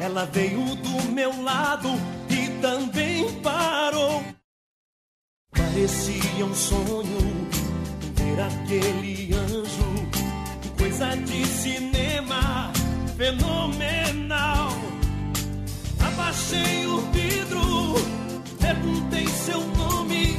Ela 0.00 0.26
veio 0.26 0.76
do 0.76 1.12
meu 1.12 1.42
lado 1.42 1.88
e 2.30 2.48
também 2.60 3.32
parou. 3.40 4.22
Parecia 5.50 6.44
um 6.44 6.54
sonho 6.54 7.61
ver 8.34 8.40
aquele 8.40 9.34
anjo, 9.34 10.08
coisa 10.78 11.16
de 11.16 11.46
cinema 11.46 12.72
fenomenal. 13.16 14.72
Abaixei 16.00 16.86
o 16.86 17.00
vidro, 17.12 17.94
perguntei 18.60 19.26
seu 19.28 19.60
nome, 19.76 20.36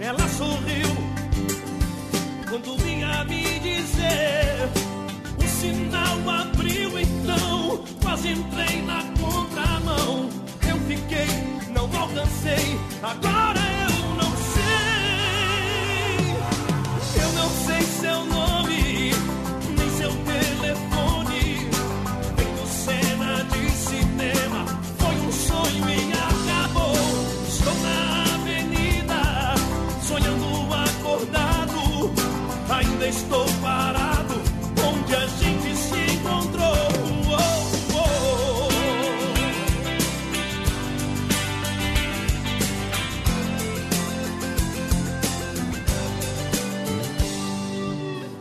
ela 0.00 0.28
sorriu 0.28 0.88
quando 2.48 2.76
vinha 2.82 3.24
me 3.24 3.58
dizer. 3.60 4.68
O 5.38 5.48
sinal 5.60 6.30
abriu 6.30 6.98
então, 6.98 7.84
quase 8.02 8.30
entrei 8.30 8.82
na 8.82 9.02
contramão. 9.20 10.28
Eu 10.68 10.78
fiquei, 10.86 11.28
não 11.72 11.84
alcancei, 12.00 12.78
agora 13.02 13.67
estou 33.08 33.46
parado, 33.62 34.34
onde 34.86 35.14
a 35.14 35.26
gente 35.26 35.76
se 35.76 36.14
encontrou. 36.14 36.76
Oh, 37.30 37.38
oh. 37.94 38.68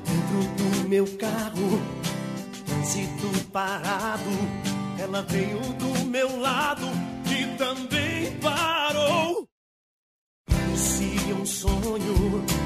Dentro 0.06 0.40
do 0.58 0.90
meu 0.90 1.08
carro, 1.18 1.82
trânsito 2.66 3.50
parado. 3.52 4.32
Ela 5.00 5.22
veio 5.22 5.60
do 5.60 6.06
meu 6.06 6.40
lado 6.40 6.88
e 7.26 7.58
também 7.58 8.38
parou. 8.40 9.48
Parecia 10.46 11.36
um 11.36 11.46
sonho 11.46 12.57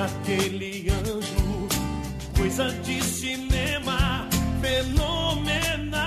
aquele 0.00 0.88
anjo, 0.90 1.68
coisa 2.36 2.70
de 2.82 3.02
cinema 3.02 4.28
fenomenal. 4.60 6.00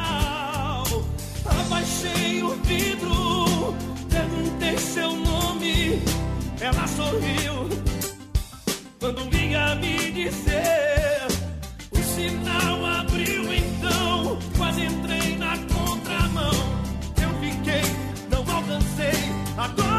Abaixei 1.45 2.41
o 2.41 2.55
vidro, 2.63 3.75
perguntei 4.09 4.77
seu 4.77 5.13
nome, 5.13 6.01
ela 6.61 6.87
sorriu 6.87 7.69
quando 8.99 9.29
vinha 9.29 9.75
me 9.75 10.11
dizer. 10.11 11.27
O 11.91 11.97
sinal 11.97 12.85
abriu 12.85 13.53
então, 13.53 14.39
quase 14.57 14.85
entrei 14.85 15.37
na 15.37 15.57
contramão. 15.57 16.53
Eu 17.21 17.29
fiquei, 17.41 17.83
não 18.29 18.39
alcancei, 18.55 19.19
agora. 19.57 19.90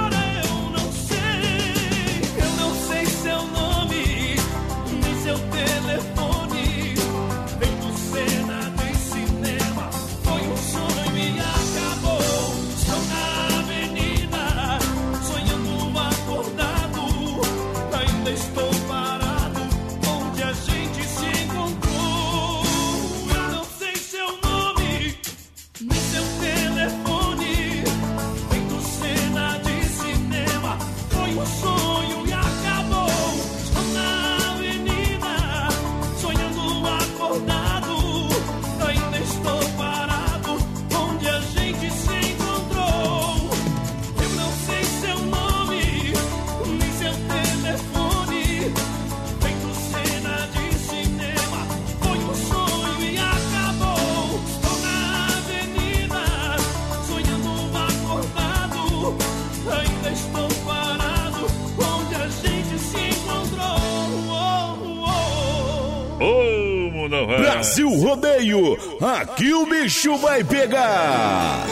Brasil 67.63 67.91
Rodeio, 67.91 68.77
aqui 69.01 69.55
o 69.55 69.65
bicho 69.65 70.17
vai 70.17 70.43
pegar. 70.43 71.65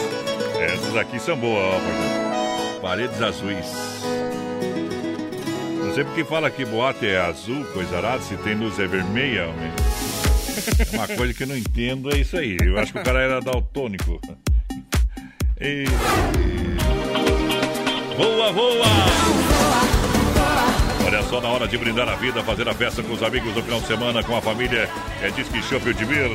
Essas 0.57 0.95
aqui 0.95 1.19
são 1.19 1.35
boas, 1.35 1.81
ó. 1.83 2.79
Paredes 2.79 3.21
azuis. 3.21 3.65
Não 5.83 5.93
sei 5.93 6.05
porque 6.05 6.23
fala 6.23 6.49
que 6.49 6.63
boate 6.63 7.05
é 7.05 7.19
azul, 7.19 7.65
coisa 7.73 7.97
arada, 7.97 8.21
se 8.21 8.37
tem 8.37 8.55
luz 8.55 8.79
é 8.79 8.87
vermelha, 8.87 9.49
homem. 9.49 9.69
Uma 10.95 11.09
coisa 11.09 11.33
que 11.33 11.43
eu 11.43 11.47
não 11.47 11.57
entendo 11.57 12.09
é 12.15 12.19
isso 12.19 12.37
aí. 12.37 12.55
Eu 12.63 12.79
acho 12.79 12.93
que 12.93 12.99
o 12.99 13.03
cara 13.03 13.19
era 13.19 13.41
daltônico. 13.41 14.17
E... 15.63 15.85
Voa, 18.17 18.51
voa! 18.51 19.60
Olha 21.11 21.23
só, 21.23 21.41
na 21.41 21.49
hora 21.49 21.67
de 21.67 21.77
brindar 21.77 22.07
a 22.07 22.15
vida, 22.15 22.41
fazer 22.41 22.69
a 22.69 22.73
festa 22.73 23.03
com 23.03 23.11
os 23.11 23.21
amigos 23.21 23.53
no 23.53 23.61
final 23.61 23.81
de 23.81 23.87
semana, 23.87 24.23
com 24.23 24.33
a 24.33 24.41
família, 24.41 24.89
é 25.21 25.29
Disque 25.29 25.61
Shopping 25.61 25.91
de 25.91 26.05
Bir. 26.05 26.29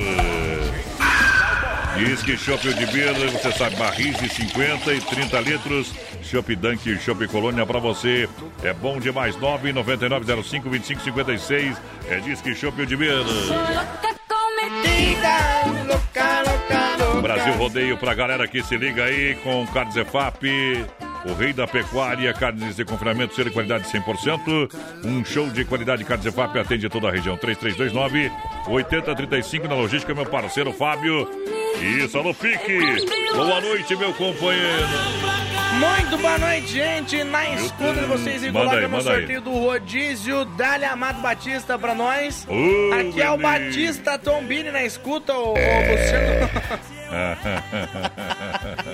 Disque 1.96 2.36
Shopping 2.36 2.74
de 2.74 2.84
Bir, 2.84 3.14
você 3.30 3.52
sabe, 3.52 3.74
barris 3.76 4.18
de 4.18 4.28
50 4.28 4.92
e 4.92 5.00
30 5.00 5.40
litros. 5.40 5.94
Shop 6.22 6.54
Dunk, 6.54 6.98
Shop 6.98 7.26
Colônia 7.28 7.64
pra 7.64 7.78
você. 7.78 8.28
É 8.62 8.74
bom 8.74 9.00
demais. 9.00 9.34
99905 9.40 10.68
2556. 10.68 11.80
É 12.10 12.20
Disque 12.20 12.54
Shopping 12.54 12.84
de 12.84 12.98
Bir. 12.98 13.24
Brasil 17.22 17.54
Rodeio 17.54 17.96
pra 17.96 18.12
galera 18.12 18.46
que 18.46 18.62
se 18.62 18.76
liga 18.76 19.04
aí 19.04 19.36
com 19.36 19.66
Carnes 19.68 19.96
EFAP. 19.96 20.44
O 21.28 21.34
rei 21.34 21.52
da 21.52 21.66
pecuária, 21.66 22.32
carnes 22.32 22.76
de 22.76 22.84
confinamento, 22.84 23.34
ser 23.34 23.46
de 23.46 23.50
qualidade 23.50 23.84
100%. 23.84 24.70
Um 25.04 25.24
show 25.24 25.48
de 25.50 25.64
qualidade 25.64 26.04
carnes 26.04 26.24
EFAP 26.26 26.56
atende 26.58 26.88
toda 26.88 27.08
a 27.08 27.10
região. 27.10 27.36
3329 27.36 28.30
8035 28.68 29.66
na 29.66 29.74
logística, 29.74 30.14
meu 30.14 30.26
parceiro 30.26 30.72
Fábio. 30.72 31.28
Isso, 31.80 32.16
alô, 32.16 32.32
Fique. 32.32 32.78
Boa 33.34 33.60
noite, 33.60 33.96
meu 33.96 34.14
companheiro. 34.14 34.86
Muito 35.78 36.16
boa 36.18 36.38
noite, 36.38 36.68
gente. 36.68 37.22
Na 37.24 37.50
escuta 37.50 37.94
de 37.94 38.06
vocês 38.06 38.44
e 38.44 38.52
coloca 38.52 38.80
no 38.80 38.88
manda 38.88 39.10
aí. 39.10 39.18
sorteio 39.18 39.40
do 39.42 39.50
rodízio. 39.50 40.44
Dali 40.44 40.84
Amado 40.84 41.20
Batista 41.20 41.78
pra 41.78 41.94
nós. 41.94 42.46
Ô, 42.48 42.94
Aqui 42.94 43.20
é 43.20 43.30
o. 43.30 43.36
Batista 43.36 44.18
Tombini 44.18 44.70
na 44.70 44.84
escuta, 44.84 45.34
o, 45.34 45.50
o 45.50 45.54
Luciano. 45.54 46.50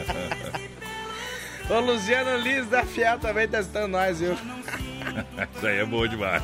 o 1.76 1.80
Luciano 1.80 2.36
Liz 2.38 2.66
da 2.68 2.84
Fiel 2.84 3.18
também 3.18 3.48
testando 3.48 3.88
nós, 3.88 4.20
viu? 4.20 4.36
Essa 5.36 5.68
aí 5.68 5.78
é 5.80 5.84
boa 5.84 6.08
demais. 6.08 6.42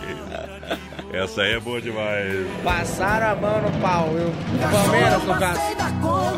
Essa 1.12 1.42
aí 1.42 1.55
é 1.55 1.60
boa 1.60 1.80
demais. 1.80 2.46
Passaram 2.62 3.30
a 3.30 3.34
mão 3.34 3.62
no 3.62 3.70
pau, 3.80 4.09
viu? 4.10 4.32
Palmeiras, 4.70 5.22
no 5.24 5.38
caso. 5.38 5.60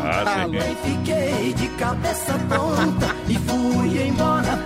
Ah, 0.04 0.46
sim. 0.46 0.88
Fiquei 0.98 1.52
de 1.54 1.68
cabeça 1.76 2.34
tonta 2.48 3.16
e 3.28 3.34
fui 3.36 4.06
embora. 4.06 4.58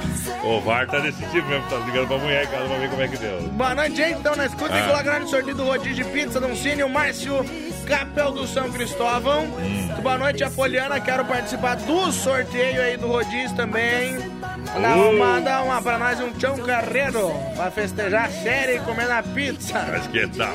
O 0.42 0.60
VAR 0.60 0.86
tá 0.86 1.00
tipo 1.00 1.48
mesmo, 1.48 1.66
tá 1.70 1.76
ligando 1.86 2.08
pra 2.08 2.18
mulher 2.18 2.44
em 2.44 2.48
casa 2.48 2.66
pra 2.68 2.76
ver 2.78 2.90
como 2.90 3.02
é 3.02 3.08
que 3.08 3.16
deu. 3.16 3.40
Boa 3.52 3.74
noite, 3.74 3.96
gente. 3.96 4.18
Então, 4.18 4.36
na 4.36 4.44
escuta 4.46 4.74
e 4.76 4.80
Ah. 4.80 4.86
coloca 4.86 5.18
no 5.20 5.28
sorteio 5.28 5.56
do 5.56 5.64
rodízio 5.64 6.04
de 6.04 6.10
pizza 6.10 6.38
do 6.40 6.54
Cine, 6.54 6.82
o 6.82 6.88
Márcio 6.88 7.42
Capel 7.84 8.32
do 8.32 8.46
São 8.46 8.70
Cristóvão. 8.70 9.44
Hum. 9.44 10.02
Boa 10.02 10.18
noite, 10.18 10.42
a 10.42 10.50
Poliana. 10.50 11.00
Quero 11.00 11.24
participar 11.24 11.76
do 11.76 12.12
sorteio 12.12 12.82
aí 12.82 12.96
do 12.96 13.06
rodízio 13.06 13.54
também. 13.56 14.16
Uh. 14.16 15.18
manda 15.18 15.62
uma 15.62 15.80
pra 15.80 15.98
nós, 15.98 16.20
um 16.20 16.32
Tchão 16.32 16.56
Carreiro, 16.58 17.30
pra 17.54 17.70
festejar 17.70 18.26
a 18.26 18.30
série 18.30 18.76
e 18.76 18.80
comer 18.80 19.06
na 19.06 19.22
pizza. 19.22 19.86
Mas 19.90 20.06
que 20.06 20.26
tal? 20.28 20.54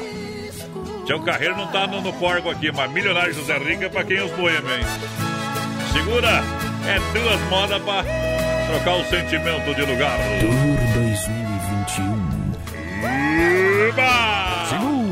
Tião 1.06 1.24
Carreiro 1.24 1.56
não 1.58 1.68
tá 1.68 1.88
no, 1.88 2.02
no 2.02 2.14
porco 2.14 2.50
aqui, 2.50 2.72
mas 2.72 2.92
milionário 2.92 3.34
José 3.34 3.58
Rica 3.58 3.86
é 3.86 3.90
pra 3.90 4.04
quem 4.04 4.22
os 4.22 4.32
boêmios, 4.34 4.72
hein? 4.72 4.86
Segura! 5.92 6.44
É 6.86 7.00
duas 7.18 7.42
modas 7.50 7.82
pra 7.82 8.04
trocar 8.68 8.96
o 8.96 9.04
sentimento 9.06 9.74
de 9.74 9.82
lugar. 9.82 10.18
Tour 10.40 10.52
2021. 10.94 12.30
Uba! 13.90 14.66
Segura, 14.70 15.09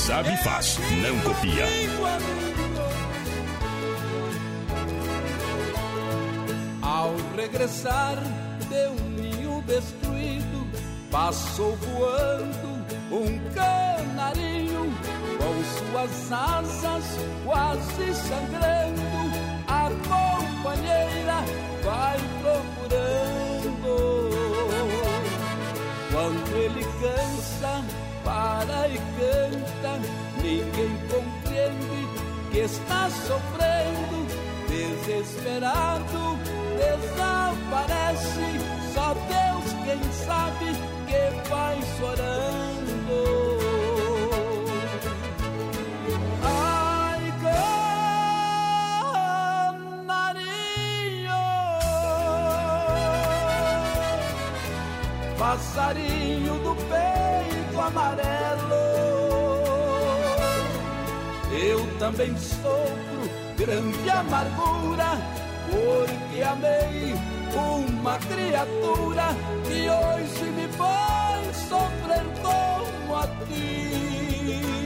sabe 0.00 0.34
faz, 0.38 0.78
não 1.02 1.20
copia. 1.20 1.66
Ao 6.82 7.14
regressar 7.36 8.16
de 8.68 8.88
um 8.88 9.10
ninho 9.10 9.62
destruído, 9.62 10.66
passou 11.10 11.76
voando 11.76 12.84
um 13.12 13.38
canarinho 13.54 14.90
com 15.38 15.64
suas 15.90 16.32
asas 16.32 17.04
quase 17.44 18.14
sangrando. 18.14 19.02
A 19.68 19.90
companheira 20.08 21.44
vai 21.84 22.16
procurando. 22.40 23.39
Para 28.60 28.88
e 28.88 28.98
canta, 28.98 29.98
ninguém 30.42 30.98
compreende 31.08 32.08
que 32.50 32.58
está 32.58 33.08
sofrendo, 33.10 34.26
desesperado, 34.68 36.36
desaparece. 36.76 38.48
Só 38.92 39.14
Deus 39.14 39.66
quem 39.84 40.12
sabe 40.12 40.66
que 41.06 41.48
vai 41.48 41.78
chorando. 41.98 42.60
Passarinho 55.38 56.58
do 56.60 56.74
amarelo. 57.80 58.90
Eu 61.52 61.98
também 61.98 62.36
sofro 62.36 63.30
grande 63.56 64.10
amargura, 64.10 65.18
porque 65.70 66.42
amei 66.42 67.14
uma 67.54 68.18
criatura 68.18 69.34
que 69.64 69.88
hoje 69.88 70.50
me 70.52 70.68
faz 70.68 71.56
sofrer 71.68 72.24
como 72.42 73.16
a 73.16 73.26
ti. 73.46 74.79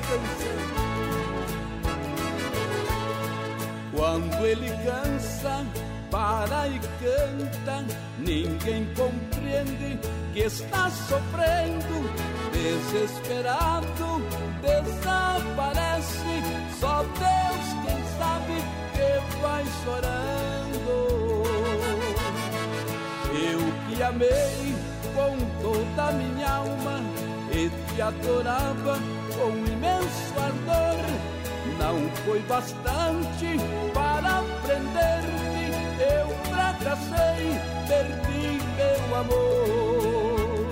Canção. 0.00 0.80
Quando 3.92 4.46
ele 4.46 4.70
cansa, 4.84 5.66
para 6.10 6.68
e 6.68 6.78
canta, 6.78 7.84
ninguém 8.18 8.86
compreende 8.94 9.98
que 10.32 10.40
está 10.40 10.90
sofrendo, 10.90 12.10
desesperado, 12.52 14.22
desaparece. 14.62 16.42
Só 16.78 17.02
Deus 17.02 17.66
quem 17.84 18.04
sabe 18.18 18.56
que 18.92 19.40
vai 19.40 19.64
chorando. 19.84 21.40
Eu 23.32 23.60
que 23.88 24.02
amei 24.02 24.74
com 25.14 25.36
toda 25.62 26.08
a 26.08 26.12
minha 26.12 26.50
alma 26.50 27.00
e 27.52 27.68
te 27.68 28.02
adorava 28.02 28.98
com 29.34 29.50
imenso 29.50 30.34
ardor. 30.38 31.04
Não 31.78 32.10
foi 32.24 32.40
bastante 32.40 33.58
para 33.92 34.42
prender-me, 34.62 35.70
eu 36.00 36.28
fracassei, 36.48 37.44
perdi 37.88 38.60
meu 38.76 39.16
amor. 39.16 40.68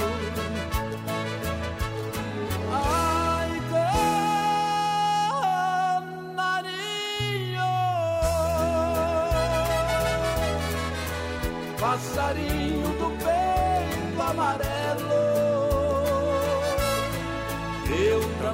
Ai, 2.72 3.52
canarinho, 6.36 7.68
passarinho 11.80 12.87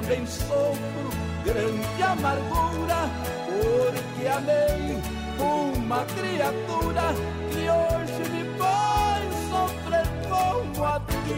também 0.05 0.25
sofro 0.27 1.09
grande 1.43 2.03
amargura, 2.03 3.09
porque 3.47 4.27
amei 4.27 5.01
uma 5.39 6.05
criatura 6.05 7.13
que 7.49 7.67
hoje 7.69 8.29
me 8.29 8.43
faz 8.57 9.25
sofrer 9.49 10.07
como 10.29 10.85
a 10.85 10.99
ti. 10.99 11.35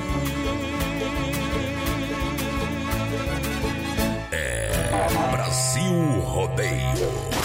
É 4.33 5.31
Brasil 5.31 6.19
rodeio. 6.21 7.36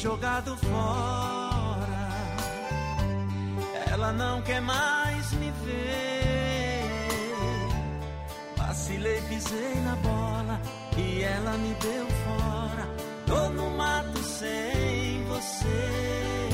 Jogado 0.00 0.56
fora. 0.56 1.86
Ela 3.92 4.12
não 4.12 4.40
quer 4.40 4.62
mais 4.62 5.32
me 5.32 5.50
ver. 5.62 6.80
Vacilei, 8.56 9.20
pisei 9.28 9.74
na 9.84 9.94
bola 9.96 10.58
e 10.96 11.22
ela 11.22 11.52
me 11.58 11.74
deu 11.74 12.06
fora. 12.24 12.88
Tô 13.26 13.50
no 13.50 13.70
mato 13.76 14.22
sem 14.22 15.22
você. 15.24 16.48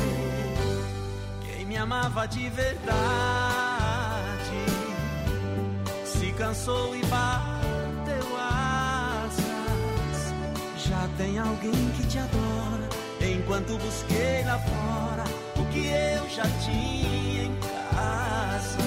Quem 1.44 1.66
me 1.66 1.76
amava 1.76 2.26
de 2.26 2.48
verdade 2.50 2.96
se 6.04 6.32
cansou 6.32 6.96
e 6.96 7.00
bateu 7.06 8.36
asas. 8.40 9.44
Já 10.78 11.08
tem 11.16 11.38
alguém 11.38 11.90
que 11.96 12.06
te 12.08 12.18
adora. 12.18 12.95
Enquanto 13.32 13.76
busquei 13.78 14.44
lá 14.44 14.58
fora 14.58 15.24
o 15.56 15.64
que 15.72 15.88
eu 15.88 16.28
já 16.30 16.44
tinha 16.64 17.44
em 17.44 17.56
casa. 17.92 18.78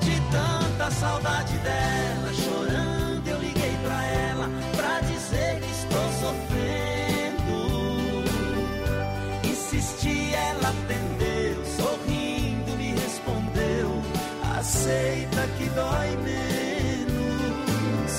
De 0.00 0.20
tanta 0.30 0.90
saudade 0.90 1.56
dela, 1.58 2.32
chorando, 2.34 3.26
eu 3.26 3.38
liguei 3.38 3.74
pra 3.82 4.04
ela 4.04 4.50
pra 4.76 5.00
dizer 5.00 5.60
que 5.60 5.70
estou 5.70 6.12
sofrendo. 6.20 7.56
Insisti, 9.44 10.34
ela 10.34 10.68
atendeu, 10.68 11.64
sorrindo, 11.64 12.76
me 12.76 12.92
respondeu: 12.92 14.02
Aceita 14.58 15.46
que 15.56 15.70
dói 15.70 16.16
menos. 16.22 18.12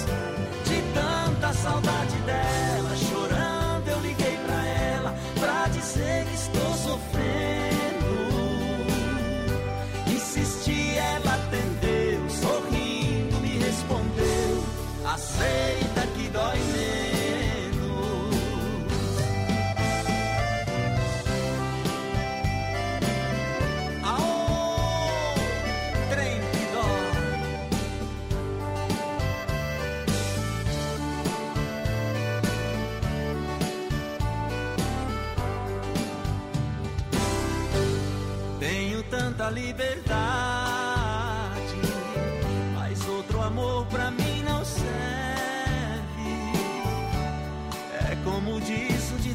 De 0.65 0.81
tanta 0.94 1.53
saudade 1.53 2.12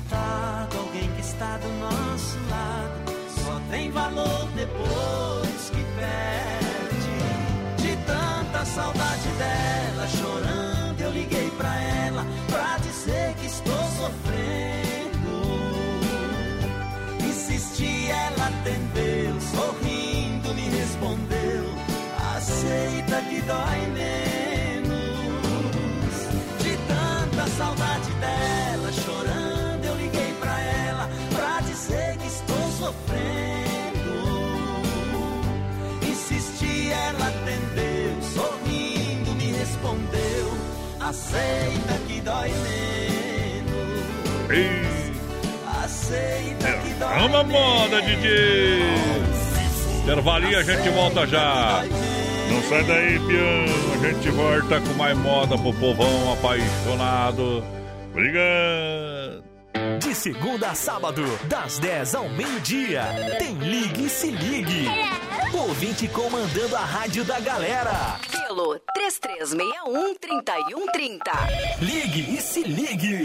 diz 0.09 0.13
o 0.13 0.15
ditado: 0.15 0.79
alguém 0.79 1.11
que 1.13 1.21
está 1.21 1.59
do 1.59 1.69
nosso 1.79 2.39
lado 2.51 3.13
só 3.45 3.61
tem 3.71 3.91
valor 3.91 4.49
depois 4.55 5.71
que 5.71 5.85
perde. 5.97 7.19
De 7.83 7.97
tanta 8.07 8.65
saudade 8.65 9.29
dela, 9.39 10.09
chorando, 10.09 11.01
eu 11.01 11.11
liguei 11.11 11.51
pra 11.57 11.75
ela 11.81 12.25
pra 12.49 12.79
dizer 12.79 13.35
que 13.35 13.47
estou 13.47 13.85
sofrendo. 13.99 14.49
Insisti, 17.25 18.11
ela 18.11 18.49
atendeu, 18.49 19.41
sorrindo 19.41 20.55
me 20.55 20.69
respondeu: 20.71 21.75
Aceita 22.37 23.21
que 23.23 23.41
dói 23.43 23.87
menos. 23.95 24.89
De 26.63 26.77
tanta 26.89 27.47
saudade 27.57 27.88
Aceita 41.09 41.95
que 42.07 42.21
dói 42.21 42.51
menos. 42.51 44.03
Aceita 45.83 46.73
que 46.83 46.91
dói 47.01 47.25
Ama 47.25 47.43
moda, 47.45 48.03
DJ! 48.03 48.83
Intervalinho, 50.03 50.59
a 50.59 50.63
gente 50.63 50.91
volta 50.91 51.27
já. 51.27 51.83
Não 52.51 52.63
sai 52.65 52.85
daí, 52.85 53.19
piano. 53.21 53.95
A 53.95 54.07
gente 54.07 54.31
volta 54.33 54.81
com 54.83 54.93
mais 54.99 55.17
moda 55.17 55.57
pro 55.57 55.73
povão 55.73 56.35
apaixonado. 56.35 57.65
Obrigado. 58.11 59.45
De 60.01 60.15
segunda 60.15 60.69
a 60.69 60.75
sábado, 60.75 61.25
das 61.45 61.79
10 61.79 62.15
ao 62.17 62.29
meio-dia, 62.29 63.05
tem 63.39 63.55
Ligue 63.55 64.05
e 64.05 64.09
Se 64.11 64.31
Ligue. 64.31 64.87
Ouvinte 65.53 66.09
comandando 66.09 66.77
a 66.77 66.85
rádio 66.85 67.25
da 67.25 67.41
galera. 67.41 68.19
Pelo 68.31 68.79
3361-3130. 68.97 71.21
Ligue 71.81 72.37
e 72.37 72.41
Se 72.41 72.63
Ligue. 72.63 73.23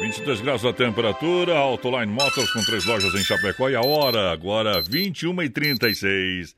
22 0.00 0.40
graus 0.40 0.64
a 0.64 0.72
temperatura, 0.72 1.56
Autoline 1.56 2.12
Motors 2.12 2.52
com 2.52 2.62
três 2.62 2.84
lojas 2.84 3.14
em 3.14 3.24
Chapecó 3.24 3.68
e 3.68 3.76
a 3.76 3.80
hora 3.80 4.32
agora 4.32 4.82
21h36. 4.82 6.54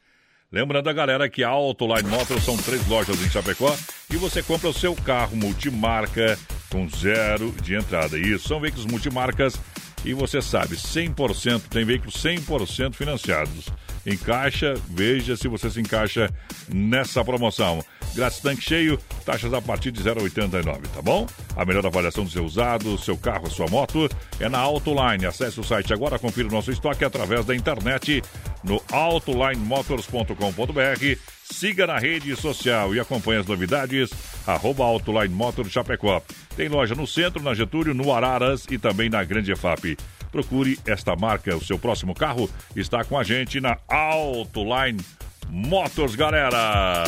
Lembrando 0.53 0.89
a 0.89 0.93
galera 0.93 1.29
que 1.29 1.43
a 1.43 1.49
Autoline 1.49 2.09
Motors 2.09 2.45
são 2.45 2.57
três 2.57 2.87
lojas 2.89 3.21
em 3.21 3.31
Chapecó 3.31 3.75
e 4.11 4.17
você 4.17 4.43
compra 4.43 4.69
o 4.69 4.75
seu 4.75 4.95
carro 4.95 5.37
multimarca 5.37 6.39
com 6.71 6.89
zero 6.89 7.53
de 7.63 7.75
entrada. 7.75 8.19
Isso, 8.19 8.49
são 8.49 8.61
veículos 8.61 8.87
multimarcas 8.87 9.59
e 10.07 10.15
você 10.15 10.41
sabe, 10.41 10.77
100%, 10.77 11.63
tem 11.69 11.85
veículos 11.85 12.15
100% 12.23 12.95
financiados. 12.95 13.67
Encaixa, 14.07 14.75
veja 14.89 15.37
se 15.37 15.49
você 15.49 15.69
se 15.69 15.81
encaixa 15.81 16.31
nessa 16.69 17.25
promoção. 17.25 17.85
Grátis 18.15 18.39
tanque 18.39 18.63
cheio, 18.63 18.99
taxas 19.27 19.53
a 19.53 19.61
partir 19.61 19.91
de 19.91 20.01
0,89, 20.03 20.81
tá 20.95 21.03
bom? 21.03 21.27
A 21.55 21.67
melhor 21.67 21.85
avaliação 21.85 22.25
do 22.25 22.31
seu 22.31 22.45
usado, 22.45 22.97
seu 22.97 23.19
carro, 23.19 23.51
sua 23.51 23.69
moto 23.69 24.09
é 24.41 24.49
na 24.49 24.59
Autoline. 24.59 25.27
Acesse 25.27 25.61
o 25.61 25.65
site 25.65 25.93
agora, 25.93 26.19
confira 26.19 26.49
o 26.49 26.51
nosso 26.51 26.71
estoque 26.71 27.05
através 27.05 27.45
da 27.45 27.55
internet 27.55 28.23
no 28.65 28.83
autolinemotors.com.br. 28.91 31.19
Siga 31.45 31.87
na 31.87 31.99
rede 31.99 32.35
social 32.37 32.95
e 32.95 33.01
acompanhe 33.01 33.41
as 33.41 33.47
novidades. 33.47 34.11
Arroba 34.47 34.85
Autoline 34.85 35.35
Chapecó. 35.69 36.23
Tem 36.57 36.69
loja 36.69 36.95
no 36.95 37.07
centro, 37.07 37.43
na 37.43 37.55
Getúlio, 37.55 37.93
no 37.93 38.13
Araras 38.13 38.65
e 38.71 38.79
também 38.79 39.11
na 39.11 39.23
Grande 39.25 39.53
EFAP. 39.53 39.97
Procure 40.37 40.79
esta 40.85 41.17
marca. 41.17 41.57
O 41.57 41.65
seu 41.65 41.79
próximo 41.79 42.15
carro 42.15 42.51
está 42.77 43.03
com 43.03 43.19
a 43.19 43.25
gente 43.25 43.59
na 43.59 43.79
Autoline 43.89 45.01
Motors, 45.49 46.15
galera. 46.15 47.05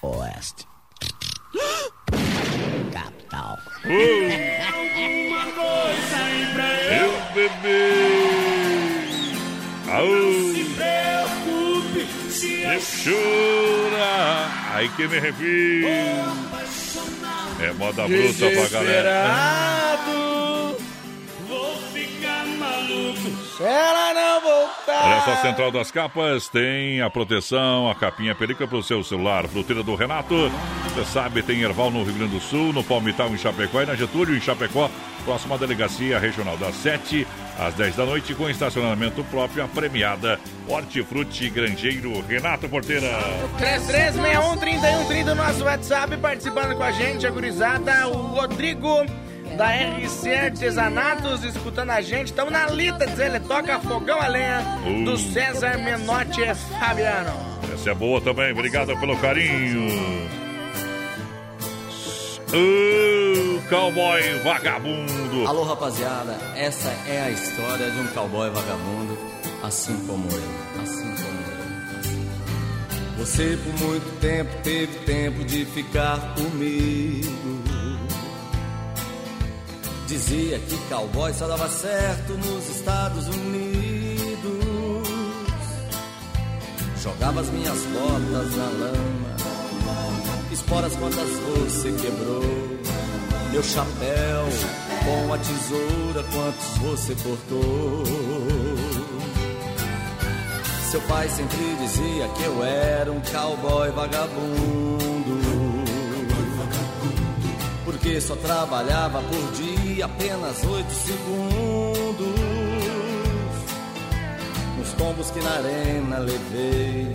Oeste. 0.00 0.64
Capital. 2.92 3.58
Alguma 3.82 5.44
coisa 5.46 6.16
aí 6.24 6.46
pra 6.54 6.68
Meu 6.94 7.10
bebê. 7.34 7.90
Aô. 9.90 10.54
Se 10.54 10.64
preocupe 10.76 12.06
se 12.30 12.62
eu 12.62 12.80
Chora. 13.02 14.48
Aí 14.72 14.88
que 14.90 15.08
me 15.08 15.18
refiro. 15.18 15.88
É 17.58 17.72
moda 17.72 18.06
bruta 18.06 18.50
pra 18.50 18.68
galera. 18.68 19.96
Desesperado, 19.96 20.76
vou 21.48 21.95
Se 23.56 23.62
ela 23.62 24.12
não 24.14 24.40
voltar. 24.40 25.04
Olha 25.04 25.20
só, 25.22 25.42
Central 25.42 25.70
das 25.70 25.90
Capas 25.90 26.48
tem 26.48 27.00
a 27.00 27.08
proteção, 27.08 27.90
a 27.90 27.94
capinha 27.94 28.34
película 28.34 28.68
para 28.68 28.78
o 28.78 28.82
seu 28.82 29.02
celular. 29.02 29.46
Fruteira 29.48 29.82
do 29.82 29.94
Renato, 29.94 30.34
você 30.84 31.04
sabe, 31.04 31.42
tem 31.42 31.62
Erval 31.62 31.90
no 31.90 32.02
Rio 32.04 32.14
Grande 32.14 32.34
do 32.34 32.40
Sul, 32.40 32.72
no 32.72 32.84
Palmital 32.84 33.28
em 33.28 33.38
Chapecó 33.38 33.82
e 33.82 33.86
na 33.86 33.94
Getúlio 33.94 34.36
em 34.36 34.40
Chapecó, 34.40 34.90
próxima 35.24 35.58
delegacia 35.58 36.18
regional 36.18 36.56
das 36.56 36.74
7 36.76 37.26
às 37.58 37.74
10 37.74 37.96
da 37.96 38.04
noite, 38.04 38.34
com 38.34 38.48
estacionamento 38.48 39.24
próprio, 39.24 39.64
a 39.64 39.68
premiada 39.68 40.38
Hortifruti 40.68 41.48
Grangeiro 41.48 42.20
Renato 42.26 42.68
Porteira. 42.68 43.08
3361-3130 43.58 45.24
no 45.24 45.34
nosso 45.34 45.64
WhatsApp, 45.64 46.16
participando 46.18 46.76
com 46.76 46.82
a 46.82 46.92
gente, 46.92 47.26
a 47.26 47.30
gurizada, 47.30 48.08
o 48.08 48.12
Rodrigo 48.12 49.04
da 49.56 49.68
RC 49.70 50.34
Artesanatos, 50.34 51.42
escutando 51.42 51.90
a 51.90 52.00
gente. 52.00 52.26
Estamos 52.28 52.52
na 52.52 52.66
lita, 52.66 53.06
diz 53.06 53.18
ele, 53.18 53.40
toca 53.40 53.80
fogão 53.80 54.20
a 54.20 54.28
lenha 54.28 54.60
do 55.04 55.14
Uh. 55.14 55.18
César 55.18 55.78
Menotti 55.78 56.42
e 56.42 56.54
Fabiano. 56.54 57.32
Essa 57.72 57.90
é 57.90 57.94
boa 57.94 58.20
também, 58.20 58.52
obrigado 58.52 58.96
pelo 58.98 59.16
carinho. 59.18 60.26
Uh, 62.52 63.60
cowboy 63.68 64.22
vagabundo. 64.44 65.48
Alô, 65.48 65.64
rapaziada, 65.64 66.36
essa 66.54 66.88
é 67.08 67.22
a 67.22 67.30
história 67.30 67.90
de 67.90 67.98
um 67.98 68.06
cowboy 68.08 68.50
vagabundo, 68.50 69.18
assim 69.62 69.96
como 70.06 70.28
eu, 70.30 70.82
assim 70.82 71.02
como 71.02 71.40
eu. 71.40 71.56
Você 73.18 73.58
por 73.64 73.86
muito 73.86 74.20
tempo 74.20 74.50
teve 74.62 74.98
tempo 75.04 75.44
de 75.44 75.64
ficar 75.64 76.34
comigo. 76.34 77.45
Dizia 80.06 80.58
que 80.60 80.76
cowboy 80.88 81.34
só 81.34 81.48
dava 81.48 81.68
certo 81.68 82.34
nos 82.34 82.68
Estados 82.68 83.26
Unidos. 83.26 83.76
Jogava 87.02 87.40
as 87.40 87.50
minhas 87.50 87.78
botas 87.86 88.56
na 88.56 88.64
lama, 88.64 89.36
esporas 90.52 90.94
quantas 90.96 91.28
você 91.28 91.92
quebrou. 91.92 92.42
Meu 93.50 93.62
chapéu 93.62 94.48
com 95.04 95.32
a 95.32 95.38
tesoura, 95.38 96.24
quantos 96.32 96.78
você 96.78 97.14
cortou. 97.22 98.04
Seu 100.90 101.00
pai 101.02 101.28
sempre 101.28 101.76
dizia 101.80 102.28
que 102.28 102.44
eu 102.44 102.64
era 102.64 103.10
um 103.10 103.20
cowboy 103.20 103.90
vagabundo. 103.90 105.45
Porque 108.06 108.20
só 108.20 108.36
trabalhava 108.36 109.20
por 109.20 109.52
dia 109.54 110.04
apenas 110.04 110.62
oito 110.62 110.92
segundos. 110.92 112.40
Nos 114.78 114.92
tombos 114.92 115.32
que 115.32 115.40
na 115.40 115.50
arena 115.50 116.18
levei, 116.18 117.12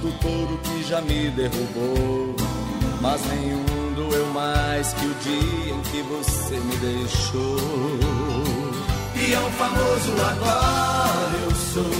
do 0.00 0.12
touro 0.20 0.56
que 0.58 0.84
já 0.84 1.00
me 1.00 1.30
derrubou. 1.32 2.36
Mas 3.00 3.20
nenhum 3.26 3.92
doeu 3.96 4.26
mais 4.28 4.92
que 4.92 5.04
o 5.04 5.14
dia 5.14 5.74
em 5.74 5.80
que 5.80 6.00
você 6.02 6.54
me 6.60 6.76
deixou. 6.76 7.58
E 9.16 9.34
é 9.34 9.40
um 9.40 9.50
famoso 9.50 10.12
agora 10.30 11.38
eu 11.42 11.50
sou 11.56 11.90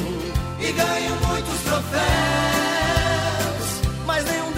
e 0.60 0.70
ganho 0.70 1.16
muitos 1.26 1.60
troféus. 1.62 2.02
Mas 4.06 4.24
nenhum 4.24 4.52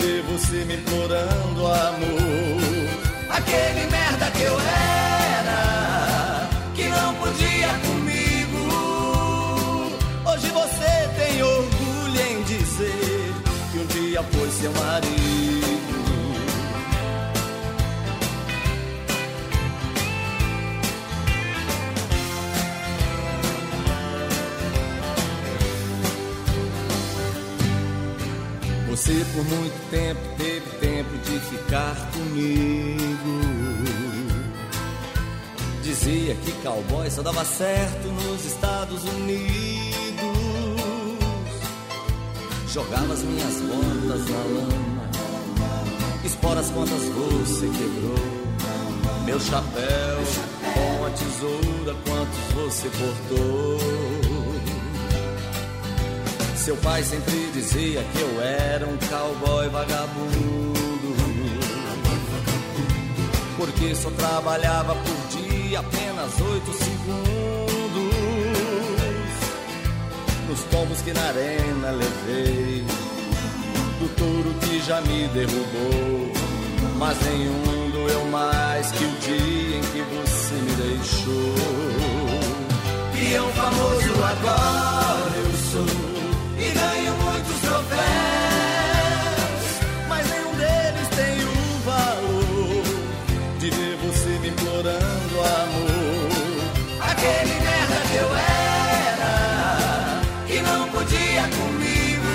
ver 0.00 0.22
você 0.22 0.64
me 0.64 0.74
implorando 0.76 1.66
amor. 1.66 2.60
Aquele 3.28 3.86
merda 3.90 4.30
que 4.30 4.42
eu 4.42 4.58
era, 4.58 6.48
que 6.74 6.88
não 6.88 7.14
podia 7.14 7.68
comigo. 7.86 8.62
Hoje 10.26 10.48
você 10.48 11.08
tem 11.18 11.42
orgulho 11.42 12.20
em 12.30 12.42
dizer 12.44 13.34
que 13.70 13.78
um 13.78 13.86
dia 13.86 14.22
foi 14.22 14.50
seu 14.50 14.72
marido. 14.72 15.79
Você 29.10 29.24
por 29.34 29.44
muito 29.44 29.90
tempo 29.90 30.20
teve 30.38 30.70
tempo 30.78 31.18
de 31.18 31.40
ficar 31.40 31.96
comigo. 32.12 33.40
Dizia 35.82 36.36
que 36.36 36.52
cowboy 36.62 37.10
só 37.10 37.20
dava 37.20 37.44
certo 37.44 38.06
nos 38.06 38.44
Estados 38.44 39.02
Unidos. 39.02 39.50
Jogava 42.72 43.12
as 43.12 43.22
minhas 43.24 43.60
botas 43.62 44.30
na 44.30 44.44
lama, 44.44 45.10
esporas 46.24 46.70
quantas 46.70 47.02
você 47.02 47.66
quebrou. 47.66 49.24
Meu 49.24 49.40
chapéu 49.40 50.18
com 50.72 51.04
a 51.04 51.10
tesoura, 51.10 51.96
quantos 52.04 52.38
você 52.54 52.88
cortou. 52.90 54.19
Seu 56.64 56.76
pai 56.76 57.02
sempre 57.02 57.50
dizia 57.54 58.04
que 58.12 58.20
eu 58.20 58.42
era 58.42 58.86
um 58.86 58.96
cowboy 58.98 59.66
vagabundo. 59.70 61.16
Porque 63.56 63.94
só 63.94 64.10
trabalhava 64.10 64.94
por 64.94 65.38
dia 65.38 65.80
apenas 65.80 66.38
oito 66.38 66.72
segundos. 66.74 68.14
Nos 70.50 70.60
tombos 70.64 71.00
que 71.00 71.14
na 71.14 71.22
arena 71.28 71.90
levei, 71.92 72.84
do 73.98 74.08
touro 74.16 74.54
que 74.60 74.80
já 74.80 75.00
me 75.00 75.28
derrubou. 75.28 76.32
Mas 76.98 77.18
nenhum 77.22 77.90
doeu 77.90 78.26
mais 78.26 78.92
que 78.92 79.04
o 79.04 79.12
dia 79.12 79.78
em 79.78 79.80
que 79.80 80.02
você 80.02 80.54
me 80.56 80.72
deixou. 80.74 81.54
E 83.18 83.34
é 83.34 83.42
um 83.42 83.48
famoso 83.48 84.24
agora 84.24 85.36
eu 85.36 85.52
sou 85.72 86.19
e 86.60 86.70
ganho 86.72 87.12
muitos 87.14 87.60
troféus. 87.60 88.00
Mas 90.08 90.28
nenhum 90.30 90.54
deles 90.54 91.08
tem 91.16 91.44
o 91.44 91.78
valor 91.84 92.84
de 93.58 93.70
ver 93.70 93.96
você 93.96 94.28
me 94.40 94.48
implorando 94.48 95.40
amor. 95.40 96.30
Aquele 97.10 97.54
merda 97.60 98.00
que 98.08 98.16
eu 98.16 98.30
era, 98.36 99.34
que 100.46 100.62
não 100.62 100.88
podia 100.88 101.42
comigo. 101.58 102.30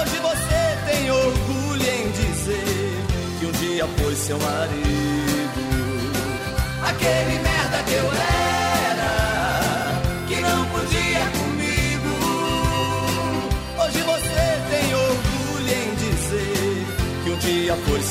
Hoje 0.00 0.18
você 0.20 0.78
tem 0.90 1.10
orgulho 1.10 1.82
em 1.82 2.10
dizer 2.10 2.96
que 3.40 3.46
um 3.46 3.52
dia 3.52 3.86
foi 3.98 4.14
seu 4.14 4.38
marido. 4.38 4.94
Aquele 6.86 7.38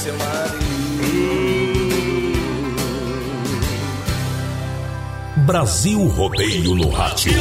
seu 0.04 0.18
marido. 0.18 0.64
Brasil 5.46 6.08
Rodeio 6.08 6.76
no 6.76 6.90
Rádio. 6.90 7.32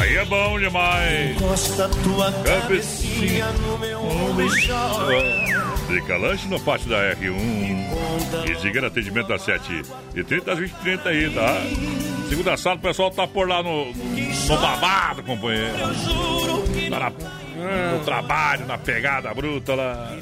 Aí 0.00 0.16
é 0.16 0.24
bom 0.24 0.58
demais. 0.58 1.36
Encosta 1.36 1.88
tua 2.02 2.32
cabecinha 2.32 3.46
no 3.52 3.78
meu 3.78 4.00
ombro 4.00 4.44
e 4.44 4.66
chora. 4.66 5.68
Drica 5.86 6.16
Lanche 6.16 6.48
no 6.48 6.58
pátio 6.60 6.88
da 6.88 7.14
R1. 7.14 8.48
E 8.48 8.60
Zigueira 8.60 8.88
atendimento 8.88 9.28
das 9.28 9.42
7 9.42 9.82
e 10.16 10.24
30 10.24 10.52
às 10.52 10.58
20 10.58 10.70
e 10.70 10.74
30 10.74 11.08
aí, 11.08 11.30
tá? 11.30 11.54
Segunda 12.28 12.56
sala, 12.56 12.76
o 12.76 12.80
pessoal 12.80 13.10
tá 13.10 13.26
por 13.26 13.48
lá 13.48 13.62
no, 13.62 13.92
no 13.92 14.58
babado, 14.60 15.22
companheiro. 15.22 15.74
Tá 16.90 16.98
na, 16.98 17.12
no 17.58 18.04
trabalho, 18.04 18.66
na 18.66 18.78
pegada 18.78 19.32
bruta 19.34 19.74
lá. 19.74 20.12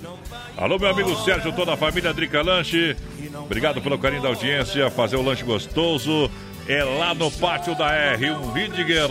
Alô, 0.57 0.79
meu 0.79 0.91
amigo 0.91 1.15
Sérgio, 1.25 1.53
toda 1.53 1.75
a 1.75 1.77
família 1.77 2.13
Drica 2.13 2.43
Lanche. 2.43 2.97
Obrigado 3.45 3.81
pelo 3.83 3.99
carinho 3.99 4.23
da 4.23 4.29
audiência. 4.29 4.91
Fazer 4.91 5.17
o 5.17 5.23
lanche 5.23 5.45
gostoso 5.45 6.31
é 6.69 6.83
lá 6.83 7.15
no 7.15 7.31
pátio 7.31 7.75
da 7.75 7.91
R1 8.17 8.53
Ridger. 8.55 9.09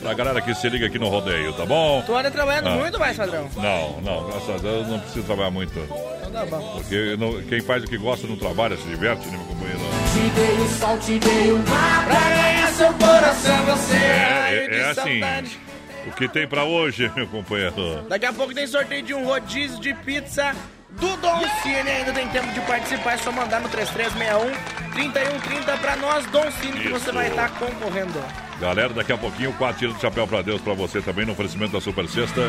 Pra 0.00 0.14
galera 0.14 0.40
que 0.40 0.54
se 0.54 0.68
liga 0.68 0.86
aqui 0.86 0.98
no 0.98 1.08
rodeio, 1.08 1.52
tá 1.52 1.66
bom? 1.66 2.02
Tu 2.04 2.16
anda 2.16 2.30
trabalhando 2.30 2.68
Ah. 2.70 2.76
muito 2.76 2.98
mais, 2.98 3.16
padrão? 3.16 3.48
Não, 3.56 4.00
não, 4.00 4.24
graças 4.30 4.48
a 4.48 4.58
Deus 4.58 4.88
não 4.88 4.98
preciso 4.98 5.24
trabalhar 5.26 5.50
muito. 5.50 5.78
Então 5.78 6.32
tá 6.32 6.46
bom. 6.46 6.72
Porque 6.76 7.14
não- 7.18 7.40
quem 7.42 7.60
faz 7.60 7.84
o 7.84 7.86
que 7.86 7.98
gosta 7.98 8.26
não 8.26 8.36
trabalha, 8.36 8.76
se 8.78 8.84
diverte, 8.84 9.26
né, 9.28 9.36
meu 9.36 9.46
companheiro? 9.46 9.78
Te 10.12 10.30
dei 10.30 10.64
o 10.64 10.68
sol, 10.70 10.98
te 10.98 11.18
dei 11.18 11.52
o 11.52 11.58
mar 11.68 12.06
pra 12.06 12.20
ganhar 12.20 12.68
seu 12.72 12.92
coração. 12.94 13.64
Você 13.66 13.96
É, 13.96 14.66
de 14.70 14.76
é 14.76 14.84
assim. 14.90 15.20
saudade. 15.20 15.58
O 16.06 16.12
que 16.12 16.28
tem 16.28 16.46
pra 16.46 16.64
hoje, 16.64 17.10
meu 17.14 17.26
companheiro? 17.28 18.02
Daqui 18.08 18.26
a 18.26 18.32
pouco 18.32 18.54
tem 18.54 18.66
sorteio 18.66 19.02
de 19.02 19.14
um 19.14 19.24
rodízio 19.24 19.80
de 19.80 19.94
pizza 19.94 20.54
do 20.90 21.16
Don 21.16 21.40
Cine. 21.62 21.90
Ainda 21.90 22.12
tem 22.12 22.28
tempo 22.28 22.52
de 22.52 22.60
participar, 22.60 23.12
é 23.12 23.16
só 23.18 23.32
mandar 23.32 23.60
no 23.60 23.68
3361 23.68 24.92
3130 24.92 25.76
pra 25.78 25.96
nós, 25.96 26.26
Don 26.26 26.50
Cine, 26.52 26.80
que 26.80 26.88
você 26.88 27.06
Isso. 27.06 27.12
vai 27.12 27.28
estar 27.28 27.50
concorrendo. 27.58 28.22
Galera, 28.60 28.90
daqui 28.90 29.12
a 29.12 29.18
pouquinho, 29.18 29.52
quatro 29.54 29.78
tiros 29.78 29.94
de 29.96 30.02
chapéu 30.02 30.26
pra 30.26 30.42
Deus 30.42 30.60
pra 30.60 30.74
você 30.74 31.00
também 31.00 31.24
no 31.24 31.32
oferecimento 31.32 31.72
da 31.72 31.80
Super 31.80 32.08
Sexta. 32.08 32.40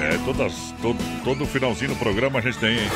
É, 0.00 0.16
todas, 0.24 0.54
todo, 0.80 0.98
todo 1.24 1.44
finalzinho 1.44 1.90
do 1.90 1.96
programa 1.96 2.38
a 2.38 2.42
gente 2.42 2.58
tem 2.58 2.78
hein? 2.78 2.90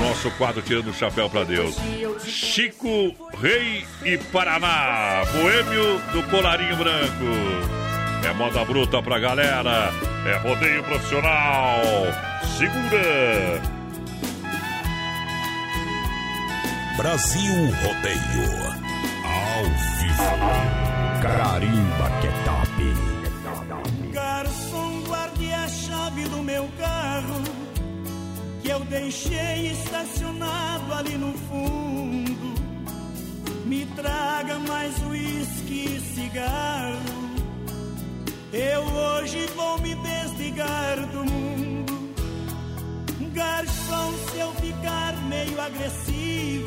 o 0.00 0.08
nosso 0.08 0.30
quadro 0.32 0.62
tirando 0.62 0.88
o 0.88 0.94
chapéu 0.94 1.28
pra 1.28 1.44
Deus. 1.44 1.76
Chico 2.24 3.14
Rei 3.40 3.84
e 4.04 4.16
Paraná, 4.16 5.22
boêmio 5.32 5.98
do 6.12 6.22
colarinho 6.30 6.76
branco. 6.76 7.78
É 8.24 8.32
moda 8.34 8.64
bruta 8.64 9.02
pra 9.02 9.18
galera, 9.18 9.92
é 10.26 10.36
rodeio 10.38 10.82
profissional. 10.84 11.82
Segura! 12.56 13.78
Brasil 16.98 17.52
Rodeio. 17.82 18.78
Ao 19.24 19.64
vivo. 20.00 20.88
Carimba 21.22 22.10
que 22.20 22.26
é 22.26 22.32
top. 22.44 22.78
Garçom, 24.12 25.02
guarde 25.06 25.52
a 25.52 25.68
chave 25.68 26.24
do 26.24 26.42
meu 26.42 26.68
carro 26.76 27.42
que 28.62 28.68
eu 28.68 28.80
deixei 28.80 29.68
estacionado 29.68 30.92
ali 30.92 31.16
no 31.16 31.32
fundo. 31.32 32.54
Me 33.64 33.86
traga 33.94 34.58
mais 34.58 35.00
uísque 35.04 35.96
e 35.96 36.00
cigarro. 36.00 37.37
Eu 38.52 38.82
hoje 38.82 39.46
vou 39.54 39.78
me 39.80 39.94
desligar 39.94 40.96
do 41.08 41.24
mundo. 41.24 42.14
Garçom, 43.32 44.12
se 44.30 44.38
eu 44.38 44.52
ficar 44.54 45.14
meio 45.28 45.60
agressivo, 45.60 46.66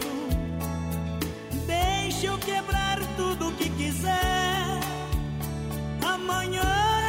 deixa 1.66 2.28
eu 2.28 2.38
quebrar 2.38 3.00
tudo 3.18 3.52
que 3.58 3.70
quiser. 3.72 4.80
Amanhã 6.06 6.62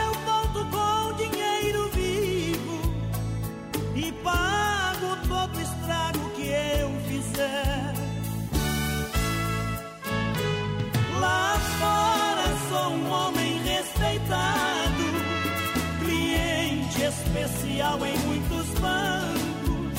eu 0.07 0.15
volto 0.25 0.67
com 0.71 1.13
dinheiro 1.17 1.91
vivo 1.91 2.81
e 3.95 4.11
pago 4.25 5.17
todo 5.29 5.57
o 5.57 5.61
estrago 5.61 6.31
que 6.31 6.49
eu 6.49 6.91
fizer. 7.09 7.95
Lá 11.21 11.59
fora 11.79 12.47
sou 12.69 12.93
um 12.95 13.11
homem 13.13 13.63
respeitado, 13.63 14.62
especial 17.53 17.99
em 18.07 18.19
muitos 18.19 18.69
bancos. 18.81 19.99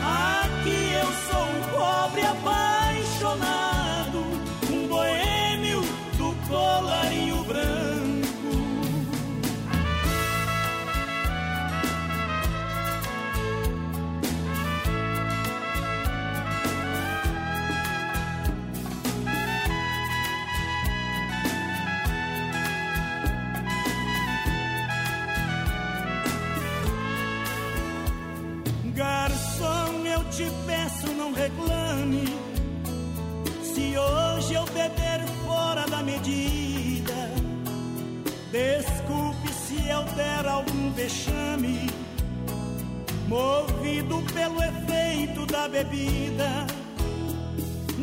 Aqui 0.00 0.92
eu 0.92 1.08
sou 1.28 1.44
um 1.44 1.62
pobre 1.76 2.22
apaixonado, 2.22 3.77
reclame. 31.48 32.24
Se 33.62 33.96
hoje 33.96 34.54
eu 34.54 34.64
beber 34.66 35.20
fora 35.46 35.86
da 35.86 36.02
medida, 36.02 37.30
desculpe 38.52 39.52
se 39.52 39.88
eu 39.88 40.02
der 40.14 40.46
algum 40.46 40.90
vexame. 40.92 41.90
Movido 43.28 44.22
pelo 44.32 44.62
efeito 44.62 45.46
da 45.46 45.68
bebida, 45.68 46.66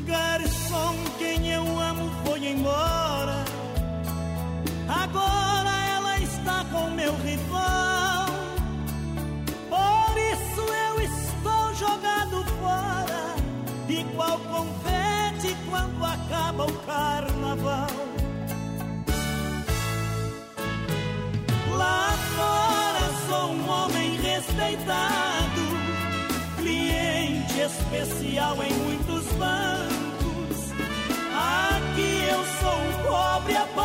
garçom, 0.05 0.95
quem 1.17 1.51
eu 1.51 1.63
amo 1.79 2.11
foi 2.23 2.47
embora. 2.51 3.43
Agora 4.87 5.73
ela 5.95 6.19
está 6.19 6.63
com 6.71 6.91
meu 6.91 7.13
rival. 7.23 7.94
Igual 13.99 14.39
confete 14.39 15.55
quando 15.69 16.03
acaba 16.03 16.65
o 16.65 16.73
carnaval. 16.85 17.87
Lá 21.77 22.11
fora 22.35 23.09
sou 23.27 23.51
um 23.51 23.69
homem 23.69 24.15
respeitado, 24.17 25.61
cliente 26.57 27.59
especial 27.59 28.57
em 28.63 28.73
muitos 28.73 29.25
bancos. 29.33 30.71
Aqui 31.33 32.27
eu 32.29 32.43
sou 32.59 32.77
um 32.77 32.93
pobre 33.07 33.55
apaixonado, 33.55 33.84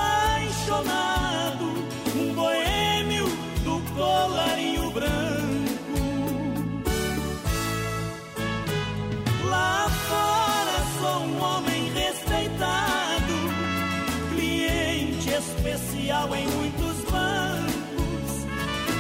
em 16.41 16.49
muitos 16.49 16.97
bancos. 17.11 18.47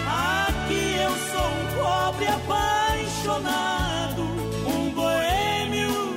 Aqui 0.06 0.96
eu 1.02 1.12
sou 1.32 1.48
um 1.48 1.66
pobre 1.82 2.26
apaixonado, 2.26 4.22
um 4.66 4.90
boêmio 4.90 6.16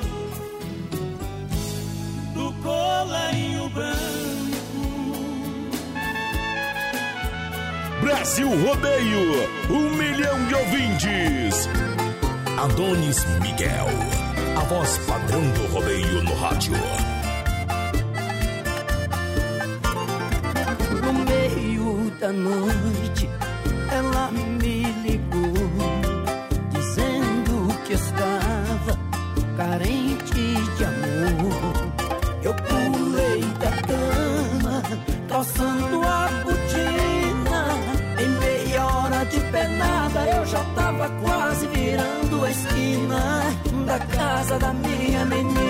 do 2.33 2.53
colarinho 2.61 3.69
branco. 3.69 4.03
Brasil 8.01 8.47
Rodeio, 8.47 9.49
um 9.69 9.89
milhão 9.95 10.45
de 10.47 10.55
ouvintes. 10.55 11.69
Adonis 12.57 13.25
Miguel, 13.41 13.87
a 14.55 14.61
voz 14.65 14.97
padrão 14.99 15.41
do 15.51 15.67
rodeio 15.67 16.23
no 16.23 16.33
rádio. 16.35 16.73
Da 22.23 22.31
noite, 22.31 23.29
ela 23.91 24.31
me 24.31 24.83
ligou, 25.03 25.51
dizendo 26.69 27.67
que 27.83 27.91
estava 27.91 28.97
carente 29.57 30.55
de 30.77 30.85
amor. 30.85 31.91
Eu 32.41 32.53
pulei 32.53 33.41
da 33.59 33.71
cama, 33.89 34.81
calçando 35.27 36.01
a 36.01 36.29
botina. 36.45 37.61
Em 38.17 38.29
meia 38.39 38.85
hora 38.85 39.25
de 39.25 39.39
pernada, 39.51 40.25
eu 40.25 40.45
já 40.45 40.63
tava 40.75 41.09
quase 41.21 41.67
virando 41.67 42.45
a 42.45 42.51
esquina 42.51 43.43
da 43.85 43.99
casa 43.99 44.57
da 44.59 44.71
minha 44.71 45.25
menina. 45.25 45.62